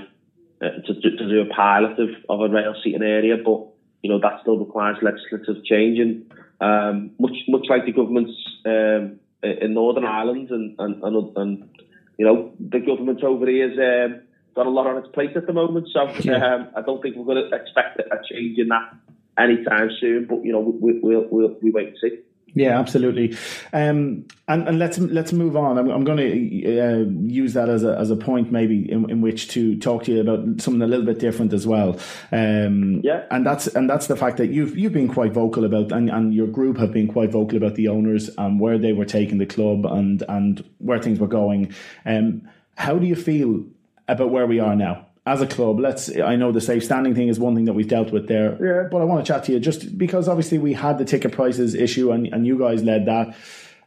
uh, 0.62 0.70
to, 0.86 0.94
to, 0.94 1.28
do 1.28 1.40
a 1.42 1.54
pilot 1.54 1.98
of, 1.98 2.08
of 2.30 2.40
a 2.40 2.48
rail 2.48 2.74
seating 2.82 3.02
area, 3.02 3.36
but 3.36 3.66
you 4.02 4.10
know 4.10 4.18
that 4.20 4.40
still 4.40 4.56
requires 4.58 4.96
legislative 5.02 5.62
change, 5.64 5.98
and 5.98 6.32
um, 6.60 7.10
much 7.18 7.36
much 7.48 7.66
like 7.68 7.84
the 7.84 7.92
governments 7.92 8.32
um, 8.64 9.18
in 9.42 9.74
Northern 9.74 10.04
Ireland 10.04 10.50
and, 10.50 10.74
and 10.78 11.02
and, 11.02 11.36
and 11.36 11.68
you 12.16 12.24
know 12.24 12.52
the 12.58 12.78
government 12.80 13.22
over 13.22 13.46
here 13.46 13.68
has 13.68 13.78
um, 13.78 14.22
got 14.54 14.66
a 14.66 14.70
lot 14.70 14.86
on 14.86 14.96
its 14.96 15.08
plate 15.08 15.36
at 15.36 15.46
the 15.46 15.52
moment, 15.52 15.88
so 15.92 16.00
um, 16.00 16.68
I 16.74 16.80
don't 16.80 17.02
think 17.02 17.16
we're 17.16 17.24
going 17.24 17.50
to 17.50 17.54
expect 17.54 17.98
a 17.98 18.16
change 18.32 18.58
in 18.58 18.68
that 18.68 18.94
anytime 19.38 19.90
soon. 20.00 20.26
But 20.26 20.44
you 20.44 20.52
know, 20.52 20.60
we, 20.60 20.98
we'll, 21.00 21.26
we'll 21.30 21.56
we 21.62 21.70
wait 21.70 21.88
and 21.88 21.96
see. 22.00 22.18
Yeah, 22.56 22.78
absolutely. 22.78 23.36
Um, 23.74 24.24
and, 24.48 24.66
and 24.66 24.78
let's 24.78 24.96
let's 24.96 25.30
move 25.30 25.58
on. 25.58 25.76
I'm, 25.76 25.90
I'm 25.90 26.04
going 26.04 26.16
to 26.16 26.80
uh, 26.80 27.04
use 27.30 27.52
that 27.52 27.68
as 27.68 27.84
a 27.84 27.94
as 27.98 28.10
a 28.10 28.16
point 28.16 28.50
maybe 28.50 28.90
in, 28.90 29.10
in 29.10 29.20
which 29.20 29.48
to 29.48 29.76
talk 29.78 30.04
to 30.04 30.14
you 30.14 30.22
about 30.22 30.62
something 30.62 30.80
a 30.80 30.86
little 30.86 31.04
bit 31.04 31.18
different 31.18 31.52
as 31.52 31.66
well. 31.66 32.00
Um, 32.32 33.02
yeah, 33.04 33.26
and 33.30 33.44
that's 33.44 33.66
and 33.66 33.90
that's 33.90 34.06
the 34.06 34.16
fact 34.16 34.38
that 34.38 34.46
you've 34.46 34.74
you've 34.74 34.94
been 34.94 35.12
quite 35.12 35.32
vocal 35.32 35.66
about 35.66 35.92
and, 35.92 36.08
and 36.08 36.32
your 36.32 36.46
group 36.46 36.78
have 36.78 36.92
been 36.92 37.08
quite 37.08 37.30
vocal 37.30 37.58
about 37.58 37.74
the 37.74 37.88
owners 37.88 38.30
and 38.38 38.58
where 38.58 38.78
they 38.78 38.94
were 38.94 39.04
taking 39.04 39.36
the 39.36 39.46
club 39.46 39.84
and 39.84 40.22
and 40.26 40.64
where 40.78 40.98
things 40.98 41.20
were 41.20 41.28
going. 41.28 41.74
Um, 42.06 42.48
how 42.78 42.98
do 42.98 43.06
you 43.06 43.16
feel 43.16 43.66
about 44.08 44.30
where 44.30 44.46
we 44.46 44.60
are 44.60 44.76
now? 44.76 45.05
As 45.26 45.42
a 45.42 45.46
club, 45.46 45.80
let's. 45.80 46.16
I 46.16 46.36
know 46.36 46.52
the 46.52 46.60
safe 46.60 46.84
standing 46.84 47.14
thing 47.14 47.26
is 47.28 47.38
one 47.38 47.56
thing 47.56 47.64
that 47.64 47.72
we've 47.72 47.88
dealt 47.88 48.12
with 48.12 48.28
there, 48.28 48.56
yeah. 48.64 48.88
but 48.88 49.02
I 49.02 49.04
want 49.04 49.26
to 49.26 49.32
chat 49.32 49.44
to 49.44 49.52
you 49.52 49.58
just 49.58 49.98
because 49.98 50.28
obviously 50.28 50.58
we 50.58 50.72
had 50.72 50.98
the 50.98 51.04
ticket 51.04 51.32
prices 51.32 51.74
issue 51.74 52.12
and, 52.12 52.28
and 52.28 52.46
you 52.46 52.56
guys 52.58 52.84
led 52.84 53.06
that. 53.06 53.36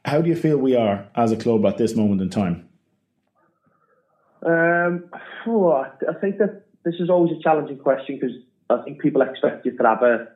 How 0.03 0.21
do 0.21 0.29
you 0.29 0.35
feel 0.35 0.57
we 0.57 0.75
are 0.75 1.07
as 1.15 1.31
a 1.31 1.37
club 1.37 1.65
at 1.65 1.77
this 1.77 1.95
moment 1.95 2.21
in 2.21 2.29
time? 2.29 2.67
Um, 4.45 5.05
oh, 5.47 5.71
I 5.71 6.13
think 6.19 6.37
that 6.39 6.65
this 6.83 6.95
is 6.99 7.09
always 7.09 7.37
a 7.37 7.41
challenging 7.41 7.79
question 7.79 8.19
because 8.19 8.35
I 8.69 8.81
think 8.83 9.01
people 9.01 9.21
expect 9.21 9.65
you 9.65 9.77
to 9.77 9.83
have 9.83 10.03
a. 10.03 10.27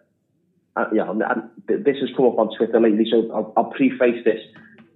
Uh, 0.76 0.86
yeah, 0.92 1.10
and, 1.10 1.50
this 1.68 1.98
has 2.00 2.10
come 2.16 2.26
up 2.26 2.40
on 2.40 2.50
Twitter 2.58 2.80
lately, 2.80 3.06
so 3.12 3.30
I'll, 3.32 3.54
I'll 3.58 3.72
preface 3.72 4.24
this. 4.24 4.40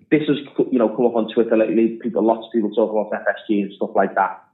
This 0.10 0.22
has 0.28 0.38
you 0.72 0.80
know 0.80 0.88
come 0.95 1.05
up 1.05 1.16
on 1.16 1.34
Twitter 1.34 1.58
lately. 1.58 1.99
People, 2.01 2.26
lots 2.26 2.47
of 2.47 2.51
people 2.53 2.72
talk 2.72 2.91
about 2.91 3.12
FSG 3.12 3.64
and 3.64 3.74
stuff 3.74 3.91
like 3.93 4.16
that. 4.16 4.47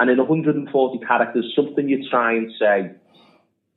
And 0.00 0.10
in 0.10 0.18
140 0.18 0.98
characters, 1.06 1.52
something 1.56 1.88
you 1.88 2.08
try 2.08 2.34
and 2.34 2.52
say 2.58 2.92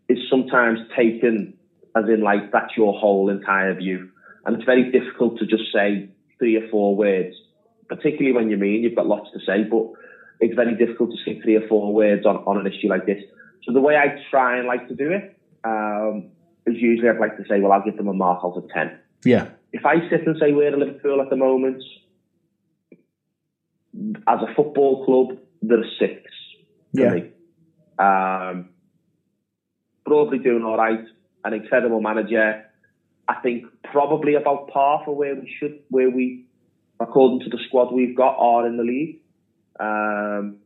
is 0.08 0.20
sometimes 0.30 0.80
taken 0.96 1.54
as 1.96 2.06
in 2.08 2.22
like 2.22 2.52
that's 2.52 2.78
your 2.78 2.98
whole 2.98 3.30
entire 3.30 3.74
view, 3.74 4.10
and 4.46 4.56
it's 4.56 4.66
very 4.66 4.92
difficult 4.92 5.38
to 5.40 5.46
just 5.46 5.64
say 5.74 6.10
three 6.40 6.56
or 6.56 6.68
four 6.70 6.96
words, 6.96 7.36
particularly 7.90 8.32
when 8.32 8.50
you 8.50 8.58
mean 8.58 8.84
you've 8.84 8.96
got 8.96 9.08
lots 9.08 9.30
to 9.34 9.40
say, 9.46 9.64
but 9.64 9.92
it's 10.40 10.56
very 10.56 10.76
difficult 10.76 11.12
to 11.12 11.18
say 11.26 11.40
three 11.42 11.56
or 11.56 11.68
four 11.68 11.94
words 11.94 12.26
on, 12.26 12.38
on 12.38 12.58
an 12.58 12.72
issue 12.72 12.88
like 12.88 13.06
this. 13.06 13.22
So 13.64 13.74
the 13.74 13.82
way 13.82 13.96
I 13.96 14.18
try 14.32 14.58
and 14.58 14.68
like 14.68 14.88
to 14.88 14.96
do 14.96 15.12
it 15.12 15.38
um, 15.64 16.32
is 16.66 16.76
usually 16.78 17.10
I'd 17.10 17.20
like 17.20 17.38
to 17.38 17.44
say, 17.48 17.60
well, 17.60 17.72
I'll 17.72 17.84
give 17.84 17.98
them 17.98 18.08
a 18.08 18.14
mark 18.14 18.42
out 18.44 18.58
of 18.58 18.68
10. 18.70 18.98
Yeah. 19.24 19.50
If 19.72 19.86
I 19.86 20.10
sit 20.10 20.26
and 20.26 20.36
say 20.40 20.52
we're 20.52 20.74
a 20.74 20.78
Liverpool 20.78 21.22
at 21.22 21.30
the 21.30 21.36
moment, 21.36 21.84
as 24.28 24.40
a 24.42 24.54
football 24.56 25.06
club, 25.06 25.38
there 25.62 25.80
are 25.80 25.92
six 26.00 26.24
Yeah. 26.92 28.50
Um, 28.50 28.70
broadly 30.06 30.40
doing 30.40 30.64
all 30.64 30.78
right, 30.78 31.06
an 31.44 31.54
incredible 31.54 32.02
manager. 32.02 32.66
I 33.28 33.36
think 33.42 33.66
probably 33.84 34.36
about 34.36 34.70
par 34.70 35.04
for 35.06 35.16
where 35.16 35.36
we 35.36 35.54
should, 35.60 35.80
where 35.90 36.10
we, 36.10 36.46
according 37.00 37.42
to 37.42 37.50
the 37.50 37.60
squad 37.68 37.94
we've 37.94 38.16
got, 38.16 38.36
are 38.38 38.68
in 38.68 38.78
the 38.78 38.84
league. 38.84 39.20
Um, 39.80 40.58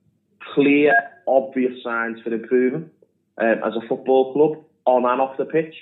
clear, 0.53 0.93
obvious 1.27 1.73
signs 1.83 2.19
for 2.21 2.33
improvement 2.33 2.91
um, 3.37 3.61
as 3.65 3.73
a 3.75 3.87
football 3.87 4.33
club 4.33 4.63
on 4.85 5.05
and 5.05 5.21
off 5.21 5.37
the 5.37 5.45
pitch. 5.45 5.75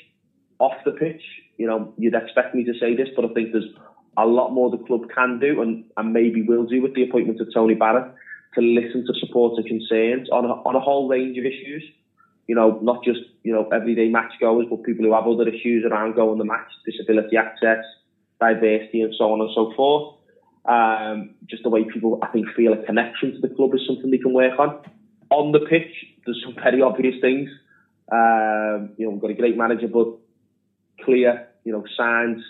Off 0.59 0.73
the 0.85 0.91
pitch, 0.91 1.21
you 1.57 1.67
know, 1.67 1.93
you'd 1.97 2.15
expect 2.15 2.55
me 2.55 2.63
to 2.63 2.73
say 2.79 2.95
this, 2.95 3.09
but 3.15 3.25
I 3.25 3.29
think 3.29 3.51
there's 3.51 3.69
a 4.17 4.25
lot 4.25 4.51
more 4.51 4.69
the 4.69 4.77
club 4.77 5.01
can 5.13 5.39
do 5.39 5.61
and, 5.61 5.83
and 5.97 6.13
maybe 6.13 6.41
will 6.41 6.65
do 6.65 6.81
with 6.81 6.93
the 6.93 7.03
appointment 7.03 7.41
of 7.41 7.47
Tony 7.53 7.73
Barrett 7.73 8.13
to 8.55 8.61
listen 8.61 9.05
to 9.05 9.13
supporter 9.19 9.63
concerns 9.63 10.29
on 10.29 10.45
a, 10.45 10.53
on 10.67 10.75
a 10.75 10.79
whole 10.79 11.07
range 11.07 11.37
of 11.37 11.45
issues. 11.45 11.83
You 12.47 12.55
know, 12.55 12.79
not 12.81 13.03
just, 13.03 13.21
you 13.43 13.53
know, 13.53 13.69
everyday 13.69 14.09
match 14.09 14.33
goers, 14.39 14.67
but 14.69 14.83
people 14.83 15.05
who 15.05 15.13
have 15.13 15.27
other 15.27 15.47
issues 15.47 15.85
around 15.85 16.15
going 16.15 16.37
the 16.37 16.45
match, 16.45 16.67
disability 16.85 17.37
access, 17.37 17.83
diversity 18.39 19.01
and 19.01 19.13
so 19.17 19.31
on 19.31 19.41
and 19.41 19.49
so 19.55 19.73
forth. 19.75 20.15
Um, 20.65 21.35
just 21.49 21.63
the 21.63 21.69
way 21.69 21.83
people, 21.85 22.19
I 22.21 22.27
think, 22.27 22.47
feel 22.55 22.73
a 22.73 22.85
connection 22.85 23.33
to 23.33 23.39
the 23.39 23.53
club 23.53 23.73
is 23.73 23.81
something 23.87 24.11
they 24.11 24.17
can 24.17 24.33
work 24.33 24.59
on. 24.59 24.79
On 25.29 25.51
the 25.51 25.59
pitch, 25.59 25.93
there's 26.25 26.41
some 26.43 26.55
very 26.55 26.81
obvious 26.81 27.15
things. 27.21 27.49
Um, 28.11 28.91
you 28.97 29.05
know, 29.05 29.11
we've 29.11 29.21
got 29.21 29.31
a 29.31 29.35
great 29.35 29.57
manager, 29.57 29.87
but 29.87 30.07
clear, 31.03 31.47
you 31.63 31.71
know, 31.71 31.83
signs 31.97 32.41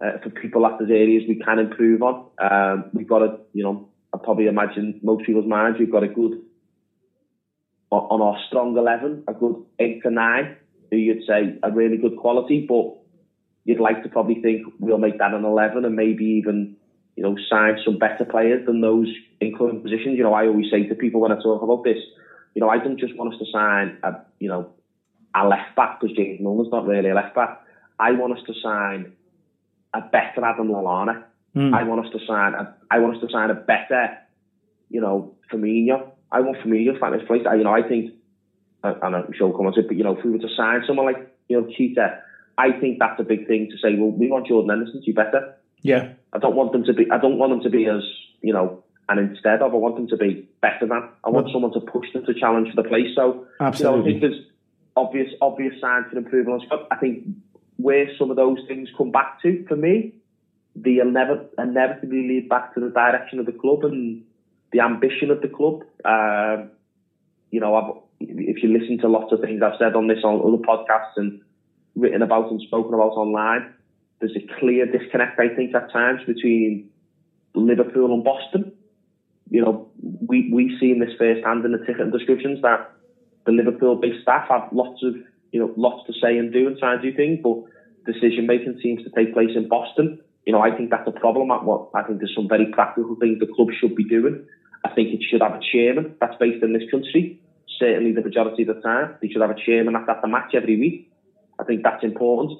uh, 0.00 0.18
for 0.22 0.30
people 0.30 0.62
that 0.62 0.78
there's 0.78 0.90
areas 0.90 1.24
we 1.28 1.36
can 1.36 1.58
improve 1.58 2.02
on. 2.02 2.26
Um, 2.38 2.90
we've 2.92 3.08
got 3.08 3.22
a, 3.22 3.38
you 3.52 3.62
know, 3.62 3.88
I 4.14 4.18
probably 4.22 4.46
imagine 4.46 5.00
most 5.02 5.26
people's 5.26 5.46
minds, 5.46 5.78
we've 5.78 5.90
got 5.90 6.04
a 6.04 6.08
good, 6.08 6.40
on, 7.90 8.22
our 8.22 8.38
strong 8.46 8.76
11, 8.76 9.24
a 9.26 9.34
good 9.34 9.56
8 9.80 10.02
to 10.04 10.10
9, 10.10 10.56
who 10.90 10.96
you'd 10.96 11.26
say 11.26 11.58
a 11.62 11.70
really 11.72 11.96
good 11.96 12.16
quality, 12.16 12.64
but 12.68 12.94
you'd 13.64 13.80
like 13.80 14.04
to 14.04 14.08
probably 14.08 14.40
think 14.40 14.62
we'll 14.78 14.98
make 14.98 15.18
that 15.18 15.34
an 15.34 15.44
11 15.44 15.84
and 15.84 15.96
maybe 15.96 16.24
even, 16.24 16.76
you 17.16 17.24
know, 17.24 17.36
sign 17.50 17.76
some 17.84 17.98
better 17.98 18.24
players 18.24 18.64
than 18.66 18.80
those 18.80 19.08
in 19.40 19.56
current 19.56 19.82
positions. 19.82 20.16
You 20.16 20.22
know, 20.22 20.34
I 20.34 20.46
always 20.46 20.70
say 20.70 20.86
to 20.86 20.94
people 20.94 21.20
when 21.20 21.32
I 21.32 21.36
talk 21.42 21.62
about 21.62 21.82
this, 21.82 21.98
you 22.54 22.60
know, 22.60 22.68
I 22.68 22.78
don't 22.78 23.00
just 23.00 23.16
want 23.16 23.34
us 23.34 23.40
to 23.40 23.46
sign 23.52 23.98
a, 24.04 24.20
you 24.38 24.48
know, 24.48 24.70
a 25.34 25.44
left 25.46 25.74
back 25.74 26.00
because 26.00 26.16
James 26.16 26.40
Milner's 26.40 26.70
not 26.70 26.86
really 26.86 27.10
a 27.10 27.14
left 27.14 27.34
back. 27.34 27.60
I 27.98 28.12
want 28.12 28.38
us 28.38 28.44
to 28.46 28.54
sign 28.62 29.12
a 29.92 30.02
better 30.02 30.44
Adam 30.44 30.68
Lallana. 30.68 31.24
Mm. 31.56 31.72
I 31.72 31.84
want 31.84 32.04
us 32.04 32.12
to 32.12 32.18
sign 32.26 32.54
a, 32.54 32.74
I 32.90 32.98
want 32.98 33.16
us 33.16 33.22
to 33.22 33.30
sign 33.30 33.50
a 33.50 33.54
better, 33.54 34.18
you 34.90 35.00
know, 35.00 35.36
Firmino. 35.52 36.10
I 36.32 36.40
want 36.40 36.58
Firmino 36.58 36.94
to 36.94 36.98
find 36.98 37.14
his 37.14 37.26
place. 37.26 37.42
I, 37.48 37.54
you 37.54 37.64
know, 37.64 37.72
I 37.72 37.82
think, 37.86 38.12
I, 38.82 38.94
I'm 39.02 39.32
sure 39.36 39.48
we'll 39.48 39.56
come 39.56 39.66
on 39.66 39.72
to 39.74 39.80
it, 39.80 39.86
but 39.86 39.96
you 39.96 40.04
know, 40.04 40.16
if 40.18 40.24
we 40.24 40.30
were 40.32 40.38
to 40.38 40.48
sign 40.56 40.82
someone 40.86 41.06
like, 41.06 41.32
you 41.48 41.60
know, 41.60 41.66
Keita, 41.68 42.18
I 42.58 42.72
think 42.72 42.98
that's 42.98 43.20
a 43.20 43.24
big 43.24 43.46
thing 43.46 43.68
to 43.70 43.76
say, 43.78 43.96
well, 43.96 44.10
we 44.10 44.28
want 44.28 44.46
Jordan 44.46 44.70
Henderson 44.70 45.00
to 45.00 45.06
be 45.06 45.12
better. 45.12 45.54
Yeah. 45.82 46.12
I 46.32 46.38
don't 46.38 46.56
want 46.56 46.72
them 46.72 46.84
to 46.84 46.92
be, 46.92 47.06
I 47.10 47.18
don't 47.18 47.38
want 47.38 47.52
them 47.52 47.60
to 47.62 47.70
be 47.70 47.86
as, 47.86 48.02
you 48.40 48.52
know, 48.52 48.82
and 49.08 49.20
instead 49.20 49.60
of, 49.62 49.72
I 49.74 49.76
want 49.76 49.96
them 49.96 50.08
to 50.08 50.16
be 50.16 50.48
better 50.60 50.86
than. 50.86 51.10
I 51.24 51.30
want 51.30 51.46
Well- 51.46 51.52
someone 51.52 51.72
to 51.74 51.80
push 51.80 52.12
them 52.12 52.24
to 52.26 52.34
challenge 52.34 52.70
for 52.74 52.82
the 52.82 52.88
place. 52.88 53.14
So, 53.14 53.46
Absolutely. 53.60 53.84
you 53.84 53.96
know, 53.96 54.02
I 54.02 54.04
think 54.04 54.20
there's 54.22 54.46
obvious, 54.96 55.32
obvious 55.40 55.80
signs 55.80 56.06
for 56.10 56.18
improvement 56.18 56.62
on 56.62 56.66
Scott. 56.66 56.88
I 56.90 56.96
think 56.96 57.24
where 57.76 58.08
some 58.18 58.30
of 58.30 58.36
those 58.36 58.58
things 58.66 58.88
come 58.96 59.10
back 59.10 59.42
to, 59.42 59.64
for 59.68 59.76
me, 59.76 60.14
never 60.74 61.46
inevitably 61.58 62.28
lead 62.28 62.48
back 62.48 62.74
to 62.74 62.80
the 62.80 62.90
direction 62.90 63.38
of 63.38 63.46
the 63.46 63.52
club 63.52 63.84
and 63.84 64.22
the 64.72 64.80
ambition 64.80 65.30
of 65.30 65.40
the 65.40 65.48
club. 65.48 65.82
Um, 66.04 66.70
you 67.50 67.60
know, 67.60 67.74
I've, 67.76 68.02
if 68.20 68.62
you 68.62 68.76
listen 68.76 68.98
to 68.98 69.08
lots 69.08 69.32
of 69.32 69.40
things 69.40 69.62
I've 69.62 69.78
said 69.78 69.94
on 69.94 70.08
this 70.08 70.24
on 70.24 70.40
other 70.40 70.62
podcasts 70.62 71.16
and 71.16 71.40
written 71.94 72.22
about 72.22 72.50
and 72.50 72.60
spoken 72.60 72.94
about 72.94 73.12
online, 73.12 73.72
there's 74.20 74.36
a 74.36 74.58
clear 74.58 74.86
disconnect, 74.86 75.38
I 75.38 75.54
think, 75.54 75.74
at 75.74 75.92
times 75.92 76.22
between 76.26 76.90
Liverpool 77.54 78.12
and 78.12 78.24
Boston. 78.24 78.72
You 79.50 79.62
know, 79.62 79.88
we 80.26 80.50
we 80.52 80.76
seen 80.80 80.98
this 80.98 81.14
firsthand 81.18 81.64
in 81.64 81.72
the 81.72 81.78
ticket 81.78 82.10
descriptions 82.10 82.60
that 82.62 82.90
the 83.46 83.52
Liverpool-based 83.52 84.22
staff 84.22 84.48
have 84.48 84.72
lots 84.72 85.02
of 85.04 85.14
you 85.52 85.60
know 85.60 85.72
lots 85.76 86.06
to 86.06 86.12
say 86.20 86.38
and 86.38 86.52
do 86.52 86.66
and 86.66 86.78
try 86.78 86.94
and 86.94 87.02
do 87.02 87.14
things, 87.14 87.38
but 87.42 87.62
decision 88.04 88.46
making 88.46 88.78
seems 88.82 89.02
to 89.04 89.10
take 89.10 89.32
place 89.32 89.50
in 89.54 89.68
Boston. 89.68 90.20
You 90.46 90.52
know, 90.52 90.60
I 90.60 90.76
think 90.76 90.90
that's 90.90 91.08
a 91.08 91.12
problem. 91.12 91.50
I, 91.50 91.56
what 91.56 91.90
I 91.94 92.02
think 92.02 92.18
there's 92.18 92.34
some 92.34 92.48
very 92.48 92.66
practical 92.66 93.16
things 93.16 93.40
the 93.40 93.46
club 93.46 93.68
should 93.80 93.94
be 93.94 94.04
doing. 94.04 94.44
I 94.84 94.90
think 94.94 95.08
it 95.14 95.22
should 95.28 95.40
have 95.40 95.54
a 95.54 95.60
chairman 95.72 96.16
that's 96.20 96.36
based 96.38 96.62
in 96.62 96.72
this 96.72 96.90
country. 96.90 97.40
Certainly, 97.78 98.12
the 98.12 98.22
majority 98.22 98.62
of 98.62 98.76
the 98.76 98.82
time, 98.82 99.16
they 99.20 99.28
should 99.28 99.40
have 99.40 99.50
a 99.50 99.64
chairman 99.66 99.94
that's 99.94 100.08
at 100.08 100.22
the 100.22 100.28
match 100.28 100.54
every 100.54 100.78
week. 100.78 101.10
I 101.58 101.64
think 101.64 101.82
that's 101.82 102.04
important. 102.04 102.58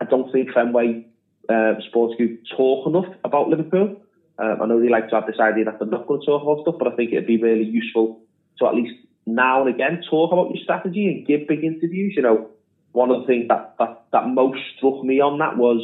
I 0.00 0.04
don't 0.06 0.30
think 0.32 0.52
Fenway 0.52 1.06
uh, 1.48 1.74
Sports 1.88 2.16
Group 2.16 2.40
talk 2.56 2.86
enough 2.86 3.12
about 3.24 3.48
Liverpool. 3.48 4.00
Um, 4.38 4.58
I 4.62 4.66
know 4.66 4.80
they 4.80 4.88
like 4.88 5.08
to 5.10 5.16
have 5.16 5.26
this 5.26 5.40
idea 5.40 5.64
that 5.64 5.78
they're 5.78 5.88
not 5.88 6.06
going 6.06 6.20
to 6.20 6.26
talk 6.26 6.42
about 6.42 6.62
stuff, 6.62 6.76
but 6.78 6.92
I 6.92 6.96
think 6.96 7.12
it'd 7.12 7.26
be 7.26 7.40
really 7.40 7.64
useful 7.64 8.20
to 8.58 8.66
at 8.66 8.74
least 8.74 8.94
now 9.26 9.64
and 9.64 9.74
again 9.74 10.02
talk 10.08 10.32
about 10.32 10.54
your 10.54 10.62
strategy 10.62 11.06
and 11.06 11.26
give 11.26 11.48
big 11.48 11.64
interviews. 11.64 12.14
You 12.16 12.22
know, 12.22 12.50
one 12.92 13.10
of 13.10 13.20
the 13.20 13.26
things 13.26 13.48
that, 13.48 13.74
that, 13.78 14.04
that 14.12 14.28
most 14.28 14.60
struck 14.76 15.02
me 15.04 15.20
on 15.20 15.38
that 15.38 15.56
was 15.56 15.80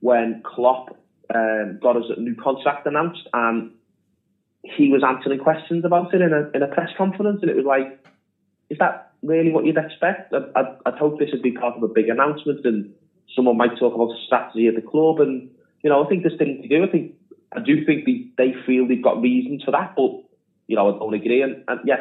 when 0.00 0.36
Klopp 0.42 0.96
um, 1.34 1.78
got 1.80 1.96
his 1.96 2.10
new 2.16 2.34
contract 2.34 2.86
announced 2.86 3.28
and 3.32 3.64
he 4.62 4.90
was 4.90 5.02
answering 5.06 5.38
questions 5.38 5.84
about 5.84 6.12
it 6.12 6.20
in 6.20 6.32
a, 6.32 6.44
in 6.54 6.62
a 6.62 6.66
press 6.66 6.90
conference 6.96 7.40
and 7.42 7.50
it 7.50 7.56
was 7.56 7.64
like, 7.64 7.88
is 8.68 8.78
that 8.78 8.94
really 9.22 9.52
what 9.52 9.64
you'd 9.64 9.76
expect? 9.76 10.32
I'd, 10.32 10.44
I'd, 10.54 10.68
I'd 10.84 10.98
hope 10.98 11.18
this 11.18 11.30
would 11.32 11.42
be 11.42 11.52
part 11.52 11.76
of 11.76 11.82
a 11.82 11.88
big 11.88 12.08
announcement 12.08 12.60
and 12.64 12.84
someone 13.34 13.56
might 13.56 13.76
talk 13.76 13.94
about 13.94 14.08
the 14.08 14.16
strategy 14.24 14.66
of 14.66 14.74
the 14.74 14.80
club 14.80 15.20
and, 15.20 15.42
you 15.82 15.90
know, 15.90 16.02
I 16.02 16.06
think 16.06 16.22
there's 16.22 16.36
things 16.36 16.60
to 16.60 16.68
do. 16.68 16.82
I 16.82 16.86
think, 16.86 17.08
I 17.54 17.60
do 17.60 17.80
think 17.84 18.04
they, 18.04 18.20
they 18.36 18.54
feel 18.66 18.86
they've 18.86 19.00
got 19.00 19.20
reasons 19.20 19.62
for 19.64 19.70
that, 19.70 19.90
but, 19.96 20.10
you 20.66 20.76
know, 20.76 20.88
I 20.88 20.92
don't 20.92 21.14
agree. 21.14 21.42
And, 21.42 21.56
and 21.68 21.80
yeah, 21.84 21.98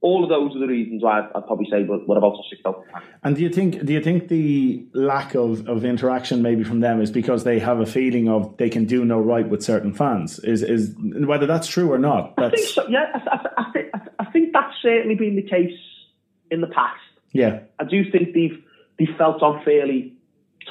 all 0.00 0.22
of 0.22 0.30
those 0.30 0.54
are 0.54 0.60
the 0.60 0.66
reasons 0.66 1.02
why 1.02 1.18
I'd, 1.18 1.30
I'd 1.34 1.46
probably 1.46 1.66
say 1.70 1.82
what, 1.82 2.06
what 2.06 2.16
about 2.16 2.36
six 2.48 2.62
out. 2.64 2.84
And 3.24 3.34
do 3.34 3.42
you 3.42 3.48
think 3.48 3.84
do 3.84 3.92
you 3.92 4.00
think 4.00 4.28
the 4.28 4.86
lack 4.92 5.34
of, 5.34 5.68
of 5.68 5.84
interaction 5.84 6.40
maybe 6.40 6.62
from 6.62 6.80
them 6.80 7.00
is 7.00 7.10
because 7.10 7.44
they 7.44 7.58
have 7.58 7.80
a 7.80 7.86
feeling 7.86 8.28
of 8.28 8.56
they 8.58 8.70
can 8.70 8.84
do 8.84 9.04
no 9.04 9.18
right 9.18 9.48
with 9.48 9.62
certain 9.62 9.92
fans? 9.92 10.38
Is 10.40 10.62
is 10.62 10.94
whether 10.98 11.46
that's 11.46 11.66
true 11.66 11.92
or 11.92 11.98
not? 11.98 12.34
I 12.38 12.50
think 12.50 12.52
That's 12.52 12.74
so. 12.74 12.86
Yeah, 12.88 13.06
I, 13.14 13.48
I, 13.56 13.72
think, 13.72 13.86
I 14.20 14.24
think 14.26 14.52
that's 14.52 14.74
certainly 14.82 15.16
been 15.16 15.36
the 15.36 15.42
case 15.42 15.78
in 16.50 16.60
the 16.60 16.68
past. 16.68 17.00
yeah, 17.32 17.60
I 17.78 17.84
do 17.84 18.08
think 18.10 18.34
they've 18.34 18.62
they 18.98 19.06
felt 19.16 19.42
unfairly 19.42 20.14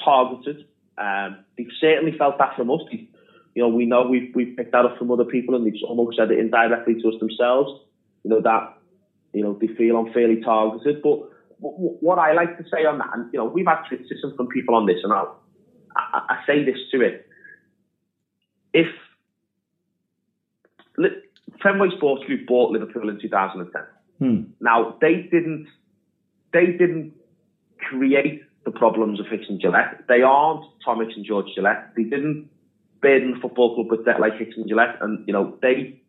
targeted. 0.03 0.65
Um, 0.97 1.43
they've 1.57 1.67
certainly 1.79 2.17
felt 2.17 2.37
that 2.39 2.55
from 2.55 2.71
us. 2.71 2.81
They, 2.91 3.07
you 3.55 3.63
know, 3.63 3.69
we 3.69 3.85
know 3.85 4.07
we've 4.07 4.33
we've 4.33 4.55
picked 4.55 4.71
that 4.71 4.85
up 4.85 4.97
from 4.97 5.11
other 5.11 5.25
people, 5.25 5.55
and 5.55 5.65
they've 5.65 5.81
almost 5.85 6.17
said 6.17 6.31
it 6.31 6.39
indirectly 6.39 7.01
to 7.01 7.09
us 7.09 7.19
themselves. 7.19 7.81
You 8.23 8.29
know 8.31 8.41
that 8.41 8.76
you 9.37 9.43
know 9.43 9.57
they 9.59 9.67
feel 9.67 9.99
unfairly 9.99 10.41
targeted. 10.41 11.01
But 11.01 11.19
what 11.59 12.19
I 12.19 12.33
like 12.33 12.57
to 12.57 12.63
say 12.63 12.85
on 12.85 12.97
that, 12.99 13.09
and 13.13 13.29
you 13.31 13.39
know, 13.39 13.45
we've 13.45 13.65
had 13.65 13.83
criticism 13.87 14.33
from 14.35 14.47
people 14.47 14.75
on 14.75 14.85
this, 14.85 14.99
and 15.03 15.13
I'll, 15.13 15.39
I, 15.95 16.21
I 16.29 16.37
say 16.45 16.63
this 16.65 16.77
to 16.91 17.01
it: 17.01 17.27
if 18.73 18.87
Fenway 21.63 21.89
Sports 21.97 22.25
Group 22.25 22.47
bought 22.47 22.71
Liverpool 22.71 23.09
in 23.09 23.19
2010, 23.19 23.81
Hmm. 24.19 24.41
Now 24.59 24.97
they 24.99 25.27
didn't 25.31 25.67
they 26.53 26.67
didn't 26.67 27.13
create 27.77 28.41
the 28.65 28.71
problems 28.71 29.19
of 29.19 29.27
Hicks 29.27 29.45
and 29.47 29.61
Gillett. 29.61 30.07
They 30.07 30.21
aren't 30.21 30.65
Tom 30.83 30.99
Hicks 30.99 31.13
and 31.15 31.25
George 31.25 31.47
Gillett. 31.55 31.95
They 31.95 32.03
didn't 32.03 32.49
burden 33.01 33.35
the 33.35 33.39
football 33.39 33.75
club 33.75 33.91
with 33.91 34.05
debt 34.05 34.19
like 34.19 34.37
Hicks 34.37 34.55
and 34.57 34.69
Gillett, 34.69 35.01
and 35.01 35.25
you 35.27 35.33
know 35.33 35.57
they 35.61 36.01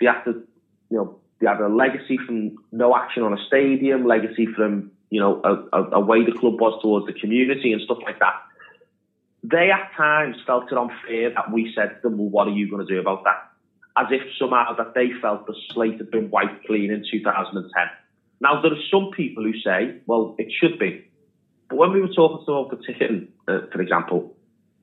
they 0.00 0.06
have 0.06 0.24
to 0.24 0.42
you 0.90 0.96
know 0.96 1.18
they 1.40 1.46
have 1.46 1.60
a 1.60 1.68
legacy 1.68 2.18
from 2.24 2.56
no 2.72 2.96
action 2.96 3.22
on 3.22 3.32
a 3.32 3.46
stadium, 3.46 4.06
legacy 4.06 4.46
from 4.46 4.90
you 5.10 5.20
know 5.20 5.40
a, 5.44 5.78
a, 5.78 5.90
a 5.92 6.00
way 6.00 6.24
the 6.24 6.32
club 6.32 6.60
was 6.60 6.80
towards 6.82 7.06
the 7.06 7.12
community 7.12 7.72
and 7.72 7.82
stuff 7.82 7.98
like 8.04 8.18
that. 8.20 8.34
They 9.42 9.70
at 9.70 9.92
times 9.96 10.36
felt 10.46 10.72
it 10.72 10.78
unfair 10.78 11.30
that 11.34 11.52
we 11.52 11.72
said 11.74 11.96
to 11.96 12.08
them, 12.08 12.18
"Well, 12.18 12.28
what 12.28 12.48
are 12.48 12.52
you 12.52 12.70
going 12.70 12.86
to 12.86 12.92
do 12.92 13.00
about 13.00 13.24
that?" 13.24 13.50
As 13.96 14.06
if 14.10 14.22
somehow 14.38 14.74
that 14.76 14.94
they 14.94 15.10
felt 15.20 15.46
the 15.46 15.54
slate 15.72 15.98
had 15.98 16.10
been 16.10 16.30
wiped 16.30 16.66
clean 16.66 16.90
in 16.90 17.04
2010. 17.10 17.70
Now 18.40 18.60
there 18.60 18.72
are 18.72 18.88
some 18.90 19.10
people 19.14 19.44
who 19.44 19.58
say, 19.60 20.00
"Well, 20.06 20.36
it 20.38 20.50
should 20.50 20.78
be," 20.78 21.04
but 21.68 21.76
when 21.76 21.92
we 21.92 22.00
were 22.00 22.08
talking 22.08 22.44
to 22.46 22.52
them 22.52 22.68
the 22.70 22.86
ticketing, 22.86 23.28
uh, 23.46 23.66
for 23.70 23.82
example, 23.82 24.36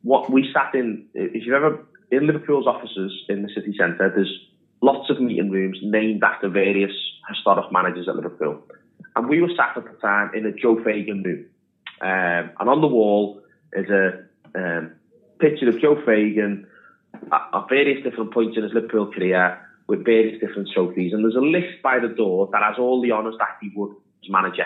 what 0.04 0.32
we 0.32 0.52
sat 0.54 0.76
in, 0.76 1.08
if 1.14 1.46
you've 1.46 1.56
ever 1.56 1.86
in 2.12 2.28
Liverpool's 2.28 2.68
offices 2.68 3.12
in 3.28 3.42
the 3.42 3.50
city 3.50 3.76
centre, 3.78 4.12
there's 4.14 4.40
lots 4.84 5.10
of 5.10 5.22
meeting 5.22 5.50
rooms 5.50 5.80
named 5.82 6.22
after 6.24 6.50
various 6.50 6.92
historic 7.30 7.72
managers 7.72 8.10
at 8.10 8.16
Liverpool. 8.18 8.62
And 9.16 9.30
we 9.30 9.42
were 9.42 9.50
sat 9.56 9.78
at 9.78 9.86
the 9.86 9.98
time 10.02 10.32
in 10.36 10.46
a 10.46 10.52
Joe 10.52 10.78
Fagan 10.84 11.24
room. 11.24 11.46
Um, 12.02 12.52
and 12.60 12.70
on 12.70 12.82
the 12.82 12.88
wall 12.88 13.42
is 13.72 13.90
a 13.90 14.26
um, 14.56 14.92
picture 15.40 15.70
of 15.70 15.80
Joe 15.80 15.96
Fagan 16.06 16.68
at, 17.32 17.42
at, 17.54 17.70
various 17.70 18.04
different 18.04 18.34
points 18.34 18.58
in 18.58 18.64
his 18.64 18.74
Liverpool 18.74 19.10
career 19.10 19.58
with 19.88 20.04
various 20.04 20.42
different 20.42 20.70
trophies. 20.74 21.14
And 21.14 21.24
there's 21.24 21.36
a 21.36 21.40
list 21.40 21.82
by 21.82 22.00
the 22.00 22.10
door 22.10 22.50
that 22.52 22.62
has 22.62 22.76
all 22.78 23.02
the 23.02 23.14
honours 23.14 23.36
that 23.40 23.56
he 23.62 23.72
would 23.76 23.92
as 23.92 24.30
manager. 24.30 24.66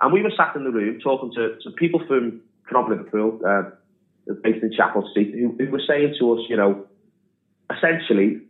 And 0.00 0.12
we 0.12 0.22
were 0.22 0.32
sat 0.36 0.54
in 0.54 0.62
the 0.62 0.70
room 0.70 1.00
talking 1.00 1.32
to, 1.32 1.56
to 1.62 1.70
people 1.72 2.00
from, 2.06 2.42
from 2.70 2.90
Liverpool, 2.90 3.40
uh, 3.44 3.62
based 4.44 4.62
in 4.62 4.70
Chapel 4.72 5.08
Street, 5.10 5.34
who, 5.34 5.56
who 5.58 5.70
were 5.72 5.82
saying 5.84 6.14
to 6.20 6.34
us, 6.34 6.40
you 6.48 6.56
know, 6.56 6.86
essentially, 7.74 8.45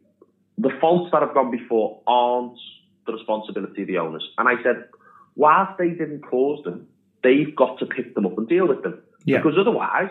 the 0.58 0.70
faults 0.80 1.10
that 1.12 1.22
have 1.22 1.34
gone 1.34 1.50
before 1.50 2.00
aren't 2.06 2.58
the 3.06 3.12
responsibility 3.12 3.82
of 3.82 3.88
the 3.88 3.98
owners. 3.98 4.26
And 4.38 4.48
I 4.48 4.62
said, 4.62 4.88
whilst 5.34 5.78
they 5.78 5.90
didn't 5.90 6.22
cause 6.22 6.62
them, 6.64 6.88
they've 7.22 7.54
got 7.54 7.78
to 7.78 7.86
pick 7.86 8.14
them 8.14 8.26
up 8.26 8.36
and 8.38 8.48
deal 8.48 8.66
with 8.66 8.82
them. 8.82 9.02
Yeah. 9.24 9.38
Because 9.38 9.58
otherwise, 9.58 10.10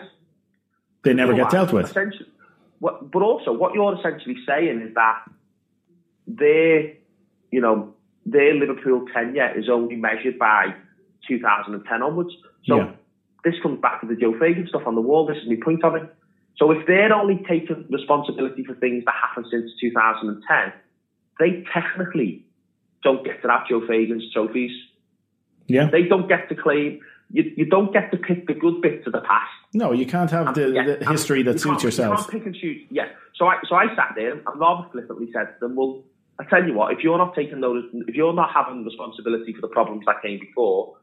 they 1.02 1.14
never 1.14 1.32
otherwise, 1.32 1.52
get 1.52 1.58
dealt 1.58 1.72
with. 1.72 2.22
What, 2.78 3.10
but 3.10 3.22
also, 3.22 3.52
what 3.52 3.74
you're 3.74 3.98
essentially 3.98 4.36
saying 4.46 4.82
is 4.82 4.94
that 4.94 5.22
their, 6.26 6.94
you 7.50 7.60
know, 7.60 7.94
their 8.26 8.54
Liverpool 8.54 9.06
tenure 9.12 9.58
is 9.58 9.68
only 9.70 9.96
measured 9.96 10.38
by 10.38 10.74
2010 11.28 12.02
onwards. 12.02 12.30
So 12.64 12.76
yeah. 12.76 12.92
this 13.44 13.54
comes 13.62 13.80
back 13.80 14.00
to 14.00 14.06
the 14.06 14.16
Joe 14.16 14.34
Fagan 14.38 14.66
stuff 14.68 14.82
on 14.86 14.94
the 14.94 15.00
wall. 15.00 15.26
This 15.26 15.38
is 15.38 15.48
my 15.48 15.56
point 15.62 15.84
of 15.84 15.94
it. 15.94 16.14
So 16.58 16.70
if 16.70 16.86
they're 16.86 17.12
only 17.12 17.42
taking 17.48 17.86
responsibility 17.90 18.64
for 18.64 18.74
things 18.74 19.04
that 19.04 19.14
happened 19.14 19.46
since 19.50 19.70
2010, 19.80 20.72
they 21.38 21.64
technically 21.72 22.44
don't 23.02 23.24
get 23.24 23.42
to 23.42 23.48
have 23.48 23.68
Joe 23.68 23.86
Fagan's 23.86 24.24
trophies. 24.32 24.72
Yeah. 25.66 25.90
They 25.90 26.02
don't 26.04 26.28
get 26.28 26.48
to 26.48 26.54
claim, 26.54 27.00
you, 27.30 27.52
you 27.56 27.66
don't 27.66 27.92
get 27.92 28.10
to 28.12 28.16
pick 28.16 28.46
the 28.46 28.54
good 28.54 28.80
bits 28.80 29.06
of 29.06 29.12
the 29.12 29.20
past. 29.20 29.50
No, 29.74 29.92
you 29.92 30.06
can't 30.06 30.30
have 30.30 30.54
the, 30.54 30.96
the 31.00 31.10
history 31.10 31.42
that 31.42 31.54
you 31.54 31.58
suits 31.58 31.82
yourself. 31.82 32.18
You 32.18 32.24
can't 32.24 32.30
pick 32.30 32.46
and 32.46 32.54
choose. 32.54 32.86
Yeah. 32.90 33.08
So 33.34 33.46
I, 33.46 33.58
so 33.68 33.74
I 33.74 33.94
sat 33.94 34.14
there 34.16 34.32
and 34.32 34.42
rather 34.56 34.88
flippantly 34.90 35.28
said 35.32 35.46
to 35.46 35.60
them, 35.60 35.76
well, 35.76 36.04
I 36.38 36.44
tell 36.44 36.64
you 36.64 36.74
what, 36.74 36.92
if 36.92 37.00
you're 37.02 37.18
not 37.18 37.34
taking 37.34 37.60
those, 37.60 37.84
if 37.92 38.14
you're 38.14 38.32
not 38.32 38.50
having 38.54 38.84
responsibility 38.84 39.52
for 39.52 39.60
the 39.60 39.68
problems 39.68 40.04
that 40.06 40.22
came 40.22 40.38
before, 40.38 40.96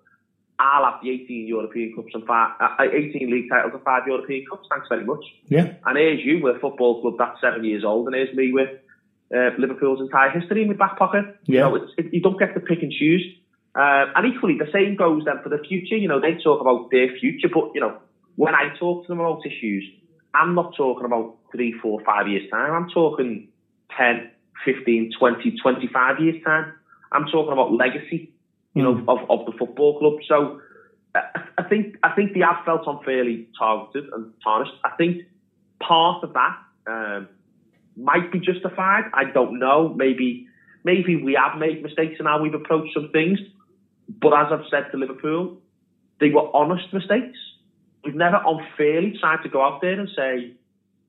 I'll 0.60 0.86
have 0.86 1.02
the 1.02 1.10
18 1.10 1.48
European 1.48 1.96
Cups 1.96 2.12
and 2.14 2.26
five, 2.26 2.52
uh, 2.60 2.84
18 2.84 3.30
league 3.30 3.50
titles 3.50 3.74
and 3.74 3.84
five 3.84 4.04
European 4.08 4.46
Cups. 4.50 4.68
Thanks 4.70 4.88
very 4.88 5.04
much. 5.04 5.24
Yeah. 5.48 5.74
And 5.86 5.98
here's 5.98 6.24
you 6.24 6.42
with 6.44 6.58
a 6.58 6.60
football 6.60 7.02
club 7.02 7.16
that's 7.18 7.42
seven 7.42 7.64
years 7.64 7.84
old, 7.84 8.08
and 8.08 8.16
here's 8.16 8.36
me 8.36 8.54
with 8.54 8.70
uh, 9.36 9.50
Liverpool's 9.58 10.00
entire 10.00 10.30
history 10.30 10.62
in 10.62 10.68
my 10.70 10.76
back 10.76 10.98
pocket. 10.98 11.26
Yeah. 11.46 11.70
You, 11.70 11.78
know, 11.78 11.88
it, 11.98 12.14
you 12.14 12.22
don't 12.22 12.38
get 12.38 12.54
to 12.54 12.60
pick 12.60 12.84
and 12.84 12.92
choose. 12.92 13.24
Uh, 13.76 14.06
and 14.16 14.32
equally, 14.34 14.58
the 14.58 14.72
same 14.72 14.96
goes 14.96 15.24
then 15.26 15.42
for 15.42 15.50
the 15.50 15.58
future. 15.58 15.98
You 15.98 16.08
know, 16.08 16.22
they 16.22 16.36
talk 16.36 16.62
about 16.62 16.92
their 16.92 17.08
future, 17.20 17.50
but, 17.52 17.72
you 17.74 17.82
know, 17.82 17.98
when 18.36 18.54
I 18.54 18.76
talk 18.78 19.06
to 19.06 19.08
them 19.08 19.20
about 19.20 19.46
issues, 19.46 19.84
I'm 20.36 20.54
not 20.54 20.76
talking 20.76 21.06
about 21.06 21.38
three, 21.52 21.74
four, 21.82 22.00
five 22.06 22.28
years' 22.28 22.50
time. 22.52 22.74
I'm 22.74 22.90
talking 22.90 23.48
10, 23.98 24.30
15, 24.66 25.12
20, 25.18 25.58
25 25.62 26.20
years' 26.20 26.44
time. 26.44 26.74
I'm 27.12 27.26
talking 27.26 27.54
about 27.54 27.74
legacy 27.74 28.33
you 28.74 28.84
know, 28.84 28.96
mm. 28.96 29.02
of, 29.08 29.30
of 29.30 29.46
the 29.46 29.58
football 29.58 30.00
club. 30.00 30.20
So 30.28 30.62
I 31.16 31.64
think 31.70 31.98
I 32.04 32.14
think 32.16 32.34
they 32.34 32.40
have 32.40 32.66
felt 32.66 32.82
unfairly 32.88 33.48
targeted 33.58 34.12
and 34.14 34.34
tarnished. 34.44 34.74
I 34.84 34.92
think 34.98 35.24
part 35.80 36.24
of 36.24 36.34
that 36.34 36.58
um, 36.88 37.30
might 37.96 38.32
be 38.32 38.40
justified. 38.40 39.04
I 39.14 39.26
don't 39.32 39.60
know. 39.60 39.94
Maybe 39.96 40.48
maybe 40.84 41.16
we 41.16 41.38
have 41.40 41.60
made 41.60 41.84
mistakes 41.84 42.16
in 42.20 42.26
how 42.26 42.42
we've 42.42 42.54
approached 42.54 42.94
some 42.94 43.10
things. 43.12 43.40
But 44.10 44.34
as 44.34 44.48
I've 44.52 44.66
said 44.70 44.92
to 44.92 44.98
Liverpool, 44.98 45.62
they 46.20 46.30
were 46.30 46.54
honest 46.56 46.92
mistakes. 46.94 47.38
We've 48.04 48.16
never 48.16 48.42
unfairly 48.46 49.16
tried 49.20 49.44
to 49.44 49.50
go 49.50 49.64
out 49.64 49.82
there 49.82 50.00
and 50.00 50.10
say 50.16 50.54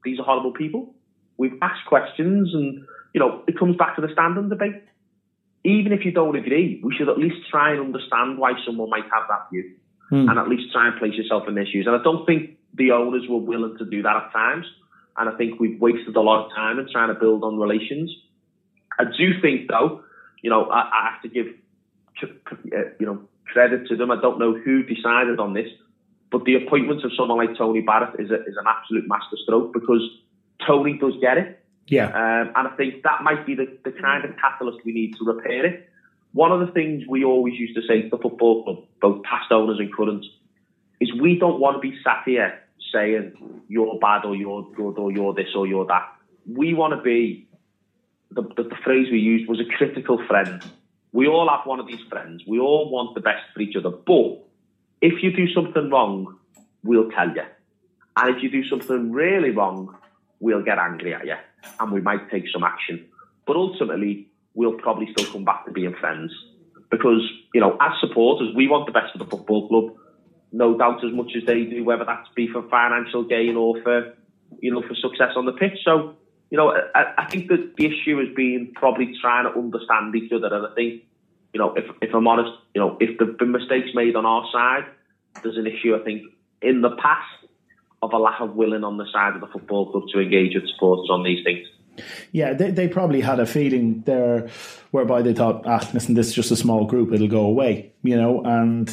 these 0.05 0.21
are 0.21 0.25
horrible 0.25 0.53
people. 0.53 0.95
We've 1.39 1.59
asked 1.63 1.87
questions, 1.89 2.53
and 2.53 2.85
you 3.15 3.21
know 3.21 3.43
it 3.49 3.59
comes 3.59 3.77
back 3.77 3.97
to 3.97 4.03
the 4.03 4.13
standing 4.13 4.51
debate 4.51 4.83
even 5.65 5.93
if 5.93 6.05
you 6.05 6.13
don't 6.13 6.37
agree, 6.37 6.81
we 6.85 6.95
should 6.95 7.09
at 7.09 7.19
least 7.19 7.37
try 7.51 7.73
and 7.73 7.81
understand 7.81 8.39
why 8.39 8.53
someone 8.67 8.91
might 8.91 9.05
have 9.05 9.25
that 9.29 9.49
view 9.51 9.73
hmm. 10.11 10.29
and 10.29 10.39
at 10.39 10.49
least 10.49 10.73
try 10.73 10.89
and 10.89 10.99
place 10.99 11.15
yourself 11.15 11.45
in 11.49 11.55
their 11.55 11.67
shoes. 11.67 11.87
And 11.87 11.97
I 11.97 12.03
don't 12.03 12.27
think 12.27 12.59
the 12.75 12.93
owners 12.93 13.25
were 13.29 13.39
willing 13.39 13.77
to 13.79 13.85
do 13.85 14.03
that 14.03 14.17
at 14.17 14.33
times. 14.33 14.67
And 15.17 15.29
I 15.29 15.37
think 15.37 15.59
we've 15.61 15.81
wasted 15.81 16.17
a 16.17 16.21
lot 16.21 16.45
of 16.45 16.53
time 16.53 16.79
in 16.79 16.89
trying 16.91 17.09
to 17.09 17.19
build 17.19 17.45
on 17.45 17.59
relations. 17.59 18.15
I 18.99 19.05
do 19.05 19.41
think, 19.41 19.69
though, 19.69 20.03
you 20.43 20.51
know, 20.51 20.67
I, 20.67 20.81
I 20.81 21.11
have 21.13 21.23
to 21.23 21.29
give, 21.29 21.47
uh, 22.23 22.79
you 23.01 23.07
know, 23.07 23.21
credit 23.47 23.89
to 23.89 23.97
them. 23.97 24.11
I 24.11 24.21
don't 24.21 24.39
know 24.39 24.59
who 24.59 24.83
decided 24.83 25.39
on 25.39 25.55
this, 25.55 25.69
but 26.31 26.45
the 26.45 26.57
appointment 26.57 27.05
of 27.05 27.13
someone 27.17 27.39
like 27.39 27.57
Tony 27.57 27.81
Barrett 27.81 28.21
is, 28.21 28.31
a, 28.31 28.43
is 28.43 28.57
an 28.57 28.67
absolute 28.67 29.05
masterstroke 29.07 29.73
because 29.73 30.03
Tony 30.67 30.99
does 30.99 31.15
get 31.21 31.39
it. 31.39 31.64
Yeah. 31.87 32.07
Um, 32.07 32.53
and 32.57 32.69
I 32.69 32.71
think 32.77 33.03
that 33.03 33.23
might 33.23 33.47
be 33.47 33.55
the, 33.55 33.67
the 33.85 33.93
kind 33.93 34.25
of 34.25 34.37
catalyst 34.37 34.85
we 34.85 34.93
need 34.93 35.17
to 35.17 35.25
repair 35.25 35.67
it. 35.67 35.89
One 36.33 36.51
of 36.51 36.67
the 36.67 36.73
things 36.73 37.05
we 37.09 37.25
always 37.25 37.55
used 37.55 37.77
to 37.77 37.83
say 37.87 38.03
to 38.03 38.09
the 38.09 38.19
football 38.19 38.65
club, 38.65 38.85
both 39.01 39.23
past 39.23 39.53
owners 39.53 39.79
and 39.79 39.95
current, 39.95 40.25
is 41.01 41.13
we 41.21 41.39
don't 41.39 41.61
want 41.61 41.77
to 41.77 41.81
be 41.81 41.97
sat 42.03 42.23
here 42.25 42.59
saying 42.93 43.35
you're 43.69 43.99
bad 44.01 44.25
or 44.25 44.35
you're 44.35 44.67
good 44.75 44.99
or 44.99 45.13
you're 45.13 45.35
this 45.35 45.55
or 45.55 45.67
you're 45.67 45.87
that. 45.87 46.09
We 46.47 46.75
want 46.75 46.95
to 46.95 47.03
be, 47.03 47.47
the, 48.31 48.43
the, 48.43 48.65
the 48.65 48.77
phrase 48.83 49.09
we 49.11 49.19
used 49.19 49.49
was 49.49 49.61
a 49.61 49.77
critical 49.77 50.25
friend. 50.27 50.63
We 51.13 51.29
all 51.29 51.49
have 51.49 51.67
one 51.67 51.79
of 51.79 51.87
these 51.87 52.03
friends. 52.09 52.43
We 52.47 52.59
all 52.59 52.91
want 52.91 53.15
the 53.15 53.21
best 53.21 53.45
for 53.53 53.61
each 53.61 53.77
other. 53.77 53.91
But 53.91 54.43
if 55.01 55.23
you 55.23 55.33
do 55.33 55.53
something 55.53 55.91
wrong, 55.91 56.37
we'll 56.83 57.11
tell 57.11 57.29
you. 57.29 57.45
And 58.17 58.37
if 58.37 58.43
you 58.43 58.51
do 58.51 58.69
something 58.69 59.13
really 59.13 59.51
wrong, 59.51 59.97
we'll 60.41 60.63
get 60.63 60.79
angry 60.79 61.15
at 61.15 61.27
you 61.27 61.37
and 61.81 61.93
we 61.93 62.01
might 62.01 62.31
take 62.31 62.45
some 62.53 62.65
action. 62.65 63.07
But 63.47 63.57
ultimately, 63.57 64.29
we'll 64.55 64.79
probably 64.79 65.09
still 65.13 65.31
come 65.33 65.45
back 65.45 65.67
to 65.67 65.73
being 65.73 65.95
friends 65.95 66.33
because, 66.91 67.23
you 67.53 67.61
know, 67.61 67.77
as 67.81 67.93
supporters, 68.01 68.55
we 68.55 68.69
want 68.69 68.87
the 68.87 68.93
best 68.93 69.13
for 69.13 69.19
the 69.19 69.27
football 69.27 69.69
club, 69.69 69.97
no 70.53 70.79
doubt 70.79 71.05
as 71.05 71.13
much 71.13 71.33
as 71.37 71.45
they 71.45 71.65
do, 71.65 71.85
whether 71.85 72.05
that's 72.05 72.29
be 72.35 72.49
for 72.49 72.63
financial 72.69 73.25
gain 73.25 73.57
or 73.57 73.81
for, 73.83 74.15
you 74.61 74.73
know, 74.73 74.83
for 74.83 74.95
success 74.95 75.33
on 75.37 75.45
the 75.47 75.53
pitch. 75.53 75.79
So, 75.85 76.15
you 76.51 76.59
know, 76.59 76.73
I, 76.95 77.15
I 77.19 77.27
think 77.27 77.49
that 77.49 77.75
the 77.77 77.87
issue 77.87 78.19
has 78.25 78.35
been 78.37 78.73
probably 78.75 79.15
trying 79.21 79.53
to 79.53 79.59
understand 79.59 80.15
each 80.15 80.33
other. 80.33 80.47
And 80.55 80.67
I 80.67 80.75
think, 80.75 81.03
you 81.53 81.59
know, 81.59 81.75
if, 81.75 81.85
if 82.01 82.15
I'm 82.15 82.29
honest, 82.29 82.53
you 82.75 82.81
know, 82.81 82.97
if 83.01 83.19
there've 83.19 83.37
been 83.37 83.53
mistakes 83.53 83.89
made 83.95 84.15
on 84.15 84.25
our 84.25 84.47
side, 84.53 84.85
there's 85.43 85.57
an 85.57 85.67
issue, 85.67 85.97
I 85.97 86.05
think, 86.05 86.23
in 86.63 86.81
the 86.81 86.97
past 86.97 87.44
of 88.05 88.13
a 88.13 88.19
lack 88.19 88.41
of 88.41 88.55
willing 88.55 88.85
on 88.85 88.99
the 88.99 89.07
side 89.13 89.35
of 89.35 89.41
the 89.41 89.47
football 89.47 89.91
club 89.91 90.05
to 90.13 90.21
engage 90.21 90.55
with 90.55 90.69
supporters 90.69 91.09
on 91.11 91.23
these 91.23 91.43
things. 91.45 91.67
Yeah, 92.33 92.55
they, 92.55 92.71
they 92.71 92.89
probably 92.89 93.21
had 93.21 93.39
a 93.39 93.47
feeling 93.47 94.03
there 94.05 94.49
whereby 94.91 95.23
they 95.23 95.33
thought, 95.33 95.65
ah, 95.67 95.89
listen, 95.93 96.15
this 96.15 96.29
is 96.29 96.35
just 96.35 96.51
a 96.51 96.57
small 96.57 96.87
group; 96.87 97.13
it'll 97.13 97.29
go 97.29 97.47
away, 97.47 97.93
you 98.03 98.17
know. 98.17 98.43
And 98.43 98.89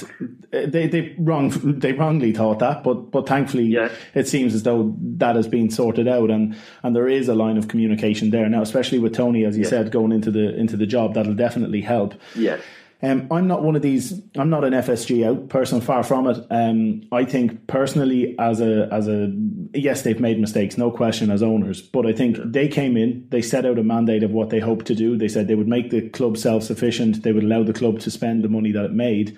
they 0.51 0.88
they 0.88 1.16
wrong 1.18 1.49
they 1.80 1.93
wrongly 1.93 2.32
thought 2.32 2.59
that, 2.59 2.84
but 2.84 3.12
but 3.12 3.28
thankfully, 3.28 3.66
yeah. 3.66 3.89
it 4.14 4.28
seems 4.28 4.53
as 4.53 4.64
though 4.64 4.95
that 5.18 5.36
has 5.36 5.47
been 5.47 5.72
sorted 5.72 6.07
out, 6.07 6.30
and 6.30 6.55
and 6.84 6.95
there 6.95 7.07
is 7.07 7.28
a 7.28 7.36
line 7.36 7.57
of 7.57 7.68
communication 7.68 8.30
there 8.30 8.47
now, 8.47 8.62
especially 8.62 8.99
with 8.99 9.16
Tony, 9.16 9.45
as 9.45 9.57
you 9.57 9.64
yeah. 9.64 9.70
said, 9.70 9.91
going 9.91 10.12
into 10.12 10.30
the 10.30 10.55
into 10.55 10.78
the 10.78 10.86
job. 10.86 11.16
That'll 11.16 11.34
definitely 11.34 11.82
help. 11.82 12.14
Yeah. 12.36 12.57
Um, 13.04 13.28
I'm 13.32 13.47
not 13.47 13.64
one 13.64 13.76
of 13.76 13.82
these. 13.82 14.22
I'm 14.36 14.49
not 14.49 14.64
an 14.64 14.74
FSG 14.74 15.26
out 15.28 15.49
person. 15.49 15.82
Far 15.82 16.04
from 16.04 16.28
it. 16.28 16.45
Um, 16.52 17.02
I 17.12 17.26
think 17.26 17.66
personally, 17.68 18.36
as 18.38 18.62
a 18.62 18.88
as 18.91 19.08
a 19.08 19.34
yes, 19.74 20.04
they've 20.04 20.20
made 20.20 20.39
mistakes, 20.39 20.78
no 20.78 20.91
question, 20.91 21.32
as 21.32 21.41
owners. 21.41 21.82
But 21.82 22.06
I 22.06 22.14
think 22.14 22.38
they 22.43 22.68
came 22.68 22.97
in, 22.97 23.26
they 23.30 23.41
set 23.41 23.66
out 23.66 23.80
a 23.80 23.84
mandate 23.84 24.24
of 24.24 24.32
what 24.32 24.52
they 24.52 24.60
hoped 24.60 24.86
to 24.88 24.95
do. 24.95 25.18
They 25.18 25.28
said 25.28 25.47
they 25.47 25.56
would 25.56 25.68
make 25.68 25.89
the 25.89 26.10
club 26.10 26.38
self 26.38 26.64
sufficient. 26.64 27.24
They 27.24 27.32
would 27.32 27.43
allow 27.43 27.64
the 27.64 27.74
club 27.74 27.99
to 28.02 28.12
spend 28.12 28.43
the 28.43 28.49
money 28.49 28.72
that 28.72 28.86
it 28.86 28.93
made. 28.93 29.38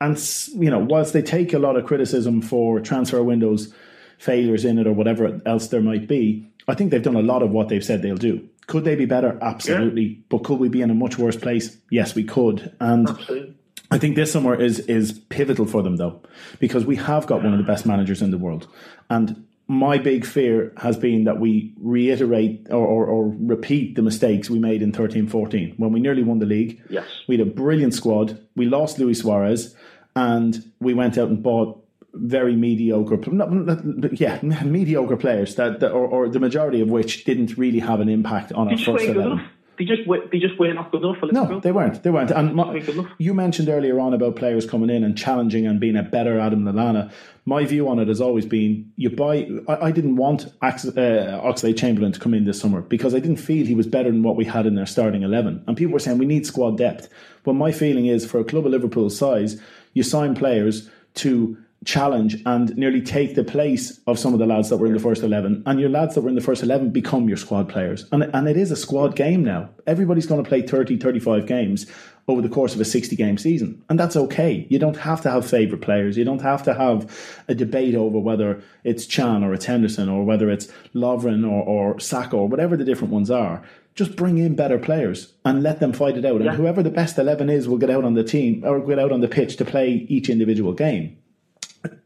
And 0.00 0.18
you 0.54 0.70
know, 0.70 0.78
whilst 0.78 1.12
they 1.12 1.22
take 1.22 1.52
a 1.52 1.58
lot 1.58 1.76
of 1.76 1.84
criticism 1.84 2.40
for 2.40 2.80
transfer 2.80 3.22
windows 3.22 3.72
failures 4.18 4.64
in 4.64 4.78
it 4.78 4.86
or 4.86 4.92
whatever 4.92 5.40
else 5.44 5.68
there 5.68 5.82
might 5.82 6.08
be, 6.08 6.48
I 6.66 6.74
think 6.74 6.90
they've 6.90 7.02
done 7.02 7.16
a 7.16 7.22
lot 7.22 7.42
of 7.42 7.50
what 7.50 7.68
they've 7.68 7.84
said 7.84 8.02
they'll 8.02 8.16
do. 8.16 8.48
Could 8.66 8.84
they 8.84 8.94
be 8.94 9.06
better? 9.06 9.38
Absolutely. 9.40 10.02
Yeah. 10.02 10.22
But 10.28 10.44
could 10.44 10.58
we 10.58 10.68
be 10.68 10.82
in 10.82 10.90
a 10.90 10.94
much 10.94 11.18
worse 11.18 11.36
place? 11.36 11.76
Yes, 11.90 12.14
we 12.14 12.24
could. 12.24 12.74
And 12.80 13.08
Absolutely. 13.08 13.54
I 13.90 13.98
think 13.98 14.16
this 14.16 14.32
summer 14.32 14.58
is 14.58 14.78
is 14.80 15.12
pivotal 15.12 15.66
for 15.66 15.82
them 15.82 15.96
though, 15.96 16.22
because 16.58 16.86
we 16.86 16.96
have 16.96 17.26
got 17.26 17.42
one 17.42 17.52
of 17.52 17.58
the 17.58 17.64
best 17.64 17.84
managers 17.84 18.22
in 18.22 18.30
the 18.30 18.38
world. 18.38 18.66
And 19.10 19.46
my 19.68 19.98
big 19.98 20.24
fear 20.24 20.72
has 20.78 20.96
been 20.96 21.24
that 21.24 21.38
we 21.38 21.72
reiterate 21.78 22.66
or, 22.70 22.86
or, 22.86 23.06
or, 23.06 23.34
repeat 23.38 23.94
the 23.94 24.02
mistakes 24.02 24.50
we 24.50 24.58
made 24.58 24.82
in 24.82 24.92
13 24.92 25.28
14 25.28 25.74
when 25.76 25.92
we 25.92 26.00
nearly 26.00 26.22
won 26.22 26.40
the 26.40 26.46
league. 26.46 26.82
Yes. 26.90 27.06
We 27.28 27.38
had 27.38 27.46
a 27.46 27.50
brilliant 27.50 27.94
squad. 27.94 28.38
We 28.56 28.66
lost 28.66 28.98
Luis 28.98 29.20
Suarez 29.20 29.74
and 30.16 30.72
we 30.80 30.94
went 30.94 31.16
out 31.16 31.28
and 31.28 31.42
bought 31.42 31.81
very 32.14 32.56
mediocre, 32.56 33.18
not, 33.30 33.52
not, 33.52 34.20
yeah, 34.20 34.38
mediocre 34.42 35.16
players 35.16 35.54
that, 35.56 35.80
that 35.80 35.92
or, 35.92 36.06
or, 36.06 36.28
the 36.28 36.40
majority 36.40 36.80
of 36.80 36.88
which 36.88 37.24
didn't 37.24 37.56
really 37.56 37.78
have 37.78 38.00
an 38.00 38.08
impact 38.08 38.52
on 38.52 38.68
our 38.68 38.78
first 38.78 39.04
eleven. 39.04 39.48
They 39.78 39.86
just 39.86 40.02
they 40.30 40.38
just 40.38 40.58
were 40.58 40.72
not 40.74 40.92
good 40.92 41.02
enough. 41.02 41.16
No, 41.32 41.58
they 41.58 41.72
weren't. 41.72 42.02
They 42.02 42.10
weren't. 42.10 42.30
And 42.30 42.54
my, 42.54 42.82
you 43.18 43.32
mentioned 43.32 43.70
earlier 43.70 43.98
on 43.98 44.12
about 44.12 44.36
players 44.36 44.66
coming 44.66 44.90
in 44.90 45.02
and 45.02 45.16
challenging 45.16 45.66
and 45.66 45.80
being 45.80 45.96
a 45.96 46.02
better 46.02 46.38
Adam 46.38 46.64
Lallana. 46.64 47.10
My 47.46 47.64
view 47.64 47.88
on 47.88 47.98
it 47.98 48.08
has 48.08 48.20
always 48.20 48.44
been: 48.44 48.92
you 48.96 49.08
buy. 49.08 49.48
I, 49.66 49.86
I 49.86 49.90
didn't 49.90 50.16
want 50.16 50.46
uh, 50.60 50.68
Oxlade 50.70 51.78
Chamberlain 51.78 52.12
to 52.12 52.20
come 52.20 52.34
in 52.34 52.44
this 52.44 52.60
summer 52.60 52.82
because 52.82 53.14
I 53.14 53.18
didn't 53.18 53.38
feel 53.38 53.64
he 53.64 53.74
was 53.74 53.86
better 53.86 54.10
than 54.10 54.22
what 54.22 54.36
we 54.36 54.44
had 54.44 54.66
in 54.66 54.74
their 54.74 54.86
starting 54.86 55.22
eleven. 55.22 55.64
And 55.66 55.76
people 55.76 55.94
were 55.94 55.98
saying 55.98 56.18
we 56.18 56.26
need 56.26 56.46
squad 56.46 56.76
depth. 56.76 57.08
But 57.42 57.54
my 57.54 57.72
feeling 57.72 58.06
is, 58.06 58.26
for 58.26 58.38
a 58.38 58.44
club 58.44 58.66
of 58.66 58.72
Liverpool's 58.72 59.16
size, 59.16 59.60
you 59.94 60.02
sign 60.02 60.34
players 60.34 60.90
to 61.14 61.56
challenge 61.84 62.40
and 62.46 62.76
nearly 62.76 63.00
take 63.00 63.34
the 63.34 63.44
place 63.44 64.00
of 64.06 64.18
some 64.18 64.32
of 64.32 64.38
the 64.38 64.46
lads 64.46 64.70
that 64.70 64.76
were 64.76 64.86
in 64.86 64.92
the 64.92 65.00
first 65.00 65.22
11 65.22 65.62
and 65.66 65.80
your 65.80 65.88
lads 65.88 66.14
that 66.14 66.20
were 66.20 66.28
in 66.28 66.34
the 66.34 66.40
first 66.40 66.62
11 66.62 66.90
become 66.90 67.28
your 67.28 67.36
squad 67.36 67.68
players. 67.68 68.06
And, 68.12 68.24
and 68.34 68.48
it 68.48 68.56
is 68.56 68.70
a 68.70 68.76
squad 68.76 69.16
game 69.16 69.42
now. 69.42 69.68
Everybody's 69.86 70.26
going 70.26 70.42
to 70.42 70.48
play 70.48 70.62
30 70.62 70.98
35 70.98 71.46
games 71.46 71.86
over 72.28 72.40
the 72.40 72.48
course 72.48 72.74
of 72.74 72.80
a 72.80 72.84
60 72.84 73.16
game 73.16 73.36
season. 73.36 73.82
And 73.88 73.98
that's 73.98 74.16
okay. 74.16 74.66
You 74.70 74.78
don't 74.78 74.96
have 74.96 75.20
to 75.22 75.30
have 75.30 75.48
favourite 75.48 75.82
players. 75.82 76.16
You 76.16 76.24
don't 76.24 76.42
have 76.42 76.62
to 76.64 76.74
have 76.74 77.42
a 77.48 77.54
debate 77.54 77.94
over 77.94 78.18
whether 78.18 78.62
it's 78.84 79.06
Can 79.06 79.42
or 79.42 79.52
it's 79.52 79.64
Henderson 79.64 80.08
or 80.08 80.24
whether 80.24 80.48
it's 80.48 80.68
Lovren 80.94 81.44
or, 81.44 81.62
or 81.62 81.94
Sakho 81.96 82.34
or 82.34 82.48
whatever 82.48 82.76
the 82.76 82.84
different 82.84 83.12
ones 83.12 83.30
are. 83.30 83.62
Just 83.94 84.16
bring 84.16 84.38
in 84.38 84.56
better 84.56 84.78
players 84.78 85.34
and 85.44 85.62
let 85.62 85.80
them 85.80 85.92
fight 85.92 86.16
it 86.16 86.24
out. 86.24 86.40
Yeah. 86.40 86.48
And 86.48 86.56
whoever 86.56 86.82
the 86.82 86.90
best 86.90 87.18
11 87.18 87.50
is 87.50 87.68
will 87.68 87.76
get 87.76 87.90
out 87.90 88.04
on 88.04 88.14
the 88.14 88.24
team 88.24 88.62
or 88.64 88.80
get 88.80 88.98
out 88.98 89.12
on 89.12 89.20
the 89.20 89.28
pitch 89.28 89.56
to 89.56 89.64
play 89.64 90.06
each 90.08 90.30
individual 90.30 90.72
game. 90.72 91.18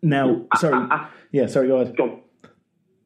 Now, 0.02 0.46
sorry. 0.56 0.88
yeah, 1.32 1.46
sorry, 1.46 1.68
go 1.68 1.78
ahead. 1.78 1.96
Go. 1.96 2.20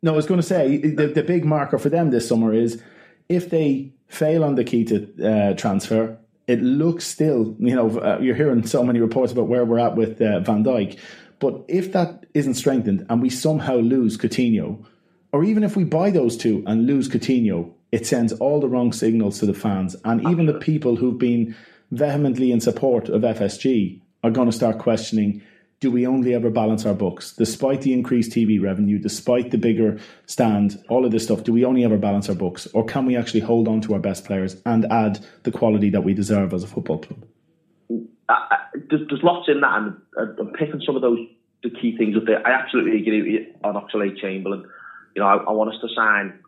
No, 0.03 0.13
I 0.13 0.17
was 0.17 0.27
going 0.27 0.41
to 0.41 0.47
say 0.47 0.77
the, 0.79 1.09
the 1.09 1.23
big 1.23 1.45
marker 1.45 1.79
for 1.79 1.89
them 1.89 2.11
this 2.11 2.29
summer 2.29 2.55
is 2.55 2.83
if 3.29 3.51
they 3.51 3.93
fail 4.09 4.45
on 4.45 4.55
the 4.55 4.65
Keita 4.65 5.53
uh, 5.53 5.55
transfer, 5.55 6.19
it 6.47 6.63
looks 6.63 7.07
still, 7.07 7.55
you 7.59 7.77
know, 7.77 7.99
uh, 8.01 8.19
you're 8.21 8.35
hearing 8.35 8.67
so 8.67 8.83
many 8.83 8.99
reports 8.99 9.33
about 9.33 9.47
where 9.47 9.65
we're 9.65 9.79
at 9.79 9.97
with 9.97 10.21
uh, 10.21 10.41
Van 10.41 10.65
Dijk. 10.65 10.99
But 11.39 11.65
if 11.69 11.93
that 11.93 12.27
isn't 12.35 12.55
strengthened 12.55 13.07
and 13.09 13.23
we 13.23 13.31
somehow 13.31 13.77
lose 13.77 14.19
Coutinho, 14.19 14.85
or 15.33 15.45
even 15.45 15.63
if 15.63 15.77
we 15.77 15.85
buy 15.85 16.11
those 16.11 16.37
two 16.37 16.65
and 16.67 16.87
lose 16.87 17.09
Coutinho, 17.09 17.73
it 17.93 18.07
sends 18.07 18.33
all 18.35 18.61
the 18.61 18.69
wrong 18.69 18.93
signals 18.93 19.39
to 19.39 19.47
the 19.47 19.55
fans. 19.55 19.97
And 20.05 20.27
even 20.29 20.47
the 20.47 20.59
people 20.59 20.97
who've 20.97 21.19
been 21.19 21.55
vehemently 21.91 22.53
in 22.53 22.61
support 22.61 23.09
of 23.09 23.23
FSG 23.23 24.01
are 24.23 24.31
going 24.31 24.51
to 24.51 24.57
start 24.57 24.79
questioning 24.79 25.43
do 25.81 25.91
we 25.91 26.07
only 26.07 26.35
ever 26.35 26.51
balance 26.51 26.85
our 26.85 26.95
books? 26.95 27.33
Despite 27.33 27.81
the 27.81 27.95
increased 27.95 28.33
TV 28.33 28.63
revenue, 28.63 28.99
despite 28.99 29.51
the 29.51 29.57
bigger 29.57 29.99
stand, 30.27 30.83
all 30.91 31.07
of 31.07 31.11
this 31.11 31.25
stuff, 31.25 31.43
do 31.43 31.55
we 31.55 31.65
only 31.65 31.85
ever 31.85 31.97
balance 31.97 32.29
our 32.29 32.35
books? 32.35 32.67
Or 32.75 32.85
can 32.85 33.07
we 33.07 33.17
actually 33.17 33.41
hold 33.41 33.67
on 33.67 33.81
to 33.83 33.95
our 33.95 33.99
best 33.99 34.27
players 34.27 34.61
and 34.67 34.85
add 34.93 35.25
the 35.45 35.51
quality 35.51 35.89
that 35.91 36.03
we 36.03 36.13
deserve 36.13 36.53
as 36.53 36.63
a 36.63 36.67
football 36.67 36.99
club? 36.99 37.25
There's, 37.89 39.09
there's, 39.09 39.23
lots 39.23 39.49
in 39.49 39.61
that, 39.63 39.79
and 39.79 39.97
I'm 40.39 40.53
picking 40.53 40.83
some 40.85 40.97
of 40.97 41.03
those 41.03 41.19
the 41.63 41.71
key 41.71 41.97
things 41.97 42.17
up 42.17 42.25
there. 42.27 42.47
I 42.47 42.53
absolutely 42.53 43.01
agree 43.01 43.23
with 43.23 43.31
you 43.31 43.55
on 43.65 43.75
Oxlade 43.75 44.19
Chamberlain. 44.21 44.65
You 45.15 45.23
know, 45.23 45.29
I, 45.29 45.37
I 45.37 45.53
want 45.53 45.75
us 45.75 45.81
to 45.81 45.89
sign 45.95 46.39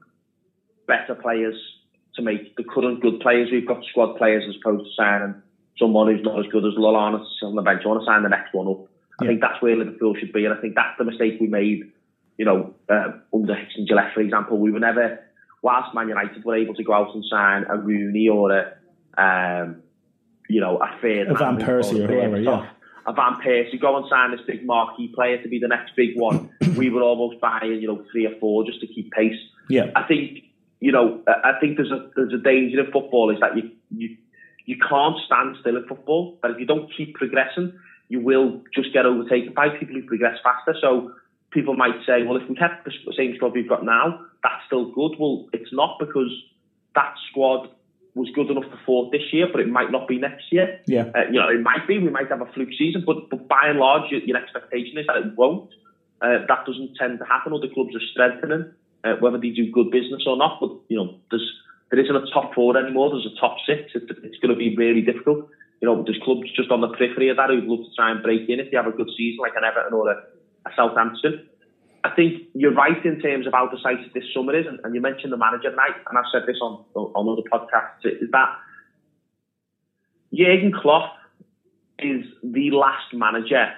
better 0.87 1.15
players 1.15 1.55
to 2.15 2.23
make 2.23 2.57
the 2.57 2.65
current 2.65 3.01
good 3.01 3.21
players. 3.21 3.49
We've 3.51 3.67
got 3.67 3.85
squad 3.91 4.17
players 4.17 4.45
as 4.49 4.55
opposed 4.61 4.85
to 4.85 4.91
signing 4.97 5.35
someone 5.79 6.09
who's 6.09 6.25
not 6.25 6.39
as 6.39 6.47
good 6.51 6.65
as 6.65 6.75
Lallana 6.79 7.25
on 7.43 7.57
the 7.57 7.63
bench. 7.63 7.83
I 7.85 7.89
want 7.89 8.01
to 8.01 8.07
sign 8.07 8.23
the 8.23 8.29
next 8.29 8.55
one 8.55 8.69
up. 8.69 8.92
I 9.23 9.27
think 9.27 9.41
that's 9.41 9.61
where 9.63 9.77
Liverpool 9.77 10.15
should 10.19 10.33
be, 10.33 10.45
and 10.45 10.55
I 10.55 10.61
think 10.61 10.75
that's 10.75 10.97
the 10.99 11.05
mistake 11.05 11.39
we 11.41 11.47
made. 11.47 11.93
You 12.39 12.45
know, 12.45 12.75
uh, 12.89 13.13
under 13.33 13.55
and 13.55 13.89
Gillett, 13.89 14.15
for 14.15 14.21
example, 14.21 14.59
we 14.59 14.71
were 14.71 14.81
never, 14.81 15.21
whilst 15.61 15.95
Man 15.95 16.09
United 16.09 16.45
were 16.45 16.57
able 16.57 16.75
to 16.75 16.83
go 16.83 16.93
out 16.93 17.15
and 17.15 17.25
sign 17.31 17.65
a 17.69 17.77
Rooney 17.77 18.29
or 18.29 18.51
a, 18.51 18.75
um, 19.21 19.83
you 20.49 20.61
know, 20.61 20.79
a 20.79 20.99
fair 21.01 21.31
a 21.31 21.35
Van 21.35 21.59
Persie 21.59 22.01
or, 22.01 22.05
or 22.05 22.15
whoever, 22.15 22.41
yeah. 22.41 22.71
A 23.07 23.13
Van 23.13 23.35
Persie, 23.45 23.81
go 23.81 23.97
and 23.97 24.07
sign 24.09 24.31
this 24.31 24.41
big 24.47 24.65
marquee 24.65 25.13
player 25.15 25.43
to 25.43 25.49
be 25.49 25.59
the 25.59 25.69
next 25.69 25.93
big 25.97 26.11
one. 26.17 26.51
we 26.77 26.89
were 26.89 27.03
almost 27.03 27.41
buying, 27.41 27.81
you 27.81 27.89
know, 27.89 28.05
three 28.11 28.27
or 28.27 28.39
four 28.41 28.65
just 28.65 28.81
to 28.81 28.87
keep 28.87 29.11
pace. 29.13 29.39
Yeah, 29.69 29.91
I 29.95 30.05
think, 30.05 30.39
you 30.81 30.93
know, 30.93 31.23
I 31.27 31.53
think 31.61 31.77
there's 31.77 31.91
a 31.91 32.11
there's 32.17 32.33
a 32.33 32.43
danger 32.43 32.85
in 32.85 32.93
football 32.93 33.31
is 33.31 33.41
that 33.41 33.57
you 33.57 33.71
you 33.91 34.17
you 34.67 34.77
can't 34.79 35.17
stand 35.27 35.57
still 35.61 35.77
in 35.77 35.87
football. 35.87 36.39
But 36.41 36.53
if 36.53 36.59
you 36.59 36.67
don't 36.67 36.91
keep 36.97 37.15
progressing, 37.15 37.79
you 38.13 38.21
will 38.21 38.61
just 38.75 38.93
get 38.93 39.07
overtaken 39.07 39.55
by 39.55 39.71
people 39.71 39.95
who 39.95 40.03
progress 40.03 40.37
faster. 40.45 40.77
So 40.83 41.13
people 41.51 41.75
might 41.75 41.97
say, 42.07 42.25
well, 42.25 42.37
if 42.37 42.47
we 42.47 42.55
kept 42.55 42.85
the 42.85 42.93
same 43.17 43.35
squad 43.37 43.55
we've 43.55 43.67
got 43.67 43.87
now, 43.87 44.21
that's 44.43 44.63
still 44.67 44.93
good. 44.93 45.13
Well, 45.19 45.49
it's 45.55 45.73
not 45.73 45.97
because 45.99 46.31
that 46.95 47.15
squad 47.31 47.71
was 48.15 48.29
good 48.35 48.51
enough 48.51 48.69
for 48.71 48.79
fourth 48.85 49.13
this 49.13 49.33
year, 49.33 49.47
but 49.51 49.63
it 49.63 49.69
might 49.69 49.91
not 49.91 50.07
be 50.09 50.19
next 50.19 50.53
year. 50.53 50.79
Yeah, 50.87 51.09
uh, 51.17 51.25
you 51.33 51.41
know, 51.41 51.49
it 51.49 51.63
might 51.63 51.89
be. 51.89 51.97
We 51.99 52.11
might 52.11 52.29
have 52.29 52.43
a 52.43 52.53
fluke 52.53 52.77
season, 52.77 53.03
but, 53.07 53.31
but 53.31 53.49
by 53.49 53.63
and 53.65 53.79
large, 53.79 54.11
your, 54.11 54.21
your 54.21 54.37
expectation 54.37 54.99
is 54.99 55.07
that 55.07 55.17
it 55.17 55.33
won't. 55.35 55.71
Uh, 56.21 56.45
that 56.47 56.67
doesn't 56.67 56.93
tend 57.01 57.19
to 57.19 57.25
happen. 57.25 57.55
Other 57.55 57.73
clubs 57.73 57.97
are 57.97 58.07
strengthening, 58.13 58.71
uh, 59.05 59.15
whether 59.21 59.39
they 59.39 59.57
do 59.57 59.73
good 59.73 59.91
business 59.91 60.25
or 60.27 60.37
not. 60.37 60.61
But 60.61 60.73
you 60.89 60.99
know, 60.99 61.17
there's 61.31 61.49
there 61.91 61.99
isn't 61.99 62.15
a 62.15 62.29
top 62.31 62.53
four 62.53 62.77
anymore. 62.77 63.09
There's 63.09 63.33
a 63.33 63.41
top 63.41 63.57
six. 63.65 63.93
It's, 63.95 64.05
it's 64.23 64.39
going 64.45 64.53
to 64.53 64.61
be 64.61 64.77
really 64.77 65.01
difficult 65.01 65.49
you 65.83 65.89
know, 65.89 66.05
there's 66.05 66.21
clubs 66.23 66.49
just 66.55 66.71
on 66.71 66.81
the 66.81 66.89
periphery 66.89 67.29
of 67.29 67.37
that 67.37 67.51
who'd 67.51 67.65
love 67.65 67.81
to 67.81 67.95
try 67.97 68.13
and 68.13 68.23
break 68.23 68.49
in 68.49 68.61
if 68.61 68.71
they 68.71 68.77
have 68.77 68.87
a 68.87 68.93
good 68.93 69.11
season, 69.17 69.41
like 69.43 69.53
an 69.57 69.65
Everton 69.65 69.93
or 69.93 70.13
a, 70.13 70.15
a 70.65 70.71
Southampton. 70.77 71.49
I 72.05 72.11
think 72.15 72.43
you're 72.55 72.73
right 72.73 73.05
in 73.05 73.21
terms 73.21 73.49
of 73.49 73.53
how 73.53 73.69
decisive 73.69 74.13
this 74.15 74.25
summer 74.33 74.57
is, 74.57 74.67
and, 74.67 74.79
and 74.85 74.95
you 74.95 75.01
mentioned 75.01 75.33
the 75.33 75.37
manager 75.37 75.75
night, 75.75 75.99
and 76.09 76.17
I've 76.17 76.31
said 76.33 76.43
this 76.47 76.59
on 76.63 76.85
on 76.95 77.29
other 77.29 77.43
podcasts, 77.51 78.07
is 78.07 78.31
that 78.31 78.57
Jurgen 80.33 80.73
Klopp 80.73 81.15
is 81.99 82.25
the 82.43 82.71
last 82.71 83.13
manager 83.13 83.73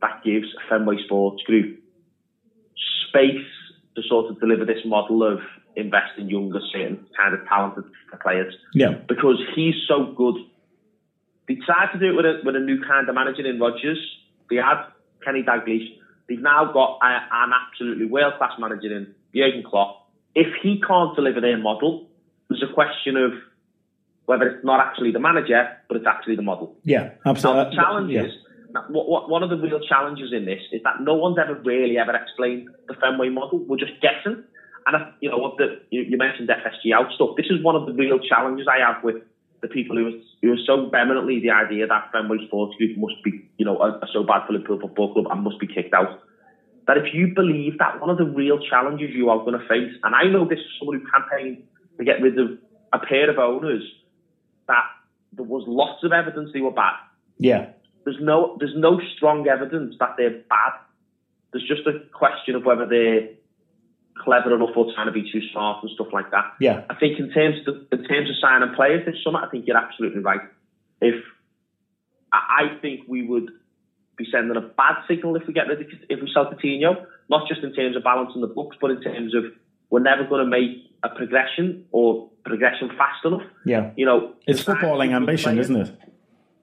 that 0.00 0.22
gives 0.24 0.46
Fenway 0.68 1.02
Sports 1.04 1.42
Group 1.42 1.80
space 3.08 3.46
to 3.96 4.02
sort 4.08 4.30
of 4.30 4.38
deliver 4.40 4.64
this 4.64 4.84
model 4.84 5.22
of 5.22 5.40
investing 5.76 6.30
younger, 6.30 6.60
certain 6.72 7.04
kind 7.16 7.34
of 7.34 7.46
talented 7.48 7.84
players. 8.22 8.54
Yeah. 8.72 8.94
Because 9.08 9.40
he's 9.54 9.74
so 9.86 10.12
good 10.16 10.36
they 11.48 11.56
tried 11.66 11.92
to 11.92 11.98
do 11.98 12.10
it 12.10 12.16
with 12.16 12.24
a, 12.24 12.40
with 12.44 12.56
a 12.56 12.60
new 12.60 12.82
kind 12.82 13.08
of 13.08 13.14
manager 13.14 13.46
in 13.46 13.60
Rodgers. 13.60 13.98
They 14.48 14.56
had 14.56 14.84
Kenny 15.24 15.42
Dalglish. 15.42 15.98
They've 16.28 16.40
now 16.40 16.72
got 16.72 16.98
a, 17.02 17.06
an 17.06 17.50
absolutely 17.52 18.06
world 18.06 18.34
class 18.38 18.52
manager 18.58 18.96
in 18.96 19.14
Jurgen 19.34 19.62
Klopp. 19.62 20.08
If 20.34 20.48
he 20.62 20.80
can't 20.86 21.14
deliver 21.14 21.40
their 21.40 21.58
model, 21.58 22.08
there's 22.48 22.62
a 22.62 22.72
question 22.72 23.16
of 23.16 23.32
whether 24.26 24.48
it's 24.48 24.64
not 24.64 24.80
actually 24.80 25.12
the 25.12 25.20
manager, 25.20 25.68
but 25.88 25.98
it's 25.98 26.06
actually 26.06 26.36
the 26.36 26.42
model. 26.42 26.76
Yeah, 26.82 27.10
absolutely. 27.26 27.64
Now, 27.64 27.70
the 27.70 27.76
challenge 27.76 28.10
yeah. 28.10 28.24
is, 28.24 28.32
one 28.88 29.42
of 29.42 29.50
the 29.50 29.56
real 29.56 29.80
challenges 29.80 30.32
in 30.32 30.46
this 30.46 30.60
is 30.72 30.82
that 30.82 31.00
no 31.00 31.14
one's 31.14 31.36
ever 31.38 31.54
really 31.62 31.98
ever 31.98 32.16
explained 32.16 32.68
the 32.88 32.94
Fenway 32.94 33.28
model. 33.28 33.58
We're 33.58 33.76
just 33.76 34.00
guessing. 34.00 34.42
And, 34.86 35.12
you 35.20 35.30
know, 35.30 35.38
what 35.38 35.56
the, 35.58 35.80
you, 35.90 36.02
you 36.02 36.16
mentioned 36.16 36.48
FSG 36.48 36.92
out 36.92 37.12
stuff. 37.14 37.36
This 37.36 37.46
is 37.46 37.62
one 37.62 37.76
of 37.76 37.86
the 37.86 37.92
real 37.92 38.18
challenges 38.18 38.66
I 38.66 38.84
have 38.84 39.04
with 39.04 39.22
the 39.64 39.68
people 39.68 39.96
who 39.96 40.06
are, 40.08 40.20
who 40.42 40.52
are 40.52 40.64
so 40.66 40.90
vehemently 40.90 41.40
the 41.40 41.50
idea 41.50 41.86
that 41.86 42.12
Fenway 42.12 42.36
Sports 42.46 42.76
Group 42.76 42.98
must 42.98 43.16
be, 43.24 43.48
you 43.56 43.64
know, 43.64 43.78
are, 43.78 43.92
are 43.92 44.08
so 44.12 44.22
bad 44.22 44.46
for 44.46 44.52
Liverpool 44.52 44.78
Football 44.78 45.14
Club 45.14 45.26
and 45.30 45.42
must 45.42 45.58
be 45.58 45.66
kicked 45.66 45.94
out. 45.94 46.20
That 46.86 46.98
if 46.98 47.14
you 47.14 47.32
believe 47.34 47.78
that 47.78 47.98
one 47.98 48.10
of 48.10 48.18
the 48.18 48.26
real 48.26 48.58
challenges 48.60 49.08
you 49.14 49.30
are 49.30 49.38
going 49.38 49.58
to 49.58 49.66
face, 49.66 49.96
and 50.02 50.14
I 50.14 50.24
know 50.24 50.46
this 50.46 50.58
is 50.58 50.66
someone 50.78 51.00
who 51.00 51.06
campaigned 51.10 51.64
to 51.96 52.04
get 52.04 52.20
rid 52.20 52.38
of 52.38 52.58
a 52.92 52.98
pair 52.98 53.30
of 53.30 53.38
owners 53.38 53.82
that 54.68 54.84
there 55.32 55.46
was 55.46 55.64
lots 55.66 56.04
of 56.04 56.12
evidence 56.12 56.50
they 56.52 56.60
were 56.60 56.70
bad. 56.70 56.92
Yeah. 57.38 57.70
There's 58.04 58.20
no 58.20 58.58
there's 58.60 58.76
no 58.76 59.00
strong 59.16 59.48
evidence 59.48 59.94
that 59.98 60.16
they're 60.18 60.42
bad. 60.50 60.72
There's 61.52 61.66
just 61.66 61.86
a 61.86 62.00
question 62.12 62.54
of 62.54 62.66
whether 62.66 62.84
they're 62.86 63.30
clever 64.22 64.54
enough 64.54 64.70
or 64.76 64.92
trying 64.94 65.06
to 65.06 65.12
be 65.12 65.30
too 65.30 65.40
smart 65.52 65.82
and 65.82 65.90
stuff 65.92 66.08
like 66.12 66.30
that. 66.30 66.44
Yeah. 66.60 66.84
I 66.88 66.94
think 66.94 67.18
in 67.18 67.30
terms 67.30 67.56
of 67.66 67.74
in 67.92 68.04
terms 68.04 68.30
of 68.30 68.36
signing 68.40 68.74
players 68.74 69.04
this 69.06 69.16
summer, 69.24 69.40
I 69.44 69.48
think 69.50 69.66
you're 69.66 69.76
absolutely 69.76 70.20
right. 70.20 70.40
If 71.00 71.22
I 72.32 72.78
think 72.80 73.02
we 73.08 73.26
would 73.26 73.50
be 74.16 74.26
sending 74.30 74.56
a 74.56 74.60
bad 74.60 74.96
signal 75.08 75.36
if 75.36 75.46
we 75.46 75.52
get 75.52 75.66
rid 75.66 75.80
of 75.80 75.86
if 76.08 76.20
we 76.20 76.30
sell 76.32 76.46
Coutinho, 76.46 77.06
not 77.28 77.48
just 77.48 77.62
in 77.62 77.74
terms 77.74 77.96
of 77.96 78.04
balancing 78.04 78.40
the 78.40 78.46
books, 78.46 78.76
but 78.80 78.90
in 78.90 79.00
terms 79.00 79.34
of 79.34 79.44
we're 79.90 80.00
never 80.00 80.24
going 80.24 80.44
to 80.44 80.50
make 80.50 80.90
a 81.02 81.08
progression 81.08 81.84
or 81.92 82.30
progression 82.44 82.88
fast 82.96 83.24
enough. 83.24 83.42
Yeah. 83.64 83.90
You 83.96 84.06
know, 84.06 84.34
it's 84.46 84.62
footballing 84.62 85.12
ambition, 85.14 85.52
players, 85.52 85.70
isn't 85.70 85.82
it? 85.82 85.98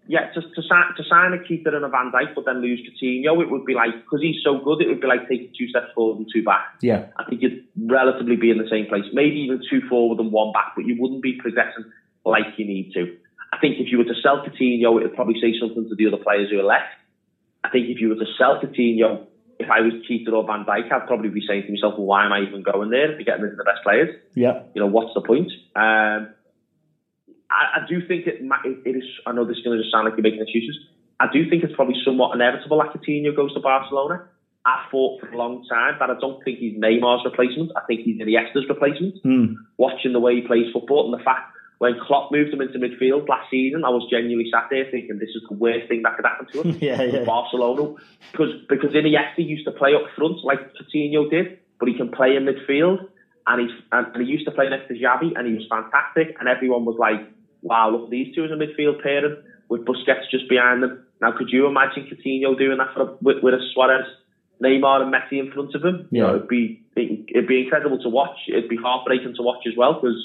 Yeah, 0.07 0.31
to, 0.33 0.41
to, 0.41 0.61
sign, 0.67 0.85
to 0.97 1.03
sign 1.07 1.31
a 1.33 1.37
Keita 1.37 1.73
and 1.73 1.85
a 1.85 1.87
Van 1.87 2.11
Dijk, 2.11 2.33
but 2.35 2.45
then 2.45 2.61
lose 2.61 2.81
Coutinho, 2.81 3.41
it 3.41 3.49
would 3.49 3.65
be 3.65 3.75
like, 3.75 3.93
because 4.03 4.21
he's 4.21 4.41
so 4.43 4.59
good, 4.59 4.81
it 4.81 4.87
would 4.87 4.99
be 4.99 5.07
like 5.07 5.29
taking 5.29 5.53
two 5.57 5.67
steps 5.67 5.93
forward 5.93 6.17
and 6.17 6.27
two 6.33 6.43
back. 6.43 6.65
Yeah. 6.81 7.07
I 7.17 7.23
think 7.29 7.41
you'd 7.41 7.63
relatively 7.77 8.35
be 8.35 8.49
in 8.49 8.57
the 8.57 8.67
same 8.69 8.87
place. 8.87 9.05
Maybe 9.13 9.37
even 9.41 9.61
two 9.69 9.81
forward 9.87 10.19
and 10.19 10.31
one 10.31 10.51
back, 10.53 10.73
but 10.75 10.85
you 10.85 10.97
wouldn't 10.99 11.21
be 11.21 11.37
progressing 11.39 11.85
like 12.25 12.57
you 12.57 12.65
need 12.65 12.91
to. 12.93 13.15
I 13.53 13.57
think 13.59 13.77
if 13.79 13.91
you 13.91 13.99
were 13.99 14.05
to 14.05 14.15
sell 14.21 14.43
Coutinho, 14.43 14.99
it 14.99 15.03
would 15.03 15.15
probably 15.15 15.39
say 15.39 15.53
something 15.59 15.87
to 15.87 15.95
the 15.95 16.07
other 16.07 16.23
players 16.23 16.49
who 16.49 16.59
are 16.59 16.63
left. 16.63 16.91
I 17.63 17.69
think 17.69 17.89
if 17.89 18.01
you 18.01 18.09
were 18.09 18.15
to 18.15 18.31
sell 18.37 18.59
Coutinho, 18.59 19.27
if 19.59 19.69
I 19.69 19.81
was 19.81 19.93
Keita 20.09 20.33
or 20.33 20.45
Van 20.45 20.65
Dijk, 20.65 20.91
I'd 20.91 21.07
probably 21.07 21.29
be 21.29 21.45
saying 21.47 21.63
to 21.67 21.71
myself, 21.71 21.93
well, 21.97 22.07
why 22.07 22.25
am 22.25 22.33
I 22.33 22.41
even 22.41 22.63
going 22.63 22.89
there 22.89 23.11
if 23.11 23.17
you're 23.17 23.25
getting 23.25 23.43
rid 23.43 23.51
of 23.53 23.57
the 23.57 23.63
best 23.63 23.83
players? 23.83 24.09
Yeah. 24.33 24.63
You 24.73 24.81
know, 24.81 24.87
what's 24.87 25.13
the 25.13 25.21
point? 25.21 25.51
Um, 25.75 26.33
I, 27.51 27.81
I, 27.81 27.87
do 27.87 28.05
think 28.07 28.27
it, 28.27 28.41
it 28.41 28.95
is, 28.95 29.03
I 29.27 29.33
know 29.33 29.45
this 29.45 29.57
is 29.57 29.63
going 29.63 29.77
to 29.77 29.83
just 29.83 29.91
sound 29.91 30.05
like 30.05 30.15
you're 30.15 30.23
making 30.23 30.41
excuses. 30.41 30.77
I 31.19 31.27
do 31.31 31.49
think 31.49 31.63
it's 31.63 31.75
probably 31.75 31.95
somewhat 32.03 32.33
inevitable 32.33 32.79
that 32.79 32.95
Coutinho 32.95 33.35
goes 33.35 33.53
to 33.53 33.59
Barcelona. 33.59 34.25
I 34.65 34.85
thought 34.91 35.21
for 35.21 35.29
a 35.29 35.37
long 35.37 35.65
time 35.67 35.95
that 35.99 36.09
I 36.09 36.19
don't 36.19 36.43
think 36.43 36.59
he's 36.59 36.77
Neymar's 36.77 37.25
replacement. 37.25 37.71
I 37.75 37.81
think 37.85 38.01
he's 38.01 38.21
Iniesta's 38.21 38.69
replacement. 38.69 39.21
Mm. 39.23 39.55
Watching 39.77 40.13
the 40.13 40.19
way 40.19 40.35
he 40.35 40.41
plays 40.41 40.71
football 40.71 41.11
and 41.11 41.19
the 41.19 41.23
fact 41.23 41.51
when 41.81 41.97
Klopp 41.99 42.31
moved 42.31 42.53
him 42.53 42.61
into 42.61 42.77
midfield 42.77 43.27
last 43.27 43.49
season, 43.49 43.83
I 43.83 43.89
was 43.89 44.07
genuinely 44.09 44.51
sat 44.51 44.67
there 44.69 44.85
thinking 44.91 45.17
this 45.17 45.33
is 45.33 45.41
the 45.49 45.55
worst 45.55 45.87
thing 45.87 46.03
that 46.03 46.15
could 46.15 46.25
happen 46.25 46.45
to 46.53 46.61
him. 46.61 46.77
yeah, 46.81 47.01
yeah. 47.01 47.23
Barcelona. 47.23 47.95
Because 48.31 48.53
because 48.69 48.91
Iniesta 48.91 49.39
used 49.39 49.65
to 49.65 49.71
play 49.71 49.95
up 49.95 50.03
front 50.15 50.43
like 50.43 50.59
Coutinho 50.77 51.27
did, 51.27 51.57
but 51.79 51.89
he 51.89 51.97
can 51.97 52.11
play 52.11 52.35
in 52.35 52.45
midfield. 52.45 53.09
And, 53.47 53.71
and, 53.91 54.07
and 54.13 54.23
he 54.23 54.31
used 54.31 54.45
to 54.45 54.51
play 54.51 54.69
next 54.69 54.89
to 54.89 54.93
Xavi, 54.93 55.33
and 55.35 55.47
he 55.47 55.55
was 55.55 55.65
fantastic. 55.67 56.37
And 56.39 56.47
everyone 56.47 56.85
was 56.85 56.97
like, 56.99 57.27
wow, 57.61 57.89
look, 57.91 58.09
these 58.09 58.33
two 58.35 58.43
as 58.43 58.51
a 58.51 58.55
midfield 58.55 59.01
pairing 59.01 59.37
with 59.69 59.85
Busquets 59.85 60.29
just 60.29 60.49
behind 60.49 60.83
them. 60.83 61.05
Now, 61.21 61.31
could 61.37 61.49
you 61.49 61.67
imagine 61.67 62.07
Coutinho 62.11 62.57
doing 62.57 62.77
that 62.77 62.93
for 62.93 63.01
a, 63.01 63.05
with, 63.21 63.43
with 63.43 63.53
a 63.53 63.59
Suarez, 63.73 64.05
Neymar, 64.61 65.03
and 65.03 65.13
Messi 65.13 65.39
in 65.39 65.51
front 65.51 65.75
of 65.75 65.83
him? 65.83 66.07
Yeah. 66.11 66.21
You 66.21 66.27
know, 66.27 66.35
it'd 66.35 66.47
be 66.47 66.83
it'd 66.95 67.47
be 67.47 67.63
incredible 67.63 67.99
to 67.99 68.09
watch. 68.09 68.37
It'd 68.47 68.69
be 68.69 68.77
heartbreaking 68.77 69.35
to 69.35 69.43
watch 69.43 69.65
as 69.67 69.73
well 69.77 69.93
because 69.93 70.17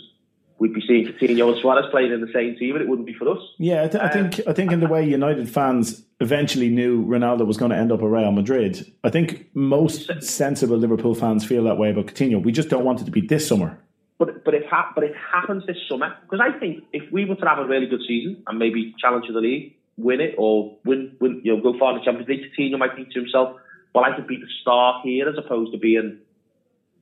we'd 0.58 0.74
be 0.74 0.82
seeing 0.86 1.06
Coutinho 1.06 1.52
and 1.52 1.60
Suarez 1.60 1.84
playing 1.90 2.12
in 2.12 2.20
the 2.20 2.32
same 2.32 2.56
team, 2.56 2.74
and 2.76 2.82
it 2.82 2.88
wouldn't 2.88 3.06
be 3.06 3.14
for 3.14 3.28
us. 3.28 3.38
Yeah, 3.58 3.84
I, 3.84 3.88
th- 3.88 4.02
I 4.02 4.08
think 4.08 4.40
I 4.48 4.52
think 4.52 4.72
in 4.72 4.80
the 4.80 4.88
way 4.88 5.06
United 5.06 5.48
fans 5.48 6.02
eventually 6.20 6.70
knew 6.70 7.04
Ronaldo 7.04 7.46
was 7.46 7.56
going 7.56 7.70
to 7.70 7.76
end 7.76 7.92
up 7.92 8.00
at 8.00 8.06
Real 8.06 8.32
Madrid, 8.32 8.90
I 9.04 9.10
think 9.10 9.48
most 9.54 10.22
sensible 10.22 10.78
Liverpool 10.78 11.14
fans 11.14 11.44
feel 11.44 11.64
that 11.64 11.76
way 11.76 11.90
about 11.90 12.06
Coutinho. 12.06 12.42
We 12.42 12.52
just 12.52 12.68
don't 12.70 12.84
want 12.84 13.00
it 13.00 13.04
to 13.04 13.10
be 13.10 13.20
this 13.20 13.46
summer. 13.46 13.78
But 14.18 14.44
but 14.44 14.54
if 14.54 14.64
ha- 14.64 14.92
but 14.94 15.04
it 15.04 15.12
happens 15.34 15.66
this 15.66 15.76
summer 15.88 16.14
because 16.22 16.40
I 16.40 16.58
think 16.58 16.84
if 16.92 17.10
we 17.12 17.26
were 17.26 17.34
to 17.36 17.46
have 17.46 17.58
a 17.58 17.66
really 17.66 17.86
good 17.86 18.00
season 18.08 18.42
and 18.46 18.58
maybe 18.58 18.94
challenge 18.98 19.26
the 19.28 19.40
league, 19.40 19.74
win 19.98 20.20
it 20.20 20.34
or 20.38 20.74
win, 20.84 21.14
win 21.20 21.40
you 21.44 21.54
know 21.54 21.62
go 21.62 21.78
far 21.78 21.92
in 21.92 21.98
the 21.98 22.04
Champions 22.04 22.28
League, 22.28 22.44
Coutinho 22.58 22.78
might 22.78 22.94
think 22.94 23.12
to 23.12 23.20
himself, 23.20 23.56
"Well, 23.94 24.04
I 24.04 24.16
could 24.16 24.26
be 24.26 24.36
the 24.36 24.48
star 24.62 25.02
here 25.04 25.28
as 25.28 25.36
opposed 25.36 25.72
to 25.72 25.78
being, 25.78 26.18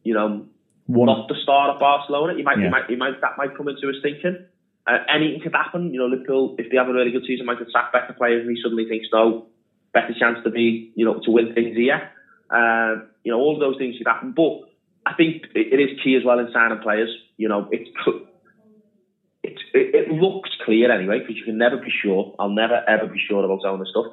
you 0.03 0.12
know, 0.15 0.45
One, 0.87 1.07
not 1.07 1.29
the 1.29 1.37
star 1.41 1.71
at 1.71 1.79
Barcelona." 1.79 2.35
He 2.35 2.43
might, 2.43 2.59
Yeah. 2.59 2.65
he 2.65 2.71
might, 2.71 2.87
he 2.91 2.97
might 2.97 3.21
that 3.21 3.39
might 3.39 3.57
come 3.57 3.69
into 3.69 3.87
his 3.87 4.03
thinking. 4.03 4.37
Uh, 4.87 4.99
anything 5.09 5.41
could 5.41 5.55
happen. 5.55 5.95
You 5.95 6.01
know, 6.01 6.07
Liverpool 6.07 6.57
if 6.59 6.69
they 6.71 6.77
have 6.77 6.89
a 6.89 6.93
really 6.93 7.12
good 7.12 7.25
season, 7.27 7.47
might 7.47 7.59
sack 7.71 7.93
better 7.93 8.12
players, 8.12 8.45
and 8.45 8.57
he 8.57 8.61
suddenly 8.61 8.89
thinks, 8.89 9.07
"No, 9.12 9.47
better 9.93 10.12
chance 10.19 10.39
to 10.43 10.51
be, 10.51 10.91
you 10.97 11.05
know, 11.05 11.21
to 11.21 11.31
win 11.31 11.55
things 11.55 11.77
here." 11.77 12.11
Uh, 12.51 12.97
you 13.23 13.31
know, 13.33 13.39
all 13.39 13.55
of 13.55 13.61
those 13.61 13.77
things 13.79 13.97
could 13.99 14.09
happen, 14.09 14.33
but. 14.33 14.62
I 15.07 15.15
think 15.15 15.45
it 15.55 15.81
is 15.81 16.01
key 16.03 16.17
as 16.17 16.25
well 16.25 16.39
in 16.39 16.51
signing 16.53 16.79
players. 16.79 17.15
You 17.37 17.49
know, 17.49 17.69
it's 17.71 17.91
it, 19.43 19.59
it, 19.75 19.95
it 19.95 20.09
looks 20.09 20.51
clear 20.65 20.91
anyway 20.91 21.21
because 21.21 21.37
you 21.37 21.45
can 21.45 21.59
never 21.59 21.77
be 21.77 21.91
sure. 21.91 22.35
I'll 22.39 22.49
never 22.49 22.83
ever 22.89 23.07
be 23.07 23.19
sure 23.19 23.45
about 23.45 23.65
owner 23.65 23.85
stuff. 23.85 24.07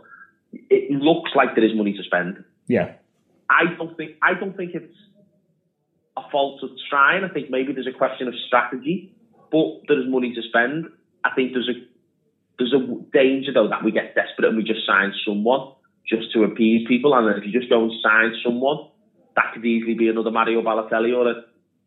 It 0.52 0.92
looks 0.92 1.32
like 1.34 1.56
there 1.56 1.64
is 1.64 1.76
money 1.76 1.94
to 1.94 2.04
spend. 2.04 2.44
yeah, 2.68 2.96
I 3.50 3.74
don't 3.78 3.96
think 3.96 4.18
I 4.22 4.34
don't 4.34 4.56
think 4.56 4.72
it's 4.74 4.94
a 6.18 6.30
fault 6.30 6.62
of 6.64 6.72
trying. 6.90 7.24
I 7.24 7.30
think 7.30 7.50
maybe 7.50 7.72
there's 7.72 7.88
a 7.88 7.98
question 7.98 8.28
of 8.28 8.34
strategy, 8.48 9.14
but 9.52 9.82
there 9.88 10.00
is 10.00 10.08
money 10.10 10.34
to 10.34 10.42
spend. 10.42 10.88
I 11.24 11.30
think 11.36 11.54
there's 11.54 11.70
a 11.70 11.80
there's 12.60 12.74
a 12.74 12.86
danger 13.14 13.54
though 13.54 13.70
that 13.70 13.84
we 13.84 13.92
get 13.92 14.14
desperate 14.14 14.48
and 14.48 14.58
we 14.58 14.64
just 14.64 14.86
sign 14.86 15.14
someone 15.26 15.72
just 16.06 16.34
to 16.34 16.44
appease 16.44 16.86
people, 16.88 17.14
and 17.14 17.28
then 17.28 17.38
if 17.38 17.46
you 17.46 17.58
just 17.58 17.70
go 17.70 17.84
and 17.84 17.92
sign 18.04 18.34
someone 18.44 18.91
that 19.36 19.54
could 19.54 19.66
easily 19.66 19.94
be 19.94 20.10
another 20.10 20.32
Mario 20.32 20.62
Balotelli 20.62 21.16
or 21.16 21.30
a 21.30 21.36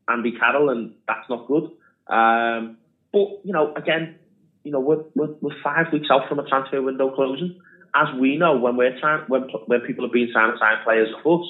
Andy 0.08 0.32
Carroll, 0.32 0.70
and 0.70 0.94
that's 1.06 1.28
not 1.28 1.46
good. 1.46 1.64
Um, 2.08 2.76
but 3.12 3.40
you 3.44 3.52
know, 3.52 3.72
again, 3.76 4.16
you 4.64 4.72
know, 4.72 4.80
we're, 4.80 5.04
we're 5.14 5.34
we're 5.40 5.62
five 5.62 5.86
weeks 5.92 6.08
out 6.10 6.28
from 6.28 6.38
a 6.38 6.48
transfer 6.48 6.80
window 6.82 7.10
closing. 7.10 7.60
As 7.94 8.08
we 8.18 8.36
know, 8.36 8.56
when 8.56 8.76
we're 8.76 8.98
trying, 8.98 9.24
when 9.28 9.42
when 9.66 9.80
people 9.80 10.04
are 10.04 10.10
being 10.12 10.30
signed 10.32 10.52
to 10.52 10.58
sign 10.58 10.82
players 10.84 11.08
of 11.16 11.40
us, 11.40 11.46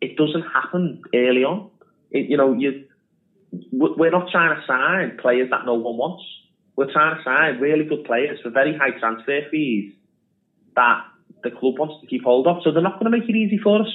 it 0.00 0.16
doesn't 0.16 0.42
happen 0.42 1.02
early 1.14 1.42
on. 1.42 1.70
It, 2.10 2.28
you 2.28 2.36
know, 2.36 2.52
you 2.52 2.84
we're 3.72 4.10
not 4.10 4.30
trying 4.30 4.54
to 4.54 4.66
sign 4.66 5.18
players 5.20 5.50
that 5.50 5.64
no 5.66 5.74
one 5.74 5.96
wants. 5.96 6.24
We're 6.76 6.92
trying 6.92 7.16
to 7.16 7.22
sign 7.24 7.60
really 7.60 7.84
good 7.84 8.04
players 8.04 8.38
for 8.42 8.50
very 8.50 8.76
high 8.76 8.98
transfer 8.98 9.40
fees 9.50 9.92
that 10.76 11.02
the 11.42 11.50
club 11.50 11.78
wants 11.78 12.00
to 12.00 12.06
keep 12.06 12.22
hold 12.22 12.46
of. 12.46 12.58
So 12.62 12.70
they're 12.70 12.82
not 12.82 13.00
going 13.00 13.10
to 13.10 13.18
make 13.18 13.28
it 13.28 13.34
easy 13.34 13.58
for 13.58 13.80
us 13.80 13.88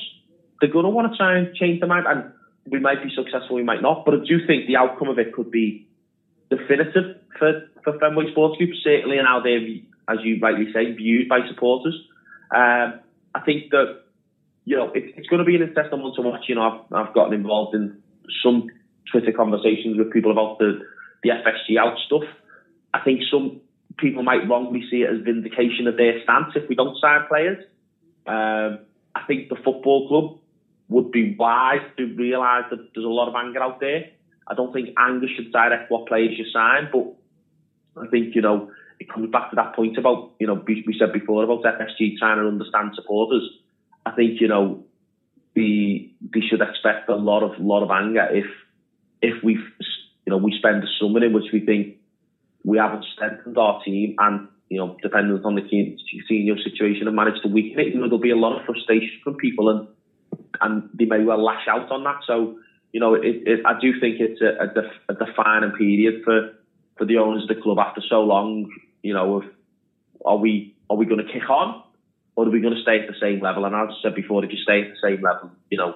they're 0.59 0.71
going 0.71 0.85
to 0.85 0.89
want 0.89 1.11
to 1.11 1.17
try 1.17 1.37
and 1.37 1.55
change 1.55 1.79
their 1.79 1.89
mind, 1.89 2.05
and 2.07 2.31
we 2.71 2.79
might 2.79 3.03
be 3.03 3.13
successful, 3.15 3.55
we 3.55 3.63
might 3.63 3.81
not. 3.81 4.05
But 4.05 4.15
I 4.15 4.17
do 4.17 4.45
think 4.45 4.67
the 4.67 4.77
outcome 4.77 5.09
of 5.09 5.19
it 5.19 5.33
could 5.33 5.51
be 5.51 5.87
definitive 6.49 7.17
for, 7.37 7.67
for 7.83 7.99
Fenway 7.99 8.31
Sports 8.31 8.57
Group, 8.57 8.71
certainly 8.83 9.17
in 9.17 9.25
how 9.25 9.41
they're, 9.41 9.59
as 10.09 10.23
you 10.23 10.39
rightly 10.41 10.71
say, 10.73 10.91
viewed 10.93 11.29
by 11.29 11.39
supporters. 11.47 11.95
Um, 12.55 12.99
I 13.33 13.41
think 13.45 13.71
that, 13.71 14.03
you 14.63 14.77
know, 14.77 14.91
it, 14.93 15.13
it's 15.17 15.27
going 15.27 15.39
to 15.39 15.45
be 15.45 15.55
an 15.55 15.61
interesting 15.61 16.01
one 16.01 16.15
to 16.15 16.21
watch. 16.21 16.45
You 16.47 16.55
know, 16.55 16.85
I've, 16.91 17.07
I've 17.07 17.13
gotten 17.13 17.33
involved 17.33 17.75
in 17.75 18.01
some 18.43 18.67
Twitter 19.11 19.31
conversations 19.31 19.97
with 19.97 20.11
people 20.11 20.31
about 20.31 20.59
the, 20.59 20.81
the 21.23 21.29
FSG 21.29 21.77
out 21.77 21.97
stuff. 22.05 22.23
I 22.93 23.01
think 23.01 23.21
some 23.29 23.61
people 23.97 24.23
might 24.23 24.47
wrongly 24.49 24.83
see 24.89 25.03
it 25.03 25.09
as 25.09 25.21
vindication 25.23 25.87
of 25.87 25.97
their 25.97 26.21
stance 26.23 26.53
if 26.55 26.67
we 26.69 26.75
don't 26.75 26.97
sign 26.99 27.27
players. 27.27 27.63
Um, 28.25 28.79
I 29.13 29.21
think 29.27 29.49
the 29.49 29.55
football 29.55 30.07
club 30.07 30.39
would 30.87 31.11
be 31.11 31.35
wise 31.37 31.81
to 31.97 32.05
realise 32.15 32.65
that 32.69 32.89
there's 32.93 33.05
a 33.05 33.09
lot 33.09 33.27
of 33.27 33.35
anger 33.35 33.61
out 33.61 33.79
there. 33.79 34.05
I 34.47 34.53
don't 34.53 34.71
think 34.71 34.89
anger 34.97 35.27
should 35.35 35.51
direct 35.51 35.89
what 35.89 36.07
players 36.07 36.37
you 36.37 36.45
sign, 36.53 36.89
but 36.91 37.13
I 38.01 38.07
think, 38.07 38.35
you 38.35 38.41
know, 38.41 38.71
it 38.99 39.11
comes 39.11 39.31
back 39.31 39.49
to 39.49 39.55
that 39.55 39.75
point 39.75 39.97
about, 39.97 40.33
you 40.39 40.47
know, 40.47 40.63
we, 40.67 40.83
we 40.85 40.95
said 40.97 41.11
before 41.11 41.43
about 41.43 41.63
FSG 41.63 42.17
trying 42.19 42.37
to 42.37 42.47
understand 42.47 42.91
supporters. 42.95 43.49
I 44.05 44.11
think, 44.11 44.39
you 44.39 44.47
know, 44.47 44.85
we, 45.55 46.15
they 46.21 46.41
should 46.41 46.61
expect 46.61 47.09
a 47.09 47.15
lot 47.15 47.41
of 47.43 47.59
lot 47.59 47.83
of 47.83 47.89
anger 47.89 48.27
if 48.31 48.45
if 49.21 49.43
we 49.43 49.53
you 49.53 50.31
know 50.31 50.37
we 50.37 50.53
spend 50.57 50.83
the 50.83 50.87
summer 50.99 51.23
in 51.23 51.33
which 51.33 51.51
we 51.53 51.65
think 51.65 51.97
we 52.63 52.77
haven't 52.77 53.05
strengthened 53.13 53.57
our 53.57 53.81
team 53.83 54.15
and 54.19 54.47
you 54.69 54.77
know 54.77 54.97
depending 55.01 55.41
on 55.43 55.55
the 55.55 55.61
senior 56.27 56.55
situation 56.61 57.07
and 57.07 57.15
managed 57.15 57.41
to 57.43 57.47
weaken 57.47 57.79
it, 57.79 57.87
you 57.87 57.95
know 57.95 58.07
there'll 58.07 58.19
be 58.19 58.31
a 58.31 58.35
lot 58.35 58.59
of 58.59 58.65
frustration 58.65 59.19
from 59.23 59.35
people 59.35 59.69
and 59.69 59.87
and 60.61 60.89
they 60.93 61.05
may 61.05 61.23
well 61.23 61.43
lash 61.43 61.67
out 61.67 61.91
on 61.91 62.03
that. 62.03 62.17
So 62.25 62.57
you 62.91 62.99
know 62.99 63.13
it, 63.13 63.43
it, 63.45 63.59
I 63.65 63.73
do 63.79 63.93
think 63.99 64.17
it's 64.19 64.41
a, 64.41 64.63
a, 64.63 64.67
def, 64.67 64.91
a 65.09 65.13
defining 65.13 65.71
period 65.71 66.21
for 66.23 66.49
for 66.97 67.05
the 67.05 67.17
owners 67.17 67.43
of 67.43 67.49
the 67.49 67.61
club 67.61 67.79
after 67.79 68.01
so 68.01 68.21
long. 68.23 68.69
You 69.03 69.13
know, 69.13 69.37
of 69.37 69.43
are 70.25 70.37
we 70.37 70.73
are 70.89 70.97
we 70.97 71.05
going 71.05 71.25
to 71.25 71.31
kick 71.31 71.49
on 71.49 71.81
or 72.35 72.45
are 72.47 72.51
we 72.51 72.59
going 72.59 72.75
to 72.75 72.81
stay 72.81 72.99
at 72.99 73.07
the 73.07 73.15
same 73.19 73.39
level? 73.41 73.65
And 73.65 73.75
as 73.75 73.89
I 73.89 74.01
said 74.01 74.15
before, 74.15 74.43
if 74.43 74.51
you 74.51 74.57
stay 74.57 74.81
at 74.81 74.89
the 74.89 75.09
same 75.09 75.21
level, 75.21 75.51
you 75.69 75.77
know, 75.77 75.95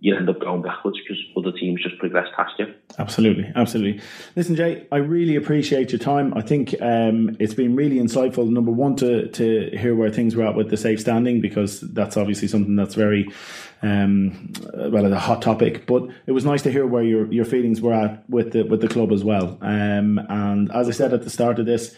you 0.00 0.14
end 0.14 0.28
up 0.28 0.40
going 0.40 0.62
backwards 0.62 0.98
because 1.00 1.22
other 1.36 1.52
teams 1.52 1.82
just 1.82 1.98
progress 1.98 2.28
past 2.36 2.52
you. 2.58 2.72
Absolutely, 2.98 3.50
absolutely. 3.56 4.00
Listen, 4.34 4.54
Jay, 4.54 4.86
I 4.92 4.96
really 4.96 5.36
appreciate 5.36 5.90
your 5.90 5.98
time. 5.98 6.34
I 6.34 6.42
think 6.42 6.74
um, 6.82 7.36
it's 7.40 7.54
been 7.54 7.74
really 7.74 7.96
insightful. 7.96 8.48
Number 8.48 8.70
one, 8.70 8.96
to 8.96 9.28
to 9.28 9.70
hear 9.76 9.94
where 9.94 10.10
things 10.10 10.36
were 10.36 10.46
at 10.46 10.54
with 10.54 10.70
the 10.70 10.76
safe 10.76 11.00
standing 11.00 11.40
because 11.40 11.80
that's 11.80 12.16
obviously 12.16 12.48
something 12.48 12.76
that's 12.76 12.94
very 12.94 13.28
um, 13.82 14.52
well 14.74 15.10
a 15.10 15.18
hot 15.18 15.40
topic. 15.40 15.86
But 15.86 16.08
it 16.26 16.32
was 16.32 16.44
nice 16.44 16.62
to 16.62 16.72
hear 16.72 16.86
where 16.86 17.02
your 17.02 17.32
your 17.32 17.44
feelings 17.44 17.80
were 17.80 17.94
at 17.94 18.28
with 18.28 18.52
the 18.52 18.64
with 18.64 18.82
the 18.82 18.88
club 18.88 19.12
as 19.12 19.24
well. 19.24 19.58
Um, 19.62 20.18
and 20.28 20.70
as 20.72 20.88
I 20.88 20.92
said 20.92 21.14
at 21.14 21.22
the 21.22 21.30
start 21.30 21.58
of 21.58 21.66
this. 21.66 21.94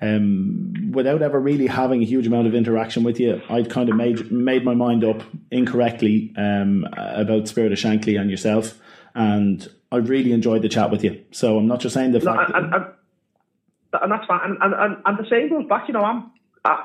Um, 0.00 0.92
without 0.92 1.22
ever 1.22 1.40
really 1.40 1.66
having 1.66 2.02
a 2.02 2.04
huge 2.04 2.26
amount 2.26 2.46
of 2.46 2.54
interaction 2.54 3.02
with 3.02 3.18
you, 3.18 3.42
I'd 3.50 3.70
kind 3.70 3.88
of 3.88 3.96
made 3.96 4.30
made 4.30 4.64
my 4.64 4.74
mind 4.74 5.04
up 5.04 5.22
incorrectly 5.50 6.32
um, 6.36 6.86
about 6.96 7.48
Spirit 7.48 7.72
of 7.72 7.78
Shankly 7.78 8.18
and 8.20 8.30
yourself, 8.30 8.78
and 9.14 9.66
I 9.90 9.96
really 9.96 10.32
enjoyed 10.32 10.62
the 10.62 10.68
chat 10.68 10.90
with 10.90 11.02
you. 11.02 11.24
So 11.32 11.58
I'm 11.58 11.66
not 11.66 11.80
just 11.80 11.94
saying 11.94 12.12
the 12.12 12.20
No, 12.20 12.34
fact. 12.34 12.52
and, 12.54 12.74
and, 12.74 12.84
and 14.02 14.12
that's 14.12 14.26
fine. 14.26 14.40
And, 14.44 14.58
and, 14.60 14.74
and, 14.74 14.96
and 15.04 15.18
the 15.18 15.28
same 15.28 15.48
goes 15.48 15.66
back. 15.66 15.88
You 15.88 15.94
know, 15.94 16.04
I'm 16.04 16.30
uh, 16.64 16.76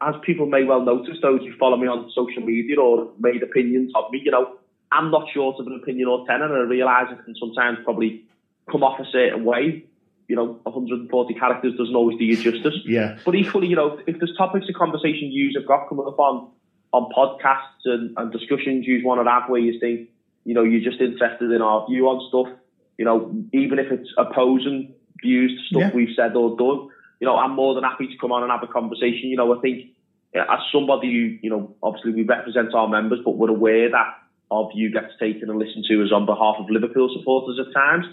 as 0.00 0.14
people 0.24 0.46
may 0.46 0.64
well 0.64 0.82
notice, 0.82 1.16
those 1.20 1.40
who 1.40 1.56
follow 1.58 1.76
me 1.76 1.86
on 1.86 2.10
social 2.14 2.42
media 2.42 2.80
or 2.80 3.10
made 3.18 3.42
opinions 3.42 3.92
of 3.94 4.10
me. 4.10 4.20
You 4.24 4.30
know, 4.30 4.56
I'm 4.92 5.10
not 5.10 5.28
short 5.34 5.56
of 5.60 5.66
an 5.66 5.78
opinion 5.82 6.08
or 6.08 6.26
ten, 6.26 6.40
and 6.42 6.52
I 6.52 6.60
realise 6.60 7.08
it 7.10 7.24
can 7.24 7.34
sometimes 7.38 7.78
probably 7.84 8.24
come 8.70 8.82
off 8.82 9.00
a 9.00 9.04
certain 9.10 9.44
way. 9.44 9.84
You 10.28 10.36
know, 10.36 10.60
140 10.62 11.34
characters 11.34 11.74
doesn't 11.76 11.94
always 11.94 12.18
do 12.18 12.24
you 12.24 12.36
justice. 12.36 12.74
Yeah. 12.84 13.18
But 13.24 13.34
equally, 13.34 13.66
you 13.66 13.76
know, 13.76 13.98
if 14.06 14.18
there's 14.18 14.36
topics 14.36 14.68
of 14.68 14.74
conversation 14.74 15.32
you 15.32 15.50
have 15.56 15.66
got 15.66 15.88
coming 15.88 16.06
up 16.06 16.18
on 16.18 16.50
on 16.92 17.10
podcasts 17.12 17.84
and, 17.84 18.14
and 18.16 18.32
discussions 18.32 18.86
you 18.86 19.04
want 19.04 19.24
to 19.24 19.30
have 19.30 19.48
where 19.50 19.60
you 19.60 19.78
think, 19.78 20.08
you 20.44 20.54
know, 20.54 20.62
you're 20.62 20.80
just 20.80 21.00
interested 21.00 21.50
in 21.50 21.60
our 21.60 21.86
view 21.86 22.08
on 22.08 22.26
stuff, 22.28 22.58
you 22.96 23.04
know, 23.04 23.34
even 23.52 23.78
if 23.78 23.92
it's 23.92 24.08
opposing 24.16 24.94
views 25.22 25.52
to 25.52 25.64
stuff 25.68 25.90
Yeah. 25.90 25.96
we've 25.96 26.14
said 26.16 26.34
or 26.36 26.56
done, 26.56 26.88
you 27.20 27.26
know, 27.26 27.36
I'm 27.36 27.54
more 27.54 27.74
than 27.74 27.84
happy 27.84 28.06
to 28.06 28.16
come 28.18 28.32
on 28.32 28.42
and 28.42 28.50
have 28.52 28.62
a 28.62 28.72
conversation. 28.72 29.28
You 29.28 29.36
know, 29.36 29.56
I 29.56 29.60
think 29.60 29.90
as 30.34 30.60
somebody 30.72 31.12
who, 31.12 31.38
you 31.42 31.50
know, 31.50 31.74
obviously 31.82 32.12
we 32.12 32.22
represent 32.22 32.74
our 32.74 32.88
members, 32.88 33.20
but 33.24 33.36
we're 33.36 33.50
aware 33.50 33.90
that 33.90 34.14
our 34.50 34.70
view 34.74 34.90
gets 34.90 35.12
taken 35.18 35.50
and 35.50 35.58
listened 35.58 35.84
to 35.88 36.02
as 36.02 36.12
on 36.12 36.26
behalf 36.26 36.56
of 36.58 36.70
Liverpool 36.70 37.14
supporters 37.18 37.58
at 37.58 37.72
times. 37.74 38.06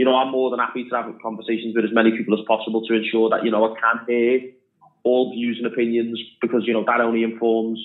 You 0.00 0.06
know, 0.06 0.16
I'm 0.16 0.30
more 0.30 0.48
than 0.48 0.60
happy 0.60 0.88
to 0.88 0.96
have 0.96 1.14
conversations 1.20 1.76
with 1.76 1.84
as 1.84 1.90
many 1.92 2.16
people 2.16 2.32
as 2.32 2.42
possible 2.48 2.80
to 2.86 2.94
ensure 2.94 3.28
that, 3.28 3.44
you 3.44 3.50
know, 3.50 3.66
I 3.66 3.78
can 3.78 4.06
hear 4.08 4.50
all 5.02 5.30
views 5.30 5.58
and 5.62 5.70
opinions 5.70 6.18
because, 6.40 6.62
you 6.66 6.72
know, 6.72 6.86
that 6.86 7.02
only 7.02 7.22
informs 7.22 7.78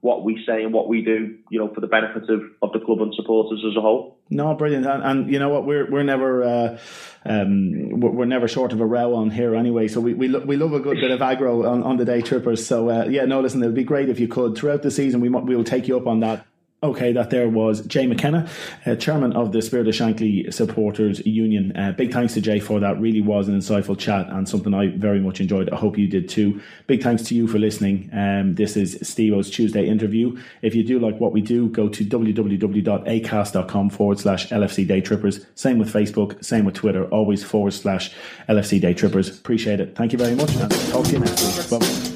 what 0.00 0.22
we 0.22 0.40
say 0.46 0.62
and 0.62 0.72
what 0.72 0.86
we 0.86 1.02
do, 1.02 1.36
you 1.50 1.58
know, 1.58 1.74
for 1.74 1.80
the 1.80 1.88
benefit 1.88 2.30
of, 2.30 2.42
of 2.62 2.70
the 2.72 2.78
club 2.78 3.00
and 3.00 3.12
supporters 3.16 3.64
as 3.68 3.76
a 3.76 3.80
whole. 3.80 4.16
No, 4.30 4.54
brilliant, 4.54 4.86
and, 4.86 5.02
and 5.02 5.32
you 5.32 5.40
know 5.40 5.48
what? 5.48 5.66
We're 5.66 5.90
we're 5.90 6.04
never 6.04 6.44
uh, 6.44 6.78
um, 7.24 7.98
we're, 7.98 8.26
never 8.26 8.46
short 8.46 8.72
of 8.72 8.80
a 8.80 8.86
row 8.86 9.16
on 9.16 9.30
here 9.30 9.56
anyway. 9.56 9.88
So 9.88 10.00
we 10.00 10.14
we, 10.14 10.28
lo- 10.28 10.44
we 10.46 10.56
love 10.56 10.72
a 10.72 10.78
good 10.78 11.00
bit 11.00 11.10
of 11.10 11.18
aggro 11.18 11.68
on, 11.68 11.82
on 11.82 11.96
the 11.96 12.04
day 12.04 12.22
trippers. 12.22 12.64
So 12.64 12.90
uh, 12.90 13.06
yeah, 13.10 13.24
no, 13.24 13.40
listen, 13.40 13.60
it'd 13.60 13.74
be 13.74 13.82
great 13.82 14.08
if 14.08 14.20
you 14.20 14.28
could 14.28 14.56
throughout 14.56 14.82
the 14.82 14.92
season. 14.92 15.20
We 15.20 15.30
we 15.30 15.56
will 15.56 15.64
take 15.64 15.88
you 15.88 15.96
up 15.96 16.06
on 16.06 16.20
that. 16.20 16.46
Okay, 16.82 17.12
that 17.12 17.30
there 17.30 17.48
was 17.48 17.80
Jay 17.86 18.06
McKenna, 18.06 18.46
uh, 18.84 18.94
chairman 18.96 19.32
of 19.32 19.52
the 19.52 19.62
Spirit 19.62 19.88
of 19.88 19.94
Shankly 19.94 20.52
Supporters 20.52 21.24
Union. 21.26 21.74
Uh, 21.74 21.92
big 21.92 22.12
thanks 22.12 22.34
to 22.34 22.42
Jay 22.42 22.60
for 22.60 22.80
that. 22.80 23.00
Really 23.00 23.22
was 23.22 23.48
an 23.48 23.58
insightful 23.58 23.98
chat 23.98 24.28
and 24.28 24.46
something 24.46 24.74
I 24.74 24.88
very 24.88 25.18
much 25.18 25.40
enjoyed. 25.40 25.70
I 25.70 25.76
hope 25.76 25.96
you 25.96 26.06
did 26.06 26.28
too. 26.28 26.60
Big 26.86 27.02
thanks 27.02 27.22
to 27.24 27.34
you 27.34 27.48
for 27.48 27.58
listening. 27.58 28.10
Um, 28.12 28.56
this 28.56 28.76
is 28.76 28.98
Steve-O's 29.02 29.48
Tuesday 29.50 29.88
interview. 29.88 30.38
If 30.60 30.74
you 30.74 30.84
do 30.84 30.98
like 30.98 31.18
what 31.18 31.32
we 31.32 31.40
do, 31.40 31.70
go 31.70 31.88
to 31.88 32.04
www.acast.com 32.04 33.90
forward 33.90 34.18
slash 34.18 34.50
LFC 34.50 34.86
Day 34.86 35.00
Trippers. 35.00 35.46
Same 35.54 35.78
with 35.78 35.90
Facebook, 35.90 36.44
same 36.44 36.66
with 36.66 36.74
Twitter, 36.74 37.06
always 37.06 37.42
forward 37.42 37.72
slash 37.72 38.14
LFC 38.50 38.82
Day 38.82 38.92
Trippers. 38.92 39.30
Appreciate 39.30 39.80
it. 39.80 39.96
Thank 39.96 40.12
you 40.12 40.18
very 40.18 40.34
much 40.34 40.54
and 40.56 40.70
talk 40.90 41.06
to 41.06 41.12
you 41.12 41.20
next 41.20 41.70
week. 41.70 41.80
Bye. 41.80 42.15